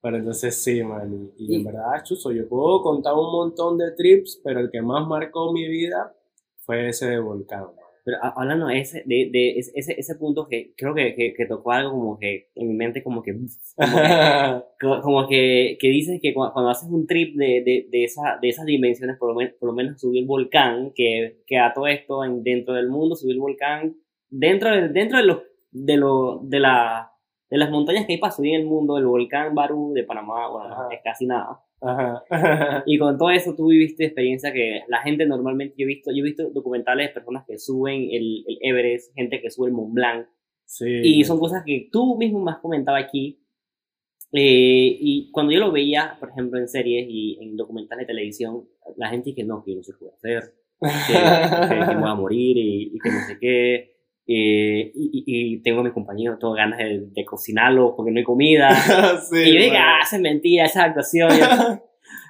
Pero 0.00 0.18
entonces 0.18 0.54
sí, 0.62 0.84
man, 0.84 1.32
y, 1.36 1.52
y 1.52 1.56
en 1.56 1.64
verdad, 1.64 2.04
chuzo, 2.04 2.30
yo 2.30 2.48
puedo 2.48 2.80
contar 2.80 3.14
un 3.14 3.32
montón 3.32 3.76
de 3.76 3.90
trips, 3.90 4.40
pero 4.44 4.60
el 4.60 4.70
que 4.70 4.82
más 4.82 5.04
marcó 5.08 5.52
mi 5.52 5.66
vida 5.68 6.14
fue 6.70 6.88
ese 6.88 7.10
de 7.10 7.18
volcán. 7.18 7.64
Pero 8.04 8.18
hablando 8.22 8.68
de 8.68 8.78
ese, 8.78 9.02
de, 9.04 9.28
de 9.32 9.58
ese, 9.58 9.94
ese 9.98 10.14
punto 10.14 10.46
que 10.48 10.72
creo 10.76 10.94
que, 10.94 11.16
que, 11.16 11.34
que, 11.34 11.46
tocó 11.46 11.72
algo 11.72 11.90
como 11.90 12.18
que 12.18 12.48
en 12.54 12.68
mi 12.68 12.74
mente 12.74 13.02
como 13.02 13.22
que 13.22 13.34
como 14.80 15.26
que, 15.28 15.76
que, 15.80 15.88
dices 15.88 16.20
que 16.22 16.32
cuando, 16.32 16.70
haces 16.70 16.88
un 16.88 17.08
trip 17.08 17.36
de, 17.36 17.62
de, 17.64 17.88
de, 17.90 18.04
esa, 18.04 18.38
de 18.40 18.48
esas 18.48 18.66
dimensiones, 18.66 19.18
por 19.18 19.30
lo, 19.30 19.34
menos, 19.34 19.54
por 19.58 19.68
lo 19.68 19.74
menos 19.74 20.00
subir 20.00 20.22
el 20.22 20.28
volcán, 20.28 20.92
que, 20.94 21.42
que 21.44 21.58
a 21.58 21.74
todo 21.74 21.88
esto 21.88 22.24
en, 22.24 22.44
dentro 22.44 22.74
del 22.74 22.88
mundo, 22.88 23.16
subir 23.16 23.34
el 23.34 23.40
volcán, 23.40 23.96
dentro 24.28 24.70
de, 24.70 24.88
dentro 24.90 25.18
de, 25.18 25.24
los, 25.24 25.42
de, 25.72 25.96
lo, 25.96 26.40
de, 26.44 26.60
la, 26.60 27.10
de 27.50 27.58
las 27.58 27.70
montañas 27.70 28.06
que 28.06 28.12
hay 28.14 28.18
para 28.18 28.32
subir 28.32 28.54
en 28.54 28.60
el 28.62 28.66
mundo, 28.66 28.96
el 28.96 29.06
volcán 29.06 29.56
Barú 29.56 29.92
de 29.92 30.04
Panamá, 30.04 30.48
bueno, 30.48 30.88
es 30.90 31.00
casi 31.02 31.26
nada. 31.26 31.60
Y 32.86 32.98
con 32.98 33.16
todo 33.16 33.30
eso 33.30 33.54
tú 33.54 33.68
viviste 33.68 34.04
experiencia 34.04 34.52
que 34.52 34.82
la 34.88 35.00
gente 35.02 35.26
normalmente, 35.26 35.74
yo 35.78 35.84
he 35.84 35.86
visto, 35.86 36.10
yo 36.10 36.18
he 36.18 36.28
visto 36.28 36.50
documentales 36.50 37.08
de 37.08 37.14
personas 37.14 37.44
que 37.46 37.58
suben 37.58 38.08
el, 38.10 38.44
el 38.46 38.58
Everest, 38.60 39.14
gente 39.14 39.40
que 39.40 39.50
sube 39.50 39.68
el 39.68 39.74
Mont 39.74 39.94
Blanc. 39.94 40.26
Y 40.80 41.24
son 41.24 41.40
cosas 41.40 41.64
que 41.64 41.88
tú 41.90 42.16
mismo 42.16 42.42
me 42.42 42.52
has 42.52 42.58
comentado 42.58 42.96
aquí. 42.96 43.40
Eh, 44.32 44.96
y 45.00 45.30
cuando 45.32 45.52
yo 45.52 45.58
lo 45.58 45.72
veía, 45.72 46.16
por 46.20 46.30
ejemplo, 46.30 46.58
en 46.58 46.68
series 46.68 47.06
y 47.08 47.38
en 47.40 47.56
documentales 47.56 48.06
de 48.06 48.12
televisión, 48.12 48.68
la 48.96 49.08
gente 49.08 49.30
dice 49.30 49.42
que 49.42 49.46
no, 49.46 49.64
que 49.64 49.74
no 49.74 49.82
se 49.82 49.94
puede 49.94 50.12
hacer, 50.12 50.54
que, 50.80 51.68
que, 51.68 51.74
me 51.74 51.96
voy 51.96 52.08
a 52.08 52.14
morir 52.14 52.56
y, 52.56 52.98
que 53.00 53.10
no 53.10 53.26
sé 53.26 53.38
qué. 53.40 53.99
Eh, 54.32 54.92
y, 54.94 55.24
y, 55.26 55.60
tengo 55.60 55.80
a 55.80 55.82
mi 55.82 55.90
compañero 55.90 56.38
tengo 56.38 56.52
ganas 56.52 56.78
de, 56.78 57.08
de, 57.10 57.24
cocinarlo 57.24 57.96
porque 57.96 58.12
no 58.12 58.18
hay 58.18 58.24
comida. 58.24 58.68
y 59.32 59.54
yo 59.54 59.60
digo, 59.60 59.74
ah, 59.76 60.06
se 60.08 60.20
mentira 60.20 60.66
esa 60.66 60.84
actuación. 60.84 61.30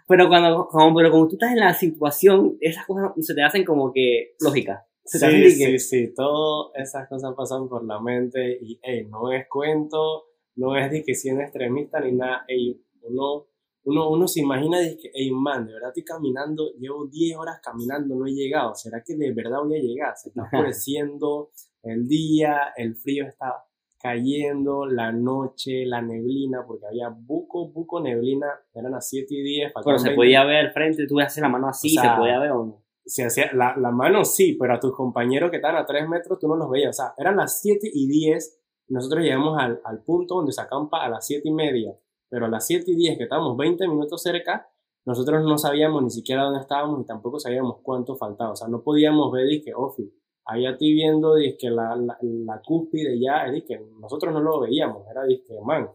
pero 0.09 0.29
cuando, 0.29 0.67
como, 0.69 0.97
pero 0.97 1.11
como 1.11 1.29
tú 1.29 1.35
estás 1.35 1.53
en 1.53 1.59
la 1.61 1.75
situación, 1.75 2.57
esas 2.63 2.87
cosas 2.87 3.11
se 3.21 3.35
te 3.35 3.43
hacen 3.43 3.67
como 3.67 3.93
que 3.93 4.33
lógicas. 4.41 4.81
Se 5.05 5.19
te 5.19 5.27
hacen 5.27 5.51
Sí, 5.51 5.59
que- 5.59 5.79
sí, 5.79 6.07
sí, 6.07 6.15
todas 6.15 6.73
esas 6.77 7.07
cosas 7.07 7.35
pasan 7.37 7.69
por 7.69 7.85
la 7.85 8.01
mente 8.01 8.59
y, 8.63 8.81
hey, 8.83 9.07
no 9.11 9.31
es 9.31 9.47
cuento, 9.47 10.25
no 10.57 10.77
es 10.79 11.05
siendo 11.21 11.43
extremista 11.43 12.01
ni 12.01 12.13
nada, 12.13 12.47
hey, 12.49 12.81
uno, 13.03 13.45
uno, 13.85 14.11
uno 14.11 14.29
se 14.29 14.41
imagina 14.41 14.79
de 14.79 14.97
que, 14.97 15.11
hey, 15.15 15.31
man, 15.33 15.67
de 15.67 15.73
verdad 15.73 15.89
estoy 15.91 16.05
caminando, 16.05 16.73
llevo 16.79 17.07
10 17.07 17.37
horas 17.37 17.61
caminando, 17.63 18.15
no 18.15 18.27
he 18.27 18.33
llegado, 18.33 18.75
¿será 18.75 19.03
que 19.05 19.17
de 19.17 19.33
verdad 19.33 19.59
voy 19.65 19.79
a 19.79 19.83
llegar? 19.83 20.17
Se 20.17 20.29
está 20.29 20.43
oscureciendo 20.53 21.51
el 21.83 22.07
día, 22.07 22.73
el 22.77 22.95
frío 22.97 23.27
está 23.27 23.65
cayendo, 24.01 24.87
la 24.87 25.13
noche, 25.13 25.85
la 25.85 26.01
neblina, 26.01 26.65
porque 26.67 26.87
había 26.87 27.09
buco, 27.11 27.69
buco 27.69 28.01
neblina, 28.01 28.47
eran 28.75 28.93
las 28.93 29.09
7 29.09 29.27
y 29.29 29.43
10. 29.43 29.73
Pero 29.85 29.99
se 29.99 30.09
20 30.09 30.17
podía 30.17 30.45
ver 30.45 30.67
al 30.67 30.73
frente, 30.73 31.07
tú 31.07 31.21
haces 31.21 31.43
la 31.43 31.49
mano 31.49 31.69
así, 31.69 31.99
O 31.99 32.01
sea, 32.01 32.15
se 32.15 32.19
podía 32.19 32.39
ver 32.39 32.53
o 32.53 32.65
no. 32.65 32.85
se 33.05 33.25
hacía, 33.27 33.51
la, 33.53 33.77
la 33.77 33.91
mano 33.91 34.25
sí, 34.25 34.57
pero 34.59 34.75
a 34.75 34.81
tus 34.81 34.95
compañeros 34.95 35.51
que 35.51 35.57
estaban 35.57 35.83
a 35.83 35.87
3 35.87 36.09
metros 36.09 36.39
tú 36.39 36.49
no 36.49 36.57
los 36.57 36.71
veías. 36.71 36.99
O 36.99 37.03
sea, 37.03 37.15
eran 37.19 37.37
las 37.37 37.61
7 37.61 37.91
y 37.93 38.07
10, 38.09 38.61
nosotros 38.89 39.23
llegamos 39.23 39.59
al, 39.59 39.81
al 39.85 40.03
punto 40.03 40.37
donde 40.37 40.53
se 40.53 40.63
acampa 40.63 41.05
a 41.05 41.11
las 41.11 41.27
7 41.27 41.43
y 41.47 41.53
media, 41.53 41.95
pero 42.31 42.47
a 42.47 42.49
las 42.49 42.67
7 42.67 42.91
y 42.91 42.95
10, 42.95 43.19
que 43.19 43.25
estábamos 43.25 43.57
20 43.57 43.87
minutos 43.89 44.23
cerca, 44.23 44.71
nosotros 45.05 45.43
no 45.43 45.59
sabíamos 45.59 46.03
ni 46.03 46.11
siquiera 46.11 46.45
dónde 46.45 46.61
estábamos 46.61 47.01
y 47.01 47.05
tampoco 47.05 47.39
sabíamos 47.39 47.79
cuánto 47.83 48.17
faltaba. 48.17 48.53
O 48.53 48.57
sea, 48.57 48.69
no 48.69 48.83
podíamos 48.83 49.33
ver, 49.33 49.47
dije, 49.49 49.73
Ofi, 49.75 50.13
ahí 50.47 50.63
ya 50.63 50.71
estoy 50.71 50.93
viendo, 50.95 51.35
dije, 51.35 51.71
la, 51.71 51.97
la, 51.97 52.17
la 52.21 52.63
cúspide 52.65 53.19
ya, 53.21 53.45
que 53.67 53.81
nosotros 54.01 54.33
no 54.33 54.41
lo 54.41 54.61
veíamos, 54.61 55.07
era, 55.11 55.25
dije, 55.25 55.61
man, 55.65 55.91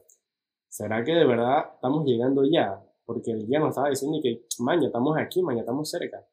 ¿será 0.68 1.04
que 1.04 1.14
de 1.14 1.26
verdad 1.26 1.72
estamos 1.76 2.06
llegando 2.06 2.44
ya? 2.44 2.82
Porque 3.06 3.32
el 3.32 3.48
guía 3.48 3.60
nos 3.60 3.70
estaba 3.70 3.90
diciendo 3.90 4.20
que, 4.22 4.46
man, 4.60 4.82
ya 4.82 4.88
estamos 4.88 5.18
aquí, 5.18 5.42
man, 5.42 5.56
ya 5.56 5.62
estamos 5.62 5.90
cerca. 5.90 6.26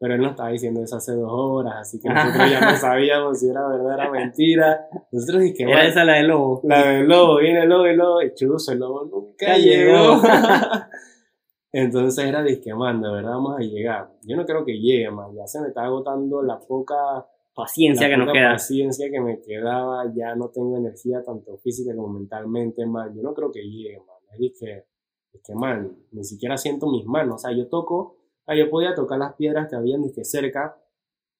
Pero 0.00 0.14
él 0.14 0.20
nos 0.20 0.30
estaba 0.30 0.50
diciendo 0.50 0.82
eso 0.82 0.96
hace 0.96 1.12
dos 1.12 1.30
horas, 1.32 1.74
así 1.80 1.98
que 2.00 2.08
nosotros 2.14 2.50
ya 2.50 2.60
no 2.60 2.76
sabíamos 2.76 3.40
si 3.40 3.48
era 3.48 3.66
verdad 3.68 3.86
o 3.86 3.92
era 3.92 4.10
mentira. 4.10 4.88
Nosotros 5.10 5.42
dije, 5.42 5.64
Era 5.64 5.86
esa 5.86 6.04
la 6.04 6.14
del 6.14 6.28
lobo. 6.28 6.60
la 6.64 6.86
del 6.86 7.08
lobo, 7.08 7.38
viene 7.38 7.62
el 7.62 7.68
lobo, 7.68 7.86
el 7.86 7.96
lobo, 7.96 8.22
y 8.22 8.34
chuzo, 8.34 8.72
el 8.72 8.78
lobo 8.78 9.04
nunca 9.04 9.56
llegó. 9.56 10.20
Entonces 11.72 12.24
era 12.24 12.42
disque, 12.42 12.74
man, 12.74 13.02
de 13.02 13.10
verdad 13.10 13.32
vamos 13.32 13.56
a 13.58 13.60
llegar. 13.60 14.10
Yo 14.22 14.36
no 14.36 14.46
creo 14.46 14.64
que 14.64 14.78
llegue, 14.78 15.10
man, 15.10 15.34
ya 15.34 15.46
se 15.46 15.60
me 15.60 15.68
está 15.68 15.84
agotando 15.84 16.42
la 16.42 16.58
poca 16.58 17.26
Paciencia 17.58 18.06
la 18.06 18.14
que 18.14 18.16
nos 18.18 18.26
poca 18.28 18.38
queda. 18.38 18.52
paciencia 18.52 19.10
que 19.10 19.20
me 19.20 19.40
quedaba, 19.40 20.04
ya 20.14 20.36
no 20.36 20.48
tengo 20.48 20.76
energía 20.76 21.24
tanto 21.24 21.56
física 21.58 21.92
como 21.96 22.08
mentalmente, 22.08 22.86
man. 22.86 23.12
Yo 23.16 23.20
no 23.20 23.34
creo 23.34 23.50
que 23.50 23.62
llegue, 23.62 23.98
man. 23.98 24.16
Es 24.38 24.58
que, 24.60 24.84
es 25.32 25.42
que, 25.42 25.54
man, 25.56 25.92
ni 26.12 26.22
siquiera 26.22 26.56
siento 26.56 26.86
mis 26.86 27.04
manos. 27.04 27.34
O 27.34 27.38
sea, 27.38 27.50
yo 27.50 27.66
toco, 27.66 28.17
ah, 28.48 28.54
yo 28.56 28.68
podía 28.70 28.94
tocar 28.94 29.18
las 29.18 29.34
piedras 29.34 29.68
que 29.68 29.76
habían 29.76 30.02
disque 30.02 30.24
cerca 30.24 30.76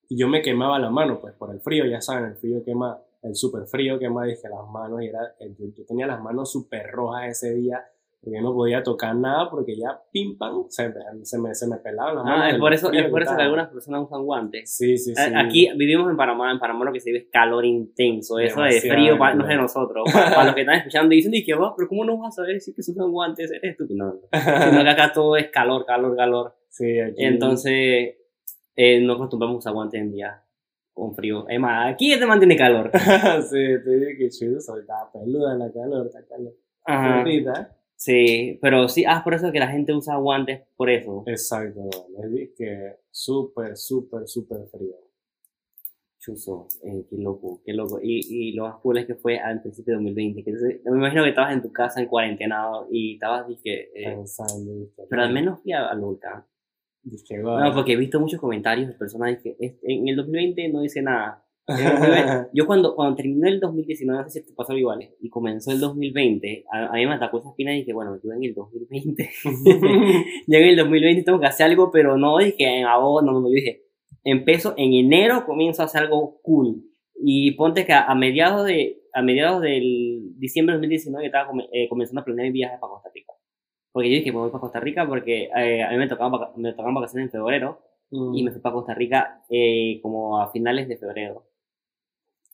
y 0.07 0.17
yo 0.17 0.27
me 0.29 0.41
quemaba 0.41 0.79
la 0.79 0.89
mano, 0.89 1.19
pues 1.19 1.33
por 1.33 1.51
el 1.53 1.59
frío, 1.59 1.85
ya 1.85 1.99
saben, 2.01 2.25
el 2.31 2.35
frío 2.37 2.63
quema, 2.63 2.97
el 3.21 3.35
súper 3.35 3.65
frío 3.67 3.99
quema 3.99 4.23
disque 4.25 4.47
las 4.49 4.65
manos 4.71 5.01
y 5.01 5.07
era, 5.07 5.19
yo, 5.57 5.65
yo 5.75 5.85
tenía 5.85 6.07
las 6.07 6.21
manos 6.21 6.51
súper 6.51 6.87
rojas 6.91 7.27
ese 7.29 7.53
día 7.55 7.83
porque 8.21 8.41
no 8.41 8.53
podía 8.53 8.83
tocar 8.83 9.15
nada 9.15 9.49
porque 9.49 9.77
ya 9.77 10.01
pim 10.11 10.37
pam 10.37 10.65
se, 10.67 10.89
me- 10.89 11.23
se, 11.25 11.39
me, 11.39 11.55
se 11.55 11.67
me 11.67 11.77
pelaban 11.77 12.15
las 12.15 12.23
manos. 12.25 12.39
Ah, 12.41 12.47
es 12.47 12.53
del 12.53 12.59
por 12.59 12.73
eso, 12.73 12.91
es 12.91 13.09
por 13.11 13.21
eso 13.21 13.31
que 13.37 13.43
algunas 13.43 13.69
personas 13.69 14.01
usan 14.03 14.23
guantes. 14.25 14.75
Sí, 14.75 14.97
sí, 14.97 15.15
sí. 15.15 15.21
Aquí 15.37 15.69
vivimos 15.77 16.09
en 16.11 16.17
Panamá, 16.17 16.51
en 16.51 16.59
Panamá 16.59 16.83
lo 16.85 16.91
que 16.91 16.99
se 16.99 17.11
vive 17.11 17.23
es 17.25 17.29
calor 17.31 17.63
intenso, 17.65 18.37
eso 18.39 18.61
de 18.61 18.71
frío 18.81 19.17
pa- 19.17 19.33
no 19.35 19.43
es 19.43 19.49
de 19.49 19.55
nosotros. 19.55 20.03
Para, 20.11 20.29
para 20.31 20.43
los 20.47 20.55
que 20.55 20.61
están 20.61 20.75
escuchando 20.75 21.13
y 21.13 21.17
dicen, 21.17 21.33
y 21.33 21.45
que 21.45 21.53
va, 21.55 21.73
pero 21.75 21.87
¿cómo 21.87 22.03
no 22.03 22.17
vas 22.17 22.37
a 22.37 22.41
saber 22.43 22.59
si 22.59 22.73
que 22.73 22.83
se 22.83 22.91
usan 22.91 23.09
guantes? 23.11 23.51
Eres 23.51 23.71
estúpido. 23.71 24.05
No, 24.05 24.13
no. 24.13 24.19
Sino 24.69 24.83
que 24.83 24.89
acá 24.89 25.13
todo 25.13 25.37
es 25.37 25.49
calor, 25.49 25.85
calor, 25.85 26.15
calor. 26.17 26.55
Sí, 26.69 26.99
aquí. 26.99 27.23
Entonces, 27.23 28.15
eh, 28.75 29.01
no 29.01 29.13
acostumbramos 29.13 29.55
a 29.55 29.59
usar 29.59 29.73
guantes 29.73 29.99
en 30.01 30.11
día 30.11 30.43
con 30.93 31.15
frío. 31.15 31.47
Es 31.47 31.59
más, 31.59 31.93
aquí 31.93 32.17
te 32.17 32.25
mantiene 32.25 32.55
calor. 32.55 32.91
sí, 33.49 33.55
te 33.83 33.89
digo 33.99 34.11
que 34.17 34.29
chulo, 34.29 34.59
soy 34.61 34.81
está 34.81 35.09
peluda 35.11 35.55
la 35.55 35.71
calor, 35.71 36.07
está 36.07 36.25
calor. 36.25 36.53
Ajá. 36.85 37.23
Sí, 37.95 38.57
pero 38.61 38.87
sí, 38.87 39.03
ah, 39.05 39.21
por 39.23 39.33
eso 39.33 39.51
que 39.51 39.59
la 39.59 39.67
gente 39.67 39.93
usa 39.93 40.15
guantes, 40.15 40.61
por 40.77 40.89
eso. 40.89 41.23
Exacto, 41.27 41.81
man. 42.17 42.37
Es 42.37 42.51
que 42.57 42.95
súper, 43.11 43.75
súper, 43.75 44.27
súper 44.27 44.59
frío. 44.71 44.95
Chuzo, 46.19 46.67
eh, 46.83 47.05
qué 47.09 47.15
loco, 47.17 47.61
qué 47.65 47.73
loco. 47.73 47.99
Y, 48.01 48.19
y 48.29 48.51
lo 48.53 48.63
más 48.63 48.75
cool 48.81 48.97
es 48.97 49.05
que 49.05 49.15
fue 49.15 49.37
al 49.39 49.61
principio 49.61 49.93
de 49.93 49.95
2020. 50.03 50.43
Que 50.43 50.49
entonces, 50.49 50.81
me 50.83 50.97
imagino 50.97 51.23
que 51.23 51.29
estabas 51.29 51.53
en 51.53 51.61
tu 51.61 51.71
casa 51.71 52.01
en 52.01 52.07
cuarentenado 52.07 52.87
y 52.91 53.13
estabas, 53.13 53.47
dije, 53.47 53.89
eh, 53.95 54.15
Pensando, 54.15 54.89
pero 55.09 55.21
al 55.21 55.31
menos 55.31 55.61
fui 55.61 55.71
a- 55.71 55.87
al 55.87 55.99
volcán. 56.01 56.43
No, 57.69 57.73
porque 57.73 57.93
he 57.93 57.95
visto 57.97 58.19
muchos 58.19 58.39
comentarios 58.39 58.87
de 58.87 58.93
personas 58.95 59.37
que 59.41 59.55
"Es- 59.59 59.77
en 59.83 60.07
el 60.07 60.15
2020 60.15 60.69
no 60.69 60.81
dice 60.81 61.01
nada. 61.01 61.45
En 61.67 61.75
el 61.77 61.83
2020 61.93 62.49
Yo 62.53 62.65
cuando, 62.65 62.95
cuando 62.95 63.15
terminó 63.15 63.47
el 63.47 63.59
2019, 63.59 64.23
no 64.23 64.29
sé 64.29 64.39
si 64.41 64.47
te 64.47 64.53
pasó 64.53 64.75
igual, 64.75 65.07
y 65.21 65.29
comenzó 65.29 65.71
el 65.71 65.79
2020, 65.79 66.65
a, 66.71 66.87
a 66.87 66.93
mí 66.93 67.05
me 67.05 67.13
atacó 67.13 67.39
esa 67.39 67.49
espina 67.49 67.73
y 67.75 67.79
dije, 67.79 67.93
bueno, 67.93 68.19
yo 68.23 68.31
en 68.33 68.43
el 68.43 68.53
2020, 68.55 69.29
yo 70.47 70.57
en 70.57 70.63
el 70.65 70.75
2020 70.77 71.23
tengo 71.23 71.39
que 71.39 71.45
hacer 71.47 71.67
algo, 71.67 71.91
pero 71.91 72.17
no 72.17 72.37
dije 72.39 72.79
en 72.79 72.85
agosto, 72.85 73.25
no, 73.31 73.39
no, 73.39 73.47
yo 73.49 73.53
dije, 73.53 73.83
empiezo 74.23 74.73
en 74.77 74.93
enero, 74.93 75.45
comienzo 75.45 75.81
a 75.81 75.85
hacer 75.85 76.01
algo 76.03 76.39
cool. 76.41 76.83
Y 77.21 77.51
ponte 77.51 77.85
que 77.85 77.91
a, 77.93 78.05
a 78.05 78.15
mediados 78.15 78.65
de 78.65 78.95
a 79.13 79.21
mediados 79.23 79.61
del 79.61 80.37
diciembre 80.37 80.73
de 80.73 80.77
2019 80.77 81.25
estaba 81.25 81.47
come- 81.47 81.67
eh, 81.73 81.89
comenzando 81.89 82.21
a 82.21 82.23
planear 82.25 82.47
mi 82.47 82.53
viaje 82.53 82.77
para 82.79 82.91
Costa 82.91 83.09
Rica. 83.13 83.33
Porque 83.91 84.09
yo 84.09 84.15
dije, 84.15 84.31
me 84.31 84.37
voy 84.39 84.49
para 84.51 84.61
Costa 84.61 84.79
Rica 84.79 85.07
porque 85.07 85.49
eh, 85.55 85.83
a 85.83 85.89
mí 85.91 85.97
me 85.97 86.07
tocaban, 86.07 86.39
me 86.57 86.71
tocaban 86.71 86.93
vacaciones 86.95 87.27
en 87.27 87.31
febrero 87.31 87.79
Mm. 88.11 88.33
y 88.35 88.41
me 88.43 88.49
fui 88.51 88.59
para 88.59 88.73
Costa 88.73 88.95
Rica 88.95 89.43
eh, 89.51 89.99
como 90.01 90.41
a 90.41 90.51
finales 90.51 90.87
de 90.87 90.97
febrero. 90.97 91.43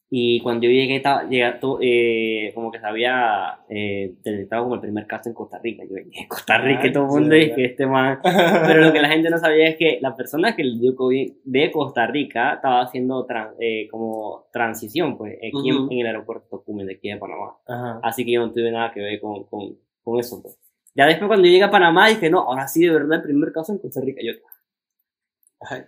Y 0.09 0.39
cuando 0.41 0.65
yo 0.65 0.69
llegué, 0.71 0.97
estaba, 0.97 1.23
llegué 1.27 1.51
eh, 1.81 2.51
como 2.53 2.71
que 2.71 2.79
se 2.79 2.85
había 2.85 3.59
eh, 3.69 4.13
detectado 4.23 4.63
como 4.63 4.75
el 4.75 4.81
primer 4.81 5.07
caso 5.07 5.29
en 5.29 5.33
Costa 5.35 5.59
Rica. 5.63 5.83
Yo 5.89 5.95
en 5.97 6.27
Costa 6.27 6.57
Rica 6.59 6.81
Ay, 6.83 6.91
todo 6.91 7.05
el 7.05 7.09
mundo 7.09 7.35
dice 7.35 7.55
que 7.55 7.65
este 7.65 7.87
man... 7.87 8.19
Pero 8.67 8.81
lo 8.81 8.93
que 8.93 9.01
la 9.01 9.07
gente 9.09 9.29
no 9.29 9.37
sabía 9.37 9.67
es 9.69 9.77
que 9.77 9.97
la 10.01 10.15
persona 10.15 10.55
que 10.55 10.63
le 10.63 10.77
dio 10.79 10.95
COVID 10.95 11.31
de 11.45 11.71
Costa 11.71 12.05
Rica 12.05 12.53
estaba 12.55 12.81
haciendo 12.81 13.25
tran- 13.25 13.55
eh, 13.59 13.87
como 13.89 14.45
transición, 14.53 15.17
pues, 15.17 15.37
aquí 15.37 15.69
en- 15.69 15.75
Ujú. 15.75 15.87
en, 15.91 15.99
el 15.99 16.07
aeropuerto 16.07 16.47
Tocumen 16.49 16.85
de 16.87 16.93
aquí 16.95 17.09
de 17.09 17.17
Panamá. 17.17 17.55
Ajá. 17.67 17.99
Así 18.03 18.23
que 18.25 18.33
yo 18.33 18.41
no 18.45 18.51
tuve 18.51 18.71
nada 18.71 18.91
que 18.93 18.99
ver 19.01 19.19
con, 19.19 19.43
con, 19.45 19.77
con 20.03 20.19
eso, 20.19 20.41
pues. 20.41 20.59
Ya 20.95 21.05
después 21.07 21.27
cuando 21.27 21.45
yo 21.45 21.51
llegué 21.51 21.63
a 21.63 21.71
Panamá 21.71 22.07
dije, 22.07 22.29
no, 22.29 22.39
ahora 22.39 22.67
sí 22.67 22.81
de 22.85 22.91
verdad 22.91 23.17
el 23.17 23.23
primer 23.23 23.51
caso 23.51 23.73
en 23.73 23.79
Costa 23.79 24.01
Rica. 24.01 24.21
Yo, 24.23 24.31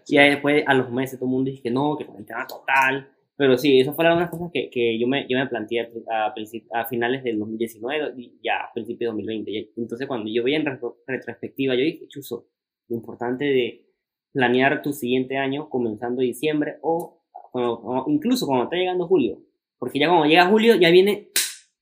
y 0.08 0.18
ahí 0.18 0.32
después, 0.32 0.64
a 0.66 0.74
los 0.74 0.89
meses, 0.91 1.20
todo 1.20 1.28
el 1.30 1.32
mundo 1.34 1.51
que 1.62 1.70
no, 1.72 1.97
que 1.97 2.05
cuarentena 2.05 2.45
total. 2.47 3.10
Pero 3.36 3.55
sí, 3.58 3.80
eso 3.80 3.93
fueron 3.93 4.18
unas 4.18 4.32
cosas 4.32 4.49
que, 4.51 4.70
que 4.72 4.97
yo, 4.97 5.08
me, 5.08 5.28
yo 5.30 5.38
me 5.38 5.45
planteé 5.45 5.91
a, 6.12 6.34
a 6.74 6.86
finales 6.86 7.24
del 7.24 7.38
2019 7.38 8.14
y 8.18 8.39
ya 8.43 8.62
a 8.62 8.74
principios 8.74 8.99
de 8.99 9.05
2020. 9.22 9.51
Y 9.51 9.72
Entonces, 9.78 10.08
cuando 10.08 10.30
yo 10.32 10.43
veía 10.43 10.58
en 10.58 10.66
retro- 10.66 10.97
retrospectiva, 11.05 11.76
yo 11.76 11.82
dije, 11.82 12.08
chuzo, 12.08 12.47
lo 12.88 12.95
importante 12.95 13.45
de 13.45 13.86
planear 14.34 14.82
tu 14.82 14.91
siguiente 14.91 15.38
año 15.38 15.70
comenzando 15.70 16.22
diciembre 16.22 16.78
o, 16.82 17.22
o 17.53 18.05
incluso 18.08 18.47
cuando 18.47 18.64
está 18.64 18.76
llegando 18.76 19.08
julio. 19.08 19.39
Porque 19.78 19.99
ya 19.99 20.08
cuando 20.08 20.26
llega 20.26 20.47
julio, 20.47 20.76
ya 20.76 20.89
viene, 20.89 21.30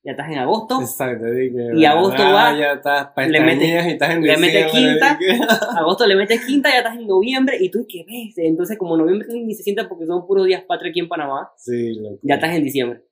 ya 0.06 0.12
estás 0.12 0.30
en 0.30 0.38
agosto, 0.38 0.80
Exacto, 0.80 1.26
dije, 1.26 1.70
Y 1.74 1.84
agosto 1.84 2.22
va, 2.22 2.56
ya 2.56 2.72
estás 2.74 3.08
le 3.16 3.40
mete- 3.40 3.58
pestañeas 3.58 3.86
y 3.86 3.90
estás 3.90 4.10
en 4.14 4.22
le 4.22 4.36
mete 4.38 4.64
diciembre, 4.64 4.70
quinta. 4.72 5.18
agosto 5.78 6.06
le 6.06 6.14
metes 6.16 6.46
quinta, 6.46 6.70
ya 6.70 6.78
estás 6.78 6.96
en 6.96 7.06
noviembre 7.08 7.56
y 7.60 7.70
tú, 7.70 7.84
¿qué 7.88 8.04
ves? 8.06 8.38
Entonces, 8.38 8.78
como 8.78 8.96
noviembre 8.96 9.26
ni 9.32 9.52
se 9.54 9.62
siente 9.64 9.84
porque 9.84 10.06
son 10.06 10.26
puros 10.26 10.46
días 10.46 10.62
patria 10.66 10.90
aquí 10.90 11.00
en 11.00 11.08
Panamá, 11.08 11.50
Sí, 11.56 11.94
loco. 11.96 12.20
ya 12.22 12.36
estás 12.36 12.54
en 12.54 12.62
diciembre. 12.64 13.02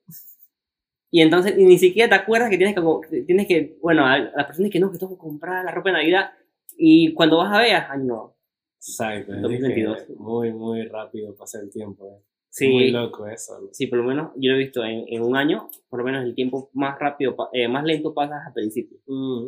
Y 1.11 1.21
entonces 1.21 1.53
y 1.57 1.63
ni 1.65 1.77
siquiera 1.77 2.09
te 2.09 2.15
acuerdas 2.15 2.49
que 2.49 2.57
tienes 2.57 2.75
que, 2.75 3.21
tienes 3.23 3.47
que 3.47 3.77
bueno, 3.81 4.05
a 4.05 4.17
las 4.17 4.45
personas 4.45 4.71
que 4.71 4.79
no, 4.79 4.91
que 4.91 4.97
tengo 4.97 5.13
que 5.13 5.19
comprar 5.21 5.63
la 5.63 5.71
ropa 5.71 5.89
de 5.89 5.97
Navidad. 5.97 6.31
Y 6.77 7.13
cuando 7.13 7.37
vas 7.37 7.53
a 7.53 7.59
ver, 7.59 7.75
ay 7.89 7.99
no. 8.03 8.35
Exacto, 8.77 9.33
es 9.33 9.41
2022. 9.41 10.03
que 10.03 10.13
muy, 10.13 10.51
muy 10.53 10.83
rápido 10.87 11.35
pasa 11.35 11.59
el 11.61 11.69
tiempo. 11.71 12.05
eh. 12.07 12.21
Sí, 12.57 12.69
Muy 12.69 12.89
loco 12.91 13.27
eso. 13.27 13.59
¿no? 13.59 13.67
sí, 13.73 13.87
por 13.87 13.99
lo 13.99 14.05
menos 14.05 14.31
yo 14.37 14.51
lo 14.51 14.55
he 14.55 14.59
visto 14.59 14.81
en, 14.85 15.03
en 15.09 15.21
un 15.21 15.35
año, 15.35 15.69
por 15.89 15.99
lo 15.99 16.05
menos 16.05 16.23
el 16.23 16.33
tiempo 16.33 16.69
más 16.73 16.97
rápido, 16.97 17.35
eh, 17.51 17.67
más 17.67 17.83
lento 17.83 18.13
pasas 18.13 18.47
al 18.47 18.53
principio. 18.53 18.97
Mm, 19.07 19.47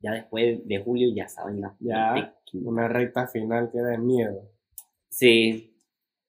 Ya 0.00 0.12
después 0.12 0.64
de 0.68 0.78
julio 0.78 1.08
ya 1.12 1.26
saben 1.26 1.60
la 1.60 1.74
Ya. 1.80 2.32
una 2.52 2.86
recta 2.86 3.26
final 3.26 3.70
que 3.72 3.80
da 3.80 3.98
miedo. 3.98 4.42
Sí. 5.08 5.72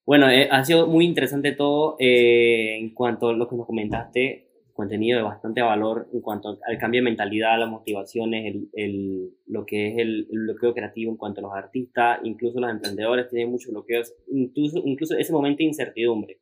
Bueno, 0.08 0.28
eh, 0.30 0.48
ha 0.50 0.64
sido 0.64 0.88
muy 0.88 1.06
interesante 1.06 1.52
todo 1.52 1.98
eh, 2.00 2.78
en 2.80 2.96
cuanto 2.96 3.28
a 3.30 3.34
lo 3.34 3.48
que 3.48 3.56
nos 3.56 3.68
comentaste, 3.68 4.47
contenido 4.78 5.18
de 5.18 5.24
bastante 5.24 5.62
valor 5.62 6.08
en 6.14 6.22
cuanto 6.22 6.58
al 6.66 6.78
cambio 6.78 7.02
de 7.02 7.06
mentalidad, 7.06 7.60
las 7.60 7.70
motivaciones, 7.70 8.46
el, 8.46 8.70
el- 8.74 9.30
lo 9.48 9.66
que 9.66 9.90
es 9.90 9.98
el, 9.98 10.28
el 10.32 10.40
bloqueo 10.46 10.74
creativo 10.74 11.12
en 11.12 11.18
cuanto 11.18 11.42
a 11.42 11.44
los 11.44 11.54
artistas, 11.54 12.20
incluso 12.24 12.62
los 12.62 12.70
emprendedores 12.72 13.28
tienen 13.30 13.52
muchos 13.52 13.72
bloqueos, 13.74 14.14
incluso, 14.32 14.82
incluso 14.86 15.18
ese 15.18 15.34
momento 15.34 15.58
de 15.58 15.66
incertidumbre. 15.66 16.40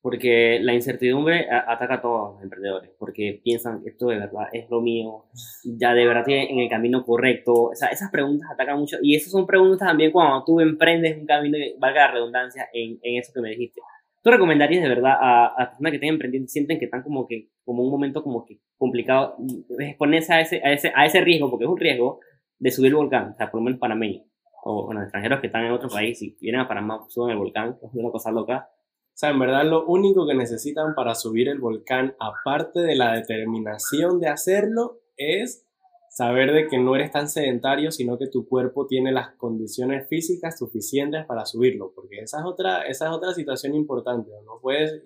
Porque 0.00 0.58
la 0.60 0.74
incertidumbre 0.74 1.46
ataca 1.48 1.94
a 1.94 2.02
todos 2.02 2.34
los 2.34 2.42
emprendedores, 2.42 2.90
porque 2.98 3.40
piensan 3.44 3.82
que 3.84 3.90
esto 3.90 4.08
de 4.08 4.16
verdad 4.18 4.48
es 4.52 4.68
lo 4.68 4.80
mío, 4.80 5.26
ya 5.64 5.94
de 5.94 6.04
verdad 6.04 6.24
tiene 6.24 6.50
en 6.50 6.58
el 6.58 6.68
camino 6.68 7.04
correcto, 7.04 7.52
o 7.54 7.74
sea, 7.76 7.86
esas 7.88 8.10
preguntas 8.10 8.50
atacan 8.52 8.80
mucho, 8.80 8.96
y 9.00 9.14
esas 9.14 9.30
son 9.30 9.46
preguntas 9.46 9.86
también 9.86 10.10
cuando 10.10 10.44
tú 10.44 10.58
emprendes 10.58 11.16
un 11.18 11.26
camino, 11.26 11.56
valga 11.78 12.06
la 12.08 12.12
redundancia, 12.14 12.68
en, 12.72 12.98
en 13.00 13.18
eso 13.20 13.32
que 13.32 13.40
me 13.42 13.50
dijiste. 13.50 13.80
¿Tú 14.22 14.30
recomendarías 14.30 14.82
de 14.82 14.88
verdad 14.88 15.16
a, 15.20 15.46
a 15.46 15.68
personas 15.70 15.90
que 15.90 15.96
estén 15.96 16.10
emprendiendo, 16.10 16.48
sienten 16.48 16.78
que 16.78 16.84
están 16.84 17.02
como 17.02 17.26
que, 17.26 17.48
como 17.64 17.82
un 17.82 17.90
momento 17.90 18.22
como 18.22 18.46
que 18.46 18.60
complicado, 18.78 19.36
exponerse 19.78 20.32
a 20.32 20.40
ese, 20.40 20.60
a 20.64 20.72
ese, 20.72 20.92
a 20.94 21.06
ese 21.06 21.20
riesgo, 21.20 21.50
porque 21.50 21.64
es 21.64 21.70
un 21.70 21.78
riesgo 21.78 22.20
de 22.58 22.70
subir 22.70 22.88
el 22.88 22.96
volcán, 22.96 23.30
o 23.30 23.34
sea, 23.36 23.50
por 23.50 23.60
lo 23.60 23.64
menos 23.64 23.80
panameños, 23.80 24.24
o 24.64 24.86
bueno, 24.86 25.02
extranjeros 25.02 25.40
que 25.40 25.48
están 25.48 25.64
en 25.64 25.72
otro 25.72 25.88
país 25.88 26.22
y 26.22 26.36
vienen 26.40 26.60
a 26.60 26.68
Panamá, 26.68 27.04
suben 27.08 27.32
el 27.32 27.38
volcán, 27.38 27.76
es 27.82 27.90
una 27.92 28.10
cosa 28.10 28.30
loca, 28.30 28.70
o 28.70 29.14
sea, 29.14 29.30
en 29.30 29.38
verdad 29.40 29.64
lo 29.64 29.84
único 29.86 30.26
que 30.26 30.34
necesitan 30.34 30.94
para 30.94 31.14
subir 31.14 31.48
el 31.48 31.58
volcán, 31.58 32.14
aparte 32.18 32.80
de 32.80 32.94
la 32.94 33.14
determinación 33.14 34.20
de 34.20 34.28
hacerlo, 34.28 35.00
es 35.16 35.66
saber 36.12 36.52
de 36.52 36.66
que 36.66 36.78
no 36.78 36.94
eres 36.94 37.10
tan 37.10 37.26
sedentario, 37.26 37.90
sino 37.90 38.18
que 38.18 38.26
tu 38.26 38.46
cuerpo 38.46 38.86
tiene 38.86 39.12
las 39.12 39.30
condiciones 39.36 40.06
físicas 40.08 40.58
suficientes 40.58 41.24
para 41.24 41.46
subirlo, 41.46 41.92
porque 41.94 42.18
esa 42.20 42.40
es 42.40 42.44
otra, 42.44 42.82
esa 42.82 43.06
es 43.06 43.12
otra 43.12 43.32
situación 43.32 43.74
importante, 43.74 44.30
no 44.44 44.58
puedes, 44.60 45.02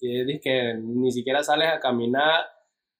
que 0.00 0.78
ni 0.78 1.10
siquiera 1.12 1.42
sales 1.42 1.68
a 1.68 1.80
caminar 1.80 2.44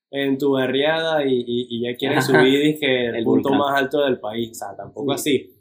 en 0.09 0.39
tu 0.39 0.53
barriada 0.53 1.23
y, 1.23 1.45
y, 1.47 1.83
ya 1.83 1.95
quieres 1.95 2.25
subir 2.25 2.77
el, 2.81 3.23
punto 3.23 3.51
más 3.51 3.79
alto 3.79 4.05
del 4.05 4.19
país, 4.19 4.49
o 4.51 4.53
sea, 4.55 4.75
tampoco 4.75 5.11
así. 5.11 5.55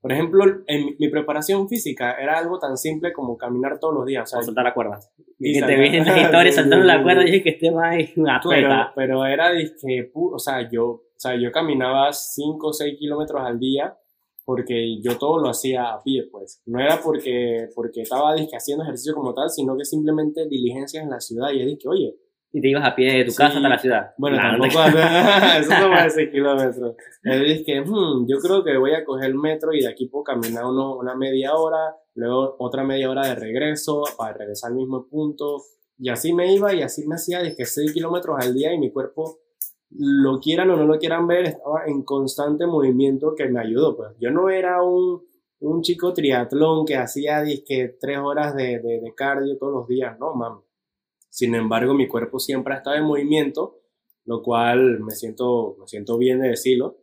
Por 0.00 0.10
ejemplo, 0.10 0.44
en 0.66 0.96
mi 0.98 1.08
preparación 1.10 1.68
física 1.68 2.16
era 2.20 2.36
algo 2.36 2.58
tan 2.58 2.76
simple 2.76 3.12
como 3.12 3.36
caminar 3.36 3.78
todos 3.78 3.94
los 3.94 4.04
días. 4.04 4.24
O, 4.24 4.26
sea, 4.26 4.42
saltar 4.42 4.64
la 4.64 4.74
cuerda. 4.74 4.98
Y, 5.38 5.60
te 5.60 5.76
vienen 5.76 6.04
las 6.04 6.22
historias 6.22 6.56
saltando 6.56 6.84
la 6.84 7.00
cuerda 7.04 7.22
y 7.22 7.26
dije 7.26 7.42
que 7.44 7.50
este 7.50 7.70
va 7.70 7.92
una 8.16 8.40
pero, 8.42 8.90
pero 8.96 9.24
era 9.24 9.52
que, 9.52 10.10
o 10.12 10.38
sea, 10.40 10.68
yo, 10.68 10.86
o 10.88 11.11
sea, 11.22 11.40
yo 11.40 11.52
caminaba 11.52 12.12
5 12.12 12.66
o 12.66 12.72
6 12.72 12.98
kilómetros 12.98 13.40
al 13.42 13.58
día 13.58 13.96
porque 14.44 15.00
yo 15.00 15.18
todo 15.18 15.38
lo 15.38 15.48
hacía 15.48 15.92
a 15.92 16.02
pie, 16.02 16.28
pues. 16.30 16.60
No 16.66 16.80
era 16.80 17.00
porque, 17.00 17.68
porque 17.74 18.02
estaba 18.02 18.34
haciendo 18.34 18.82
ejercicio 18.82 19.14
como 19.14 19.32
tal, 19.34 19.48
sino 19.50 19.76
que 19.76 19.84
simplemente 19.84 20.48
diligencias 20.48 21.04
en 21.04 21.10
la 21.10 21.20
ciudad. 21.20 21.50
Y 21.52 21.64
dije, 21.64 21.88
oye, 21.88 22.16
y 22.54 22.60
te 22.60 22.68
ibas 22.68 22.84
a 22.84 22.94
pie 22.94 23.18
de 23.18 23.24
tu 23.24 23.34
casa 23.34 23.56
hasta 23.56 23.68
la 23.68 23.78
ciudad. 23.78 24.10
Bueno, 24.18 24.36
tampoco, 24.36 24.82
eso 25.58 25.80
no 25.80 25.90
va 25.90 26.04
a 26.04 26.10
6 26.10 26.30
kilómetros. 26.30 26.96
Dice 27.22 27.64
que, 27.64 27.80
hmm, 27.80 28.26
yo 28.28 28.38
creo 28.38 28.62
que 28.62 28.76
voy 28.76 28.94
a 28.94 29.04
coger 29.04 29.30
el 29.30 29.36
metro 29.36 29.72
y 29.72 29.80
de 29.80 29.88
aquí 29.88 30.06
puedo 30.06 30.24
caminar 30.24 30.66
uno, 30.66 30.96
una 30.96 31.14
media 31.14 31.54
hora, 31.54 31.96
luego 32.14 32.56
otra 32.58 32.84
media 32.84 33.08
hora 33.08 33.26
de 33.26 33.36
regreso 33.36 34.02
para 34.18 34.34
regresar 34.34 34.70
al 34.70 34.76
mismo 34.76 35.06
punto. 35.08 35.62
Y 35.98 36.10
así 36.10 36.34
me 36.34 36.52
iba 36.52 36.74
y 36.74 36.82
así 36.82 37.06
me 37.06 37.14
hacía 37.14 37.42
de 37.42 37.54
que 37.54 37.64
6 37.64 37.92
kilómetros 37.92 38.36
al 38.38 38.52
día 38.52 38.74
y 38.74 38.78
mi 38.78 38.92
cuerpo, 38.92 39.38
lo 39.98 40.40
quieran 40.40 40.70
o 40.70 40.76
no 40.76 40.84
lo 40.86 40.98
quieran 40.98 41.26
ver, 41.26 41.46
estaba 41.46 41.84
en 41.86 42.02
constante 42.02 42.66
movimiento 42.66 43.34
que 43.36 43.48
me 43.48 43.60
ayudó. 43.60 43.96
Pues 43.96 44.10
yo 44.18 44.30
no 44.30 44.50
era 44.50 44.82
un, 44.82 45.22
un 45.60 45.82
chico 45.82 46.12
triatlón 46.12 46.84
que 46.84 46.96
hacía 46.96 47.42
disque 47.42 47.96
3 48.00 48.18
horas 48.18 48.54
de, 48.54 48.78
de, 48.80 49.00
de 49.00 49.14
cardio 49.14 49.58
todos 49.58 49.72
los 49.72 49.88
días, 49.88 50.18
no, 50.18 50.34
mami 50.34 50.60
sin 51.32 51.54
embargo, 51.54 51.94
mi 51.94 52.08
cuerpo 52.08 52.38
siempre 52.38 52.74
ha 52.74 52.76
estado 52.76 52.96
en 52.96 53.04
movimiento, 53.04 53.80
lo 54.26 54.42
cual 54.42 55.00
me 55.00 55.12
siento, 55.12 55.76
me 55.80 55.88
siento 55.88 56.18
bien 56.18 56.40
de 56.40 56.48
decirlo. 56.48 56.98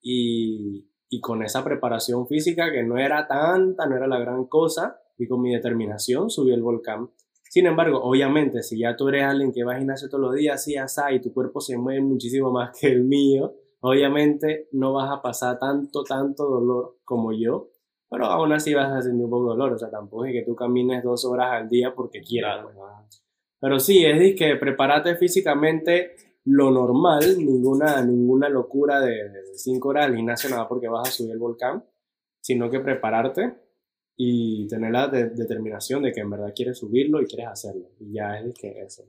Y, 0.00 0.88
y 1.10 1.20
con 1.20 1.42
esa 1.42 1.62
preparación 1.62 2.26
física 2.26 2.72
que 2.72 2.82
no 2.82 2.96
era 2.96 3.28
tanta, 3.28 3.84
no 3.84 3.94
era 3.94 4.06
la 4.06 4.18
gran 4.18 4.46
cosa, 4.46 5.02
y 5.18 5.28
con 5.28 5.42
mi 5.42 5.52
determinación 5.52 6.30
subí 6.30 6.54
el 6.54 6.62
volcán. 6.62 7.10
Sin 7.54 7.66
embargo, 7.66 8.00
obviamente, 8.02 8.64
si 8.64 8.80
ya 8.80 8.96
tú 8.96 9.08
eres 9.08 9.22
alguien 9.22 9.52
que 9.52 9.62
va 9.62 9.74
a 9.74 9.78
gimnasio 9.78 10.08
todos 10.08 10.22
los 10.22 10.34
días, 10.34 10.56
así, 10.56 10.76
así, 10.76 11.00
y 11.12 11.20
tu 11.20 11.32
cuerpo 11.32 11.60
se 11.60 11.78
mueve 11.78 12.00
muchísimo 12.00 12.50
más 12.50 12.76
que 12.76 12.88
el 12.88 13.04
mío, 13.04 13.54
obviamente 13.78 14.66
no 14.72 14.92
vas 14.92 15.08
a 15.08 15.22
pasar 15.22 15.56
tanto, 15.60 16.02
tanto 16.02 16.46
dolor 16.46 16.96
como 17.04 17.32
yo, 17.32 17.68
pero 18.10 18.26
aún 18.26 18.52
así 18.52 18.74
vas 18.74 18.90
a 18.90 19.02
sentir 19.02 19.26
un 19.26 19.30
poco 19.30 19.44
de 19.44 19.50
dolor. 19.50 19.74
O 19.74 19.78
sea, 19.78 19.88
tampoco 19.88 20.24
es 20.24 20.32
que 20.32 20.42
tú 20.42 20.56
camines 20.56 21.04
dos 21.04 21.24
horas 21.26 21.52
al 21.52 21.68
día 21.68 21.94
porque 21.94 22.22
quieras. 22.22 22.64
Pues, 22.64 23.22
pero 23.60 23.78
sí, 23.78 24.04
es 24.04 24.18
de 24.18 24.34
que 24.34 24.56
prepárate 24.56 25.14
físicamente 25.14 26.16
lo 26.46 26.72
normal, 26.72 27.22
ninguna, 27.38 28.04
ninguna 28.04 28.48
locura 28.48 28.98
de 28.98 29.30
5 29.54 29.88
horas 29.90 30.06
al 30.06 30.16
gimnasio, 30.16 30.50
nada 30.50 30.66
porque 30.66 30.88
vas 30.88 31.08
a 31.08 31.12
subir 31.12 31.30
el 31.30 31.38
volcán, 31.38 31.84
sino 32.40 32.68
que 32.68 32.80
prepararte 32.80 33.63
y 34.16 34.66
tener 34.68 34.92
la 34.92 35.08
determinación 35.08 36.02
de 36.02 36.12
que 36.12 36.20
en 36.20 36.30
verdad 36.30 36.52
quieres 36.54 36.78
subirlo 36.78 37.20
y 37.20 37.26
quieres 37.26 37.48
hacerlo. 37.48 37.90
Y 38.00 38.12
ya 38.12 38.38
es 38.38 38.46
de 38.46 38.52
que 38.52 38.80
eso. 38.80 39.04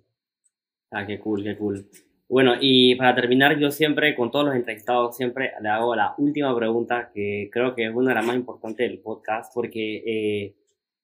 Ah, 0.91 1.05
qué 1.05 1.19
cool, 1.19 1.43
qué 1.43 1.57
cool. 1.57 1.87
Bueno, 2.27 2.53
y 2.59 2.95
para 2.95 3.13
terminar, 3.13 3.59
yo 3.59 3.69
siempre, 3.69 4.15
con 4.15 4.31
todos 4.31 4.45
los 4.45 4.55
entrevistados, 4.55 5.15
siempre 5.15 5.51
le 5.61 5.69
hago 5.69 5.95
la 5.95 6.15
última 6.17 6.55
pregunta, 6.55 7.11
que 7.13 7.49
creo 7.51 7.75
que 7.75 7.85
es 7.85 7.93
una 7.95 8.09
de 8.09 8.15
las 8.15 8.25
más 8.25 8.35
importantes 8.35 8.89
del 8.89 8.99
podcast, 8.99 9.53
porque 9.53 10.03
eh, 10.05 10.55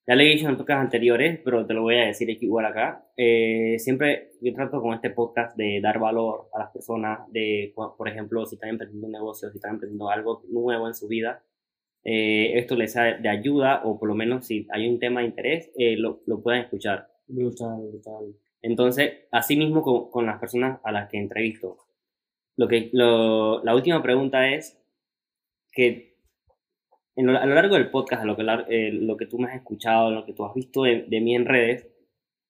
ya 0.08 0.16
le 0.16 0.24
he 0.26 0.34
dicho 0.34 0.50
en 0.50 0.58
podcast 0.58 0.82
anteriores, 0.82 1.40
pero 1.44 1.66
te 1.68 1.76
lo 1.76 1.84
voy 1.84 1.96
a 1.96 2.08
decir 2.08 2.28
igual 2.30 2.66
acá. 2.66 3.06
Eh, 3.16 3.76
siempre 3.78 4.32
yo 4.42 4.52
trato 4.54 4.82
con 4.82 4.96
este 4.96 5.12
podcast 5.12 5.56
de 5.56 5.80
dar 5.80 6.00
valor 6.00 6.50
a 6.54 6.60
las 6.60 6.72
personas, 6.72 7.20
de, 7.32 7.72
por 7.76 8.10
ejemplo, 8.10 8.46
si 8.48 8.56
están 8.56 8.72
emprendiendo 8.72 9.06
un 9.06 9.14
negocio, 9.14 9.52
si 9.52 9.58
están 9.58 9.76
emprendiendo 9.76 10.10
algo 10.10 10.44
nuevo 10.50 10.88
en 10.88 10.96
su 10.96 11.08
vida, 11.08 11.44
eh, 12.04 12.58
esto 12.58 12.76
les 12.76 12.94
sea 12.94 13.18
de 13.18 13.30
ayuda 13.30 13.82
o 13.84 14.00
por 14.00 14.10
lo 14.10 14.16
menos 14.16 14.46
si 14.46 14.68
hay 14.72 14.88
un 14.88 15.00
tema 15.00 15.22
de 15.22 15.28
interés, 15.28 15.72
eh, 15.78 15.98
lo, 15.98 16.22
lo 16.26 16.42
puedan 16.42 16.62
escuchar. 16.62 17.08
Brutal, 17.28 17.82
brutal. 17.90 18.36
Entonces, 18.62 19.12
así 19.32 19.56
mismo 19.56 19.82
con, 19.82 20.10
con 20.10 20.26
las 20.26 20.40
personas 20.40 20.80
a 20.84 20.92
las 20.92 21.10
que 21.10 21.18
entrevisto. 21.18 21.78
Lo 22.58 22.68
que, 22.68 22.90
lo, 22.94 23.64
la 23.64 23.74
última 23.76 24.04
pregunta 24.04 24.50
es 24.50 24.78
que 25.72 26.12
a 27.18 27.46
lo 27.46 27.56
largo 27.56 27.76
del 27.76 27.90
podcast, 27.90 28.24
lo 28.24 28.36
que, 28.36 28.44
eh, 28.70 28.92
lo 28.92 29.18
que 29.18 29.26
tú 29.26 29.38
me 29.38 29.50
has 29.50 29.56
escuchado, 29.56 30.12
lo 30.12 30.26
que 30.26 30.34
tú 30.34 30.46
has 30.46 30.54
visto 30.54 30.84
de, 30.84 31.22
mí 31.22 31.36
en 31.36 31.46
redes, 31.46 31.88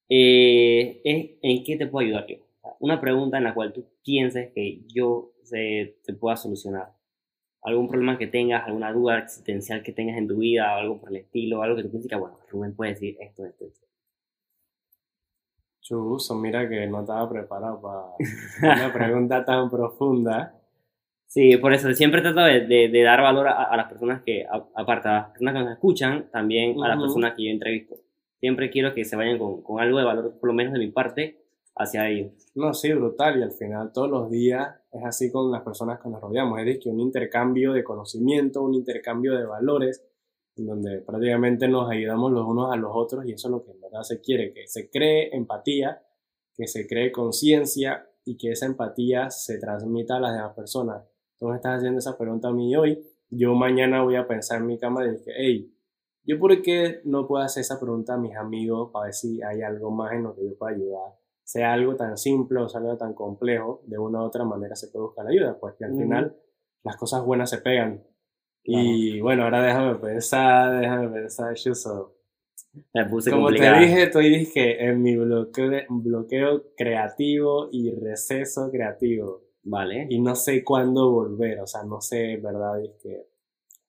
eh, 0.10 1.02
es 1.04 1.32
en 1.42 1.64
qué 1.64 1.78
te 1.78 1.88
puedo 1.88 2.06
ayudar 2.06 2.28
yo. 2.28 2.38
Una 2.80 3.02
pregunta 3.02 3.38
en 3.38 3.44
la 3.44 3.54
cual 3.54 3.74
tú 3.74 3.86
pienses 4.04 4.52
que 4.54 4.82
yo 4.88 5.34
se, 5.44 5.98
te 6.04 6.14
pueda 6.14 6.38
solucionar. 6.38 6.94
Algún 7.64 7.88
problema 7.88 8.18
que 8.18 8.28
tengas, 8.28 8.66
alguna 8.66 8.92
duda 8.92 9.20
existencial 9.20 9.84
que 9.84 9.94
tengas 9.94 10.18
en 10.18 10.28
tu 10.28 10.38
vida, 10.38 10.74
o 10.74 10.78
algo 10.78 11.00
por 11.00 11.10
el 11.10 11.18
estilo, 11.18 11.62
algo 11.62 11.76
que 11.76 11.84
tú 11.84 11.92
pienses 11.92 12.10
que, 12.10 12.16
bueno, 12.16 12.40
Rubén 12.50 12.76
puede 12.76 12.92
decir 12.92 13.18
esto, 13.20 13.46
esto, 13.46 13.66
esto. 13.66 13.88
Chuso, 15.82 16.36
mira 16.36 16.68
que 16.70 16.88
no 16.88 17.02
estaba 17.02 17.30
preparado 17.30 17.82
para 17.82 18.04
una 18.76 18.94
pregunta 18.94 19.44
tan 19.44 19.70
profunda. 19.70 20.56
Sí, 21.28 21.58
por 21.58 21.74
eso 21.74 21.92
siempre 21.94 22.22
trato 22.22 22.42
de, 22.42 22.62
de, 22.68 23.04
dar 23.04 23.22
valor 23.22 23.48
a, 23.48 23.76
las 23.78 23.88
personas 23.88 24.22
que, 24.22 24.46
aparte 24.76 25.08
a 25.08 25.14
las 25.14 25.30
personas 25.30 25.54
que 25.54 25.60
nos 25.62 25.72
escuchan, 25.72 26.30
también 26.32 26.82
a 26.84 26.90
las 26.90 27.00
personas 27.00 27.34
que 27.36 27.46
yo 27.46 27.52
entrevisto. 27.52 27.96
Siempre 28.40 28.70
quiero 28.70 28.94
que 28.94 29.06
se 29.06 29.16
vayan 29.16 29.38
con, 29.38 29.62
con, 29.62 29.80
algo 29.80 29.98
de 29.98 30.04
valor, 30.04 30.38
por 30.40 30.48
lo 30.48 30.54
menos 30.54 30.74
de 30.74 30.80
mi 30.80 30.92
parte, 30.92 31.41
hacia 31.76 32.10
ellos. 32.10 32.32
No, 32.56 32.74
sí, 32.74 32.92
brutal. 32.94 33.40
Y 33.40 33.44
al 33.44 33.52
final, 33.52 33.92
todos 33.94 34.10
los 34.10 34.30
días 34.30 34.76
es 34.92 35.04
así 35.04 35.32
con 35.32 35.52
las 35.52 35.62
personas 35.62 36.00
que 36.00 36.10
nos 36.10 36.22
rodeamos. 36.22 36.60
Es 36.60 36.66
decir, 36.66 36.82
que 36.82 36.90
un 36.90 37.00
intercambio 37.00 37.74
de 37.74 37.84
conocimiento, 37.84 38.62
un 38.62 38.76
intercambio 38.76 39.36
de 39.38 39.46
valores, 39.46 40.06
en 40.58 40.68
donde 40.68 41.00
prácticamente 41.00 41.68
nos 41.68 41.90
ayudamos 41.90 42.32
los 42.32 42.46
unos 42.46 42.74
a 42.74 42.76
los 42.76 42.92
otros 42.94 43.26
y 43.26 43.34
eso 43.34 43.48
es 43.48 43.52
lo 43.52 43.64
que 43.64 43.72
en 43.72 43.82
verdad 43.82 44.04
se 44.04 44.20
quiere, 44.20 44.54
que 44.54 44.68
se 44.68 44.90
cree 44.90 45.36
empatía, 45.36 46.04
que 46.54 46.68
se 46.68 46.86
cree 46.88 47.12
conciencia 47.12 48.10
y 48.26 48.38
que 48.38 48.52
esa 48.52 48.66
empatía 48.66 49.30
se 49.30 49.60
transmita 49.60 50.18
a 50.18 50.20
las 50.20 50.34
demás 50.34 50.54
personas 50.54 51.04
tú 51.42 51.48
me 51.48 51.56
estás 51.56 51.78
haciendo 51.78 51.98
esa 51.98 52.16
pregunta 52.20 52.50
a 52.50 52.54
mí 52.54 52.76
hoy, 52.76 53.04
yo 53.32 53.56
mañana 53.56 54.04
voy 54.04 54.16
a 54.16 54.28
pensar 54.28 54.60
en 54.60 54.68
mi 54.68 54.78
cama 54.78 55.04
y 55.04 55.10
decir, 55.10 55.34
hey, 55.36 55.76
¿yo 56.24 56.38
por 56.38 56.62
qué 56.62 57.02
no 57.04 57.28
puedo 57.28 57.44
hacer 57.44 57.62
esa 57.62 57.80
pregunta 57.80 58.14
a 58.14 58.18
mis 58.18 58.36
amigos 58.36 58.92
para 58.94 59.06
ver 59.06 59.16
si 59.16 59.42
hay 59.42 59.64
algo 59.64 59.90
más 59.90 60.12
en 60.14 60.22
lo 60.22 60.36
que 60.36 60.46
yo 60.46 60.56
pueda 60.56 60.76
ayudar? 60.76 61.14
Sea 61.52 61.74
algo 61.74 61.98
tan 61.98 62.18
simple 62.18 62.62
o 62.62 62.70
sea 62.70 62.80
algo 62.80 62.96
tan 62.96 63.14
complejo, 63.14 63.82
de 63.86 63.98
una 63.98 64.22
u 64.22 64.24
otra 64.24 64.46
manera 64.46 64.74
se 64.74 64.88
puede 64.88 65.08
buscar 65.08 65.26
la 65.26 65.32
ayuda, 65.32 65.58
pues 65.60 65.76
que 65.78 65.84
al 65.84 65.98
final 65.98 66.38
las 66.82 66.96
cosas 66.96 67.26
buenas 67.26 67.50
se 67.50 67.58
pegan. 67.58 68.02
Y 68.64 69.20
bueno, 69.20 69.44
ahora 69.44 69.62
déjame 69.62 69.96
pensar, 69.96 70.80
déjame 70.80 71.10
pensar, 71.10 71.54
Shuso. 71.56 72.16
Me 72.94 73.06
puse 73.06 73.32
Como 73.32 73.50
te 73.50 73.70
dije, 73.80 74.04
estoy 74.04 74.30
dije 74.30 74.86
en 74.86 75.02
mi 75.02 75.18
bloqueo, 75.18 75.70
bloqueo 75.90 76.64
creativo 76.78 77.68
y 77.70 77.92
receso 78.00 78.72
creativo. 78.72 79.42
Vale. 79.64 80.08
Y 80.10 80.22
no 80.22 80.36
sé 80.36 80.64
cuándo 80.64 81.12
volver, 81.12 81.60
o 81.60 81.68
sea, 81.68 81.84
no 81.84 82.00
sé, 82.00 82.38
¿verdad? 82.38 82.80
Que, 83.04 83.28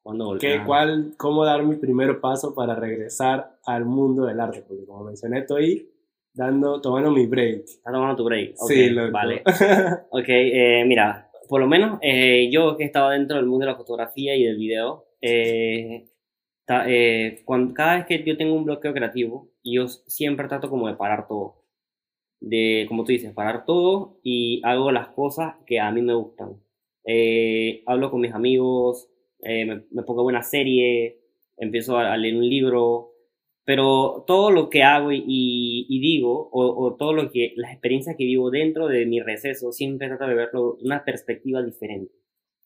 ¿Cuándo 0.03 0.25
volver? 0.25 0.41
¿qué, 0.41 0.67
cuál, 0.67 1.15
¿Cómo 1.17 1.45
dar 1.45 1.63
mi 1.63 1.77
primer 1.77 2.21
paso 2.21 2.57
para 2.57 2.75
regresar 2.75 3.57
al 3.67 3.85
mundo 3.85 4.25
del 4.25 4.41
arte? 4.41 4.65
Porque 4.67 4.85
como 4.85 5.05
mencioné, 5.05 5.39
estoy 5.39 5.92
dando, 6.35 6.81
tomando 6.81 7.11
mi 7.11 7.27
break. 7.27 7.65
¿Estás 7.65 7.93
tomando 7.93 8.17
tu 8.17 8.25
break? 8.25 8.55
sí, 8.67 8.91
lo 8.91 9.11
Vale. 9.11 9.43
ok, 10.11 10.29
eh, 10.29 10.85
mira, 10.87 11.31
por 11.49 11.61
lo 11.61 11.67
menos 11.67 11.99
eh, 12.03 12.49
yo 12.51 12.77
que 12.77 12.85
he 12.85 12.87
estado 12.87 13.11
dentro 13.11 13.37
del 13.37 13.47
mundo 13.47 13.67
de 13.67 13.73
la 13.73 13.79
fotografía 13.79 14.35
y 14.37 14.45
del 14.45 14.57
video, 14.57 15.07
eh, 15.21 16.09
cuando, 17.45 17.75
cada 17.75 17.97
vez 17.97 18.07
que 18.07 18.23
yo 18.25 18.37
tengo 18.37 18.55
un 18.55 18.65
bloqueo 18.65 18.95
creativo, 18.95 19.51
yo 19.63 19.89
siempre 19.89 20.49
trato 20.49 20.71
como 20.71 20.89
de 20.89 20.95
parar 20.95 21.27
todo. 21.29 21.63
De, 22.41 22.87
como 22.89 23.05
tú 23.05 23.13
dices, 23.13 23.33
parar 23.33 23.65
todo 23.65 24.19
y 24.25 24.61
hago 24.65 24.91
las 24.91 25.09
cosas 25.09 25.55
que 25.65 25.79
a 25.79 25.91
mí 25.93 26.03
me 26.03 26.15
gustan. 26.15 26.57
Hablo 27.87 28.11
con 28.11 28.21
mis 28.21 28.33
amigos, 28.33 29.09
me, 29.41 29.85
me, 29.91 30.03
pongo 30.03 30.25
una 30.25 30.43
serie, 30.43 31.21
empiezo 31.57 31.99
a, 31.99 32.13
a, 32.13 32.17
leer 32.17 32.37
un 32.37 32.49
libro, 32.49 33.12
pero 33.65 34.25
todo 34.27 34.51
lo 34.51 34.71
que 34.71 34.83
hago 34.83 35.13
y, 35.13 35.23
y 35.27 36.01
digo, 36.01 36.49
o, 36.51 36.85
o, 36.85 36.97
todo 36.97 37.13
lo 37.13 37.31
que, 37.31 37.53
las 37.57 37.73
experiencias 37.73 38.17
que 38.17 38.25
vivo 38.25 38.51
dentro 38.51 38.89
de 38.89 39.07
mi 39.07 39.21
receso, 39.21 39.73
siempre 39.73 40.09
trato 40.09 40.27
de 40.27 40.35
verlo 40.35 40.79
una 40.83 41.05
perspectiva 41.05 41.63
diferente. 41.63 42.13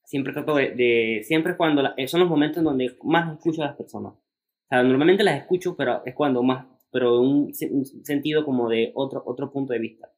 Siempre 0.05 0.33
trato 0.33 0.55
de, 0.55 0.71
de 0.71 1.23
siempre 1.25 1.57
cuando, 1.57 1.83
la, 1.83 1.95
son 2.07 2.21
los 2.21 2.29
momentos 2.29 2.59
en 2.59 2.65
donde 2.65 2.97
más 3.03 3.33
escucho 3.35 3.63
a 3.63 3.67
las 3.67 3.77
personas. 3.77 4.15
O 4.15 4.69
sea, 4.69 4.83
normalmente 4.83 5.25
las 5.25 5.39
escucho, 5.39 5.77
pero 5.77 6.03
es 6.07 6.15
cuando 6.15 6.43
más, 6.43 6.67
pero 6.91 7.21
un, 7.21 7.53
un 7.71 7.85
sentido 8.05 8.45
como 8.45 8.69
de 8.69 8.93
otro, 8.95 9.23
otro 9.27 9.53
punto 9.53 9.73
de 9.73 9.79
vista. 9.81 10.11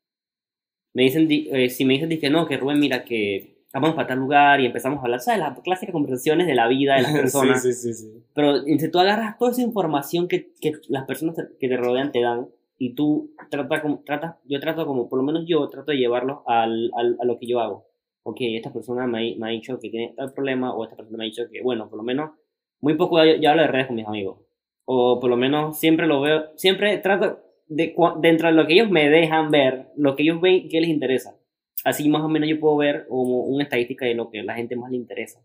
Me 0.95 1.03
dicen, 1.03 1.27
eh, 1.31 1.71
si 1.71 1.85
me 1.85 1.95
dicen 1.95 2.21
que 2.21 2.31
no, 2.31 2.47
que 2.47 2.57
Rubén, 2.57 2.81
mira 2.81 3.05
que 3.05 3.58
vamos 3.73 3.95
para 3.95 4.09
tal 4.09 4.19
lugar 4.19 4.61
y 4.61 4.67
empezamos 4.67 4.99
a 4.99 5.03
hablar, 5.03 5.21
¿sabes? 5.21 5.41
Las 5.41 5.61
clásicas 5.61 5.93
conversaciones 5.93 6.47
de 6.47 6.55
la 6.55 6.69
vida 6.69 6.97
de 6.97 7.03
las 7.03 7.13
personas. 7.21 7.63
sí, 7.63 7.73
sí, 7.73 7.93
sí, 7.93 8.07
sí. 8.07 8.25
Pero 8.35 8.63
si 8.63 8.91
tú 8.91 8.99
agarras 8.99 9.39
toda 9.39 9.51
esa 9.51 9.63
información 9.63 10.29
que, 10.29 10.53
que 10.61 10.73
las 10.89 11.05
personas 11.05 11.37
que 11.59 11.69
te 11.69 11.77
rodean 11.77 12.13
te 12.13 12.21
dan 12.21 12.49
y 12.79 12.95
tú 12.95 13.35
tratas, 13.51 13.83
como, 13.83 14.03
tratas, 14.05 14.37
yo 14.45 14.61
trato 14.61 14.87
como, 14.87 15.09
por 15.09 15.19
lo 15.19 15.25
menos 15.25 15.45
yo 15.47 15.69
trato 15.69 15.93
de 15.93 15.99
llevarlo 15.99 16.45
al, 16.47 16.91
al, 16.97 17.17
a 17.21 17.25
lo 17.25 17.39
que 17.39 17.47
yo 17.47 17.61
hago. 17.61 17.87
Ok, 18.23 18.39
esta 18.41 18.73
persona 18.73 19.07
me, 19.07 19.35
me 19.37 19.49
ha 19.49 19.51
dicho 19.51 19.79
que 19.81 19.91
tiene 19.91 20.15
tal 20.17 20.33
problema 20.33 20.75
o 20.75 20.85
esta 20.85 20.97
persona 20.97 21.19
me 21.19 21.25
ha 21.25 21.27
dicho 21.27 21.45
que, 21.51 21.63
bueno, 21.63 21.89
por 21.89 21.99
lo 21.99 22.05
menos 22.05 22.31
muy 22.81 22.95
poco 22.95 23.23
yo, 23.25 23.51
hablo 23.51 23.63
de 23.63 23.69
redes 23.69 23.87
con 23.87 23.97
mis 23.97 24.07
amigos. 24.07 24.39
O 24.85 25.19
por 25.21 25.29
lo 25.29 25.37
menos 25.37 25.79
siempre 25.79 26.07
lo 26.07 26.21
veo, 26.21 26.47
siempre 26.57 26.97
trato 26.99 27.41
de, 27.67 27.95
dentro 28.21 28.49
de 28.49 28.55
lo 28.55 28.67
que 28.67 28.75
ellos 28.75 28.91
me 28.91 29.09
dejan 29.09 29.51
ver, 29.51 29.89
lo 29.97 30.17
que 30.17 30.23
ellos 30.23 30.41
ven 30.41 30.69
que 30.69 30.81
les 30.81 30.91
interesa. 30.91 31.38
Así 31.85 32.09
más 32.09 32.23
o 32.23 32.29
menos 32.29 32.49
yo 32.49 32.61
puedo 32.61 32.77
ver 32.77 33.07
como 33.09 33.45
una 33.45 33.65
estadística 33.65 34.05
de 34.07 34.15
lo 34.15 34.31
que 34.31 34.41
a 34.41 34.45
la 34.45 34.55
gente 34.55 34.77
más 34.77 34.91
le 34.91 34.97
interesa. 34.97 35.41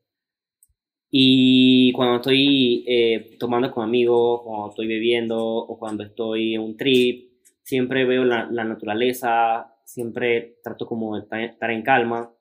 Y 1.09 1.91
cuando 1.93 2.15
estoy 2.15 2.84
eh, 2.88 3.38
tomando 3.38 3.71
con 3.71 3.84
amigos, 3.84 4.41
cuando 4.43 4.69
estoy 4.69 4.88
bebiendo 4.88 5.39
o 5.39 5.77
cuando 5.77 6.03
estoy 6.03 6.55
en 6.55 6.61
un 6.61 6.75
trip, 6.75 7.34
siempre 7.61 8.03
veo 8.05 8.25
la, 8.25 8.47
la 8.51 8.63
naturaleza, 8.63 9.75
siempre 9.86 10.55
trato 10.63 10.88
como 10.88 11.15
de 11.15 11.45
estar 11.45 11.69
en 11.69 11.84
calma, 11.84 12.34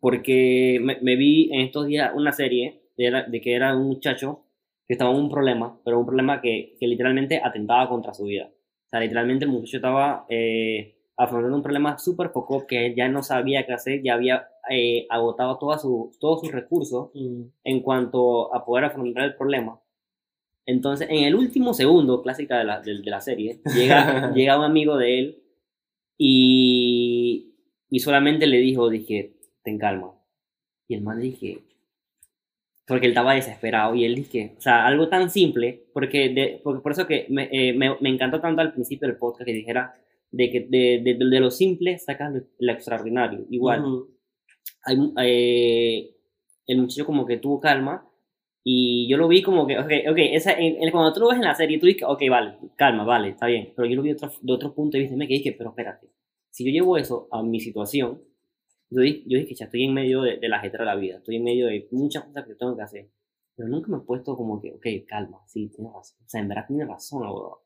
porque 0.00 0.78
me, 0.82 0.98
me 1.00 1.16
vi 1.16 1.48
en 1.52 1.60
estos 1.60 1.86
días 1.86 2.12
una 2.14 2.32
serie 2.32 2.82
de, 2.98 3.24
de, 3.26 3.40
que 3.40 3.54
era 3.54 3.74
un 3.74 3.86
muchacho 3.86 4.44
que 4.86 4.92
estaba 4.92 5.10
en 5.10 5.16
un 5.16 5.30
problema, 5.30 5.80
pero 5.82 5.98
un 5.98 6.04
problema 6.06 6.42
que, 6.42 6.76
que 6.78 6.86
literalmente 6.86 7.40
atentaba 7.42 7.88
contra 7.88 8.12
su 8.12 8.24
vida. 8.24 8.50
O 8.50 8.88
sea, 8.90 9.00
literalmente 9.00 9.46
el 9.46 9.50
muchacho 9.50 9.78
estaba 9.78 10.26
eh, 10.28 10.93
afrontando 11.16 11.56
un 11.56 11.62
problema 11.62 11.98
súper 11.98 12.32
poco 12.32 12.66
que 12.66 12.86
él 12.86 12.94
ya 12.94 13.08
no 13.08 13.22
sabía 13.22 13.64
qué 13.66 13.72
hacer, 13.72 14.02
ya 14.02 14.14
había 14.14 14.48
eh, 14.70 15.06
agotado 15.10 15.58
toda 15.58 15.78
su, 15.78 16.12
todos 16.18 16.40
sus 16.40 16.52
recursos 16.52 17.10
mm. 17.14 17.42
en 17.64 17.80
cuanto 17.80 18.54
a 18.54 18.64
poder 18.64 18.86
afrontar 18.86 19.24
el 19.24 19.36
problema. 19.36 19.80
Entonces, 20.66 21.08
en 21.10 21.24
el 21.24 21.34
último 21.34 21.74
segundo, 21.74 22.22
clásica 22.22 22.58
de 22.58 22.64
la, 22.64 22.80
de, 22.80 23.00
de 23.00 23.10
la 23.10 23.20
serie, 23.20 23.60
llega, 23.74 24.32
llega 24.34 24.58
un 24.58 24.64
amigo 24.64 24.96
de 24.96 25.18
él 25.18 25.42
y, 26.16 27.54
y 27.90 28.00
solamente 28.00 28.46
le 28.46 28.58
dijo, 28.58 28.88
dije, 28.88 29.34
ten 29.62 29.78
calma. 29.78 30.12
Y 30.88 30.94
el 30.94 31.02
man 31.02 31.20
dije, 31.20 31.62
porque 32.86 33.06
él 33.06 33.12
estaba 33.12 33.34
desesperado 33.34 33.94
y 33.94 34.04
él 34.04 34.14
dije, 34.14 34.54
o 34.58 34.60
sea, 34.60 34.86
algo 34.86 35.08
tan 35.08 35.30
simple, 35.30 35.84
porque, 35.92 36.28
de, 36.30 36.60
porque 36.62 36.82
por 36.82 36.92
eso 36.92 37.06
que 37.06 37.26
me, 37.28 37.48
eh, 37.52 37.72
me, 37.72 37.96
me, 38.00 38.10
encantó 38.10 38.40
tanto 38.40 38.60
al 38.60 38.72
principio 38.72 39.08
del 39.08 39.16
podcast 39.16 39.46
que 39.46 39.52
dijera 39.52 39.94
de 40.36 40.50
que 40.50 40.60
de, 40.68 41.00
de, 41.04 41.14
de 41.14 41.40
lo 41.40 41.50
simple 41.50 41.98
sacas 41.98 42.32
lo, 42.34 42.40
lo 42.58 42.72
extraordinario. 42.72 43.46
Igual, 43.50 43.84
uh 43.84 44.08
-huh. 44.84 45.12
hay, 45.16 45.28
eh, 45.28 46.16
el 46.66 46.78
muchacho 46.78 47.06
como 47.06 47.24
que 47.24 47.38
tuvo 47.38 47.60
calma 47.60 48.08
y 48.64 49.06
yo 49.08 49.16
lo 49.16 49.28
vi 49.28 49.42
como 49.42 49.66
que, 49.66 49.78
ok, 49.78 49.92
ok, 50.10 50.18
esa, 50.32 50.52
en, 50.52 50.82
en, 50.82 50.90
cuando 50.90 51.12
tú 51.12 51.20
lo 51.20 51.28
ves 51.28 51.36
en 51.36 51.44
la 51.44 51.54
serie, 51.54 51.78
tú 51.78 51.86
dices, 51.86 52.04
ok, 52.06 52.22
vale, 52.30 52.56
calma, 52.76 53.04
vale, 53.04 53.28
está 53.28 53.46
bien, 53.46 53.72
pero 53.76 53.86
yo 53.86 53.94
lo 53.96 54.02
vi 54.02 54.08
de 54.08 54.14
otro, 54.14 54.32
de 54.40 54.52
otro 54.52 54.74
punto 54.74 54.96
de 54.96 55.02
vista 55.02 55.14
y 55.14 55.18
me 55.18 55.26
dije, 55.26 55.52
pero 55.52 55.70
espérate, 55.70 56.08
si 56.50 56.64
yo 56.64 56.70
llevo 56.70 56.96
eso 56.96 57.28
a 57.30 57.42
mi 57.42 57.60
situación, 57.60 58.22
yo 58.90 59.00
dije, 59.02 59.22
yo 59.26 59.38
dije, 59.38 59.54
ya 59.54 59.66
estoy 59.66 59.84
en 59.84 59.92
medio 59.92 60.22
de, 60.22 60.38
de 60.38 60.48
la 60.48 60.56
ajetrea 60.56 60.80
de 60.80 60.86
la 60.94 60.96
vida, 60.96 61.16
estoy 61.18 61.36
en 61.36 61.44
medio 61.44 61.66
de 61.66 61.86
muchas 61.90 62.24
cosas 62.24 62.46
que 62.46 62.54
tengo 62.54 62.74
que 62.74 62.82
hacer, 62.82 63.10
pero 63.54 63.68
nunca 63.68 63.88
me 63.90 63.98
he 63.98 64.00
puesto 64.00 64.34
como 64.34 64.60
que, 64.60 64.72
ok, 64.72 64.86
calma, 65.06 65.38
sí, 65.46 65.68
tienes 65.68 65.92
razón, 65.92 66.18
o 66.24 66.28
sea, 66.28 66.40
en 66.40 66.48
verdad 66.48 66.64
tienes 66.66 66.88
razón, 66.88 67.22
abogado. 67.22 67.60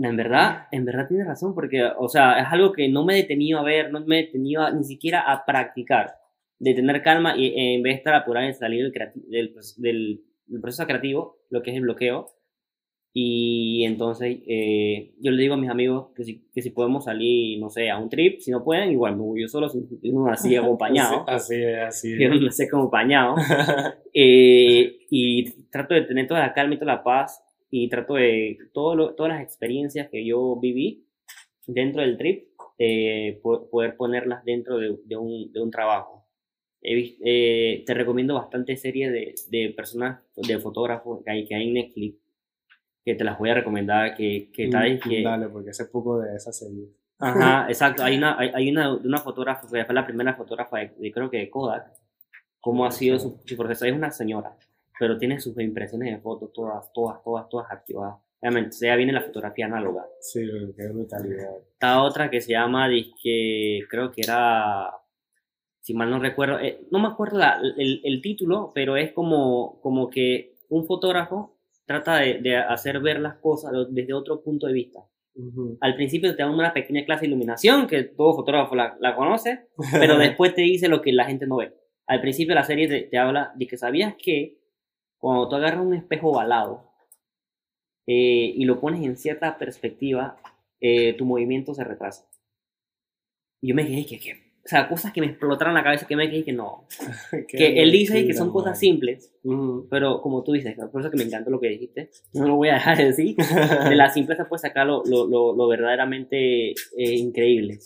En 0.00 0.16
verdad, 0.16 0.68
en 0.70 0.84
verdad 0.84 1.08
tienes 1.08 1.26
razón, 1.26 1.54
porque, 1.54 1.82
o 1.98 2.08
sea, 2.08 2.38
es 2.38 2.46
algo 2.50 2.72
que 2.72 2.88
no 2.88 3.04
me 3.04 3.14
he 3.14 3.22
detenido 3.22 3.58
a 3.58 3.64
ver, 3.64 3.90
no 3.90 4.00
me 4.06 4.20
he 4.20 4.24
detenido 4.26 4.70
ni 4.72 4.84
siquiera 4.84 5.20
a 5.20 5.44
practicar, 5.44 6.12
de 6.60 6.74
tener 6.74 7.02
calma 7.02 7.36
y 7.36 7.46
eh, 7.46 7.74
en 7.74 7.82
vez 7.82 7.94
de 7.94 7.98
estar 7.98 8.14
apurado 8.14 8.46
en 8.46 8.54
salir 8.54 8.84
del, 8.84 8.92
del, 9.28 9.54
del, 9.76 10.20
del, 10.46 10.60
proceso 10.60 10.86
creativo, 10.86 11.38
lo 11.50 11.62
que 11.62 11.70
es 11.70 11.76
el 11.76 11.82
bloqueo. 11.82 12.26
Y 13.12 13.84
entonces 13.84 14.38
eh, 14.46 15.14
yo 15.18 15.32
le 15.32 15.42
digo 15.42 15.54
a 15.54 15.56
mis 15.56 15.70
amigos 15.70 16.10
que 16.14 16.22
si, 16.22 16.48
que 16.54 16.62
si 16.62 16.70
podemos 16.70 17.04
salir, 17.04 17.58
no 17.58 17.68
sé, 17.68 17.90
a 17.90 17.98
un 17.98 18.08
trip, 18.08 18.38
si 18.38 18.52
no 18.52 18.62
pueden, 18.62 18.92
igual 18.92 19.16
me 19.16 19.22
voy 19.22 19.40
yo 19.40 19.48
solo, 19.48 19.66
así 20.30 20.54
acompañado. 20.54 21.24
así 21.28 21.56
es, 21.56 21.78
así 21.78 22.12
es. 22.12 22.20
Yo 22.20 22.28
no 22.28 22.50
sé 22.52 22.64
acompañado. 22.66 23.34
eh, 24.14 24.98
y 25.10 25.50
trato 25.70 25.94
de 25.94 26.02
tener 26.02 26.28
toda 26.28 26.40
la 26.40 26.52
calma 26.52 26.74
y 26.74 26.78
toda 26.78 26.94
la 26.94 27.02
paz 27.02 27.42
y 27.70 27.88
trato 27.88 28.14
de 28.14 28.58
todo 28.72 28.94
lo, 28.94 29.14
todas 29.14 29.32
las 29.32 29.42
experiencias 29.42 30.08
que 30.10 30.24
yo 30.24 30.58
viví 30.60 31.06
dentro 31.66 32.02
del 32.02 32.16
trip, 32.16 32.48
eh, 32.78 33.40
poder 33.42 33.96
ponerlas 33.96 34.44
dentro 34.44 34.78
de, 34.78 34.98
de, 35.04 35.16
un, 35.16 35.52
de 35.52 35.60
un 35.60 35.70
trabajo. 35.70 36.26
Eh, 36.80 37.82
te 37.84 37.94
recomiendo 37.94 38.34
bastante 38.34 38.76
series 38.76 39.12
de, 39.12 39.34
de 39.48 39.74
personas, 39.74 40.22
de 40.36 40.58
fotógrafos 40.58 41.22
que 41.24 41.30
hay, 41.30 41.44
que 41.46 41.54
hay 41.54 41.68
en 41.68 41.74
Netflix, 41.74 42.18
que 43.04 43.14
te 43.14 43.24
las 43.24 43.38
voy 43.38 43.50
a 43.50 43.54
recomendar, 43.54 44.14
que, 44.16 44.50
que 44.52 44.68
tal 44.68 44.94
mm, 44.94 45.00
que... 45.00 45.22
Dale, 45.22 45.48
porque 45.48 45.70
hace 45.70 45.86
poco 45.86 46.20
de 46.20 46.36
esa 46.36 46.52
serie. 46.52 46.88
Ajá, 47.18 47.66
exacto. 47.68 48.04
Hay 48.04 48.16
una, 48.16 48.38
hay, 48.38 48.50
hay 48.54 48.70
una, 48.70 48.94
una 48.94 49.18
fotógrafa, 49.18 49.66
fue 49.66 49.84
la 49.88 50.06
primera 50.06 50.34
fotógrafa 50.34 50.78
de, 50.78 51.12
creo 51.12 51.28
que 51.28 51.38
de 51.38 51.50
Kodak, 51.50 51.92
cómo 52.60 52.86
ha 52.86 52.90
sido 52.92 53.18
su, 53.18 53.40
su 53.44 53.56
proceso. 53.56 53.84
Es 53.84 53.92
una 53.92 54.10
señora 54.10 54.56
pero 54.98 55.18
tiene 55.18 55.40
sus 55.40 55.58
impresiones 55.60 56.14
de 56.14 56.20
fotos 56.20 56.52
todas, 56.52 56.92
todas, 56.92 57.22
todas, 57.22 57.48
todas 57.48 57.70
activadas. 57.70 58.16
Obviamente, 58.40 58.76
ya 58.80 58.96
viene 58.96 59.12
la 59.12 59.22
fotografía 59.22 59.66
análoga. 59.66 60.06
Sí, 60.20 60.40
qué 60.76 60.88
brutalidad. 60.88 61.58
Está 61.72 62.02
otra 62.02 62.30
que 62.30 62.40
se 62.40 62.52
llama, 62.52 62.88
que 63.22 63.80
creo 63.90 64.12
que 64.12 64.22
era, 64.22 64.90
si 65.80 65.94
mal 65.94 66.10
no 66.10 66.20
recuerdo, 66.20 66.60
eh, 66.60 66.86
no 66.90 67.00
me 67.00 67.08
acuerdo 67.08 67.38
la, 67.38 67.60
el, 67.76 68.00
el, 68.04 68.22
título, 68.22 68.70
pero 68.74 68.96
es 68.96 69.12
como, 69.12 69.80
como 69.80 70.08
que 70.08 70.54
un 70.68 70.86
fotógrafo 70.86 71.56
trata 71.84 72.18
de, 72.18 72.40
de, 72.40 72.56
hacer 72.56 73.00
ver 73.00 73.18
las 73.18 73.38
cosas 73.38 73.72
desde 73.90 74.12
otro 74.12 74.42
punto 74.42 74.68
de 74.68 74.72
vista. 74.72 75.00
Uh 75.34 75.42
-huh. 75.42 75.78
Al 75.80 75.96
principio 75.96 76.34
te 76.36 76.42
dan 76.42 76.52
una 76.52 76.72
pequeña 76.72 77.04
clase 77.04 77.22
de 77.22 77.28
iluminación, 77.28 77.88
que 77.88 78.04
todo 78.04 78.34
fotógrafo 78.34 78.76
la, 78.76 78.96
la 79.00 79.16
conoce, 79.16 79.66
pero 79.92 80.16
después 80.18 80.54
te 80.54 80.62
dice 80.62 80.88
lo 80.88 81.02
que 81.02 81.12
la 81.12 81.24
gente 81.24 81.46
no 81.46 81.56
ve. 81.56 81.72
Al 82.06 82.20
principio 82.20 82.54
la 82.54 82.64
serie 82.64 82.86
te, 82.88 83.02
te 83.02 83.18
habla 83.18 83.52
de 83.56 83.66
que 83.66 83.76
sabías 83.76 84.14
que 84.16 84.58
cuando 85.18 85.48
tú 85.48 85.56
agarras 85.56 85.84
un 85.84 85.94
espejo 85.94 86.30
ovalado 86.30 86.84
eh, 88.06 88.52
y 88.54 88.64
lo 88.64 88.80
pones 88.80 89.02
en 89.04 89.16
cierta 89.16 89.58
perspectiva, 89.58 90.38
eh, 90.80 91.14
tu 91.14 91.24
movimiento 91.24 91.74
se 91.74 91.84
retrasa. 91.84 92.28
Y 93.60 93.68
yo 93.68 93.74
me 93.74 93.84
dije, 93.84 94.06
que, 94.06 94.20
que, 94.20 94.32
o 94.32 94.68
sea, 94.68 94.88
cosas 94.88 95.12
que 95.12 95.20
me 95.20 95.26
explotaron 95.26 95.74
la 95.74 95.82
cabeza, 95.82 96.06
que 96.06 96.14
me 96.14 96.28
dije 96.28 96.44
que 96.44 96.52
no. 96.52 96.86
que 97.48 97.82
él 97.82 97.90
dice 97.90 98.26
que 98.26 98.34
son 98.34 98.52
cosas 98.52 98.78
simples, 98.78 99.32
uh 99.42 99.52
-huh. 99.52 99.86
pero 99.90 100.20
como 100.20 100.44
tú 100.44 100.52
dices, 100.52 100.76
por 100.92 101.00
eso 101.00 101.10
que 101.10 101.16
me 101.16 101.24
encanta 101.24 101.50
lo 101.50 101.58
que 101.58 101.70
dijiste, 101.70 102.10
no 102.34 102.46
lo 102.46 102.56
voy 102.56 102.68
a 102.68 102.74
dejar 102.74 102.98
de 102.98 103.04
decir, 103.06 103.36
de 103.36 103.96
la 103.96 104.10
simpleza 104.10 104.48
puedes 104.48 104.62
sacar 104.62 104.86
lo, 104.86 105.02
lo, 105.04 105.26
lo, 105.26 105.54
lo 105.54 105.68
verdaderamente 105.68 106.70
eh, 106.70 106.74
increíble. 106.96 107.78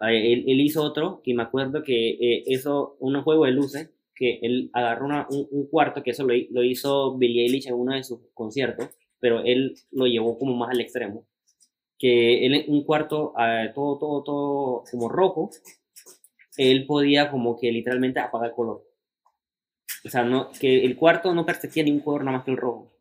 Él, 0.00 0.44
él, 0.46 0.60
hizo 0.60 0.82
otro, 0.82 1.22
que 1.22 1.32
me 1.32 1.42
acuerdo 1.42 1.82
que 1.82 2.10
eh, 2.10 2.44
eso, 2.46 2.96
un 3.00 3.20
juego 3.22 3.46
de 3.46 3.52
luces, 3.52 3.90
que 4.16 4.38
él 4.42 4.70
agarró 4.72 5.04
una, 5.04 5.26
un, 5.30 5.46
un, 5.50 5.66
cuarto, 5.68 6.02
que 6.02 6.10
eso 6.10 6.24
lo, 6.24 6.34
lo, 6.50 6.64
hizo 6.64 7.16
Billie 7.18 7.44
Eilish 7.44 7.68
en 7.68 7.74
uno 7.74 7.94
de 7.94 8.02
sus 8.02 8.18
conciertos, 8.34 8.88
pero 9.20 9.44
él 9.44 9.76
lo 9.92 10.06
llevó 10.06 10.38
como 10.38 10.56
más 10.56 10.70
al 10.70 10.80
extremo. 10.80 11.26
Que 11.98 12.46
él, 12.46 12.64
un 12.68 12.82
cuarto 12.84 13.32
uh, 13.32 13.72
todo, 13.74 13.98
todo, 13.98 14.22
todo 14.24 14.84
como 14.90 15.08
rojo, 15.08 15.50
él 16.56 16.86
podía 16.86 17.30
como 17.30 17.58
que 17.58 17.70
literalmente 17.70 18.18
apagar 18.18 18.48
el 18.48 18.54
color. 18.54 18.82
O 20.04 20.08
sea, 20.08 20.24
no, 20.24 20.50
que 20.58 20.84
el 20.84 20.96
cuarto 20.96 21.34
no 21.34 21.44
percibía 21.44 21.84
ningún 21.84 22.00
color 22.00 22.24
nada 22.24 22.38
más 22.38 22.44
que 22.44 22.52
el 22.52 22.56
rojo. 22.56 22.92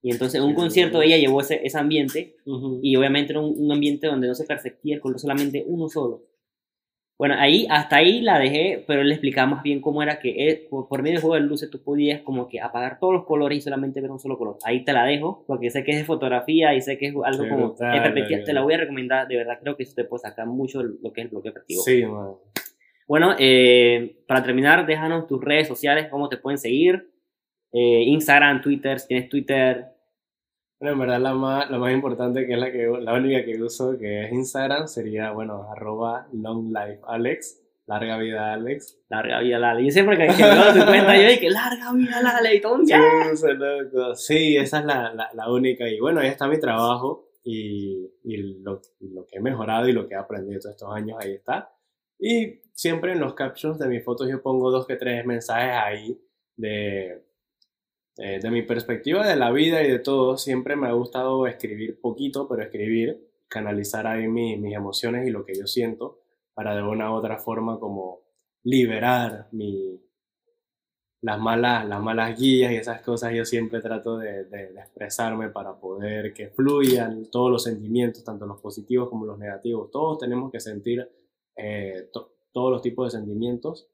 Y 0.00 0.12
entonces 0.12 0.40
en 0.40 0.46
un 0.46 0.54
concierto 0.54 1.02
ella 1.02 1.16
llevó 1.16 1.40
ese, 1.40 1.60
ese 1.64 1.76
ambiente 1.76 2.36
uh 2.46 2.52
-huh. 2.52 2.80
y 2.82 2.94
obviamente 2.96 3.32
era 3.32 3.40
un, 3.40 3.54
un, 3.56 3.72
ambiente 3.72 4.06
donde 4.06 4.28
no 4.28 4.34
se 4.34 4.44
percibía 4.44 4.94
el 4.94 5.00
color 5.00 5.18
solamente 5.18 5.64
uno 5.66 5.88
solo. 5.88 6.27
Bueno, 7.18 7.34
ahí, 7.36 7.66
hasta 7.68 7.96
ahí 7.96 8.20
la 8.20 8.38
dejé, 8.38 8.84
pero 8.86 9.02
le 9.02 9.12
explicaba 9.12 9.50
más 9.50 9.62
bien 9.64 9.80
cómo 9.80 10.04
era 10.04 10.20
que 10.20 10.48
él, 10.48 10.68
por, 10.70 11.02
medio 11.02 11.14
del 11.14 11.20
juego 11.20 11.34
de 11.34 11.40
luces 11.40 11.68
tú 11.68 11.82
podías 11.82 12.22
como 12.22 12.48
que 12.48 12.60
apagar 12.60 13.00
todos 13.00 13.12
los 13.12 13.24
colores 13.24 13.58
y 13.58 13.60
solamente 13.60 14.00
ver 14.00 14.12
un 14.12 14.20
solo 14.20 14.38
color. 14.38 14.56
Ahí 14.64 14.84
te 14.84 14.92
la 14.92 15.04
dejo, 15.04 15.44
porque 15.48 15.68
sé 15.70 15.82
que 15.82 15.90
es 15.90 15.98
de 15.98 16.04
fotografía 16.04 16.74
y 16.74 16.80
sé 16.80 16.96
que 16.96 17.06
es 17.06 17.14
algo 17.24 17.48
como 17.48 17.74
en 17.80 18.02
perspectiva. 18.02 18.44
Te 18.44 18.52
la 18.52 18.62
voy 18.62 18.74
a 18.74 18.78
recomendar, 18.78 19.26
de 19.26 19.36
verdad 19.36 19.58
creo 19.60 19.76
que 19.76 19.82
eso 19.82 19.94
te 19.96 20.04
puede 20.04 20.20
sacar 20.20 20.46
mucho 20.46 20.80
lo 20.84 21.12
que 21.12 21.22
es 21.22 21.24
el 21.24 21.30
bloqueo 21.30 21.50
operativo. 21.50 21.82
Sí, 21.82 22.06
man. 22.06 22.34
Bueno, 23.08 23.34
eh, 23.38 24.18
para 24.28 24.42
terminar, 24.42 24.86
déjanos 24.86 25.26
tus 25.26 25.42
redes 25.42 25.66
sociales, 25.66 26.06
cómo 26.10 26.28
te 26.28 26.36
pueden 26.36 26.58
seguir. 26.58 27.10
Eh, 27.72 28.02
Instagram, 28.06 28.62
Twitter, 28.62 29.00
si 29.00 29.08
tienes 29.08 29.28
Twitter. 29.28 29.86
Bueno, 30.80 30.92
en 30.92 30.98
verdad 31.00 31.20
la 31.20 31.34
más, 31.34 31.70
la 31.70 31.78
más 31.78 31.92
importante, 31.92 32.46
que 32.46 32.52
es 32.52 32.58
la, 32.58 32.70
que, 32.70 32.86
la 33.00 33.14
única 33.14 33.44
que 33.44 33.60
uso, 33.60 33.98
que 33.98 34.24
es 34.24 34.32
Instagram, 34.32 34.86
sería, 34.86 35.32
bueno, 35.32 35.68
arroba 35.70 36.28
longlifealex, 36.32 37.60
larga 37.88 38.16
vida 38.18 38.52
Alex. 38.52 39.00
Larga 39.08 39.40
vida 39.40 39.58
Lale. 39.58 39.84
Yo 39.84 39.90
siempre 39.90 40.16
que, 40.16 40.26
veo 40.26 40.72
tu 40.72 40.86
cuenta, 40.86 41.16
yo 41.16 41.28
digo 41.28 41.40
que 41.40 41.50
larga 41.50 41.92
vida 41.92 42.54
y 42.54 42.86
ya. 42.86 43.00
Chus, 43.30 43.42
loco. 43.42 44.14
Sí, 44.14 44.56
esa 44.56 44.80
es 44.80 44.84
la, 44.84 45.12
la, 45.14 45.30
la 45.34 45.50
única. 45.50 45.88
Y 45.88 45.98
bueno, 45.98 46.20
ahí 46.20 46.28
está 46.28 46.46
mi 46.46 46.60
trabajo 46.60 47.30
y, 47.42 48.10
y 48.22 48.36
lo, 48.62 48.80
y 49.00 49.08
lo 49.08 49.26
que 49.26 49.38
he 49.38 49.40
mejorado 49.40 49.88
y 49.88 49.92
lo 49.92 50.06
que 50.06 50.14
he 50.14 50.18
aprendido 50.18 50.60
todos 50.60 50.74
estos 50.74 50.94
años, 50.94 51.18
ahí 51.20 51.32
está. 51.32 51.72
Y 52.20 52.60
siempre 52.72 53.12
en 53.12 53.20
los 53.20 53.34
captions 53.34 53.78
de 53.78 53.88
mis 53.88 54.04
fotos 54.04 54.28
yo 54.28 54.42
pongo 54.42 54.70
dos 54.70 54.86
que 54.86 54.96
tres 54.96 55.24
mensajes 55.24 55.74
ahí 55.74 56.20
de, 56.56 57.24
de, 58.18 58.38
de 58.40 58.50
mi 58.50 58.60
perspectiva 58.62 59.26
de 59.26 59.36
la 59.36 59.50
vida 59.50 59.82
y 59.82 59.90
de 59.90 59.98
todo. 60.00 60.36
Siempre 60.36 60.76
me 60.76 60.88
ha 60.88 60.92
gustado 60.92 61.46
escribir 61.46 61.98
poquito, 62.00 62.46
pero 62.48 62.62
escribir, 62.62 63.26
canalizar 63.48 64.06
ahí 64.06 64.28
mi- 64.28 64.58
mis 64.58 64.74
emociones 64.74 65.26
y 65.26 65.30
lo 65.30 65.46
que 65.46 65.54
yo 65.54 65.66
siento 65.66 66.20
para 66.54 66.76
de 66.76 66.82
una 66.82 67.10
u 67.10 67.14
otra 67.14 67.38
forma 67.38 67.78
como 67.80 68.20
liberar 68.64 69.48
mi, 69.52 70.00
las 71.20 71.38
malas, 71.40 71.86
las 71.86 72.00
malas 72.00 72.38
guías 72.38 72.70
y 72.72 72.76
esas 72.76 73.00
cosas 73.02 73.32
yo 73.34 73.44
siempre 73.44 73.80
trato 73.80 74.18
de, 74.18 74.42
expresarme 74.78 75.48
para 75.50 75.78
poder 75.78 76.32
que 76.32 76.48
fluyan 76.48 77.28
todos 77.30 77.50
los 77.50 77.62
sentimientos, 77.64 78.22
tanto 78.24 78.46
los 78.46 78.60
positivos 78.60 79.08
como 79.08 79.26
los 79.26 79.38
negativos. 79.38 79.90
Todos 79.90 80.18
tenemos 80.18 80.52
que 80.52 80.60
sentir 80.60 81.08
eh, 81.56 82.08
to- 82.12 82.34
todos 82.52 82.70
los 82.70 82.82
tipos 82.82 83.12
de 83.12 83.18
sentimientos, 83.18 83.88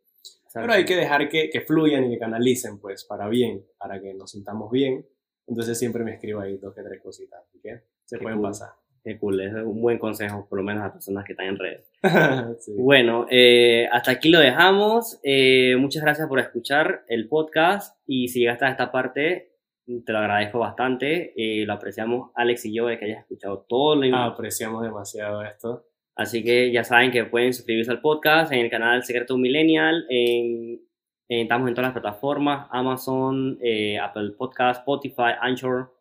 pero 0.62 0.72
hay 0.72 0.84
que 0.84 0.96
dejar 0.96 1.28
que, 1.28 1.50
que 1.50 1.60
fluyan 1.60 2.04
y 2.04 2.10
que 2.10 2.18
canalicen, 2.18 2.78
pues, 2.78 3.04
para 3.04 3.28
bien, 3.28 3.64
para 3.78 4.00
que 4.00 4.14
nos 4.14 4.30
sintamos 4.30 4.70
bien. 4.70 5.06
Entonces 5.46 5.78
siempre 5.78 6.04
me 6.04 6.14
escribo 6.14 6.40
ahí 6.40 6.56
dos 6.56 6.74
que 6.74 6.82
tres 6.82 7.02
cositas, 7.02 7.40
que 7.62 7.82
se 8.04 8.16
Qué 8.18 8.22
pueden 8.22 8.38
cool. 8.38 8.48
pasar. 8.48 8.70
Qué 9.02 9.18
cool, 9.18 9.38
es 9.42 9.52
un 9.52 9.82
buen 9.82 9.98
consejo, 9.98 10.46
por 10.48 10.58
lo 10.58 10.64
menos 10.64 10.82
a 10.82 10.90
personas 10.92 11.26
que 11.26 11.32
están 11.34 11.48
en 11.48 11.58
redes. 11.58 11.90
Sí. 12.60 12.72
Bueno, 12.78 13.26
eh, 13.30 13.86
hasta 13.92 14.12
aquí 14.12 14.30
lo 14.30 14.38
dejamos. 14.40 15.20
Eh, 15.22 15.76
muchas 15.78 16.02
gracias 16.02 16.26
por 16.28 16.38
escuchar 16.40 17.04
el 17.08 17.28
podcast 17.28 17.98
y 18.06 18.28
si 18.28 18.40
llegaste 18.40 18.64
a 18.64 18.70
esta 18.70 18.90
parte, 18.90 19.52
te 19.84 20.12
lo 20.12 20.18
agradezco 20.18 20.58
bastante. 20.60 21.34
Eh, 21.36 21.66
lo 21.66 21.74
apreciamos 21.74 22.30
Alex 22.34 22.64
y 22.64 22.74
yo 22.74 22.86
de 22.86 22.98
que 22.98 23.04
hayas 23.04 23.18
escuchado 23.20 23.66
todo 23.68 23.96
lo 23.96 24.16
Ah, 24.16 24.24
apreciamos 24.26 24.82
demasiado 24.82 25.42
esto. 25.42 25.84
Así 26.16 26.44
que 26.44 26.70
ya 26.72 26.84
saben 26.84 27.10
que 27.10 27.24
pueden 27.24 27.52
suscribirse 27.52 27.90
al 27.90 28.00
podcast 28.00 28.52
en 28.52 28.60
el 28.60 28.70
canal 28.70 29.02
Secreto 29.02 29.36
Millennial. 29.36 30.06
En, 30.08 30.80
en- 31.28 31.40
estamos 31.42 31.68
en 31.68 31.74
todas 31.74 31.88
las 31.92 32.00
plataformas: 32.00 32.68
Amazon, 32.70 33.58
eh, 33.62 33.98
Apple 33.98 34.32
Podcast, 34.38 34.80
Spotify, 34.80 35.32
Anchor. 35.40 35.92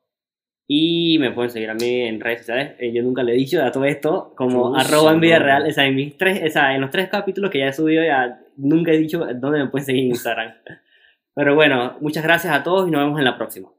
Y 0.67 1.17
me 1.19 1.31
pueden 1.31 1.49
seguir 1.51 1.69
a 1.69 1.73
mí 1.73 2.01
en 2.01 2.21
redes 2.21 2.39
sociales. 2.39 2.75
Eh, 2.79 2.93
yo 2.93 3.03
nunca 3.03 3.21
le 3.21 3.33
he 3.33 3.35
dicho 3.35 3.61
a 3.61 3.71
todo 3.71 3.83
esto, 3.85 4.33
como 4.37 4.75
arroba 4.75 5.11
en 5.11 5.19
vida 5.19 5.37
no. 5.39 5.45
real. 5.45 5.67
O 5.67 5.71
sea, 5.71 5.85
en, 5.85 5.95
mis 5.95 6.17
tres, 6.17 6.41
o 6.41 6.49
sea, 6.49 6.73
en 6.73 6.81
los 6.81 6.89
tres 6.89 7.09
capítulos 7.09 7.51
que 7.51 7.59
ya 7.59 7.67
he 7.67 7.73
subido, 7.73 8.03
ya 8.03 8.39
nunca 8.55 8.91
he 8.91 8.97
dicho 8.97 9.19
dónde 9.35 9.59
me 9.59 9.67
pueden 9.67 9.85
seguir 9.85 10.03
en 10.03 10.09
Instagram. 10.09 10.53
Pero 11.35 11.55
bueno, 11.55 11.97
muchas 11.99 12.23
gracias 12.23 12.53
a 12.53 12.63
todos 12.63 12.87
y 12.87 12.91
nos 12.91 13.01
vemos 13.01 13.19
en 13.19 13.25
la 13.25 13.35
próxima. 13.35 13.69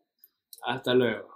Hasta 0.67 0.93
luego. 0.95 1.34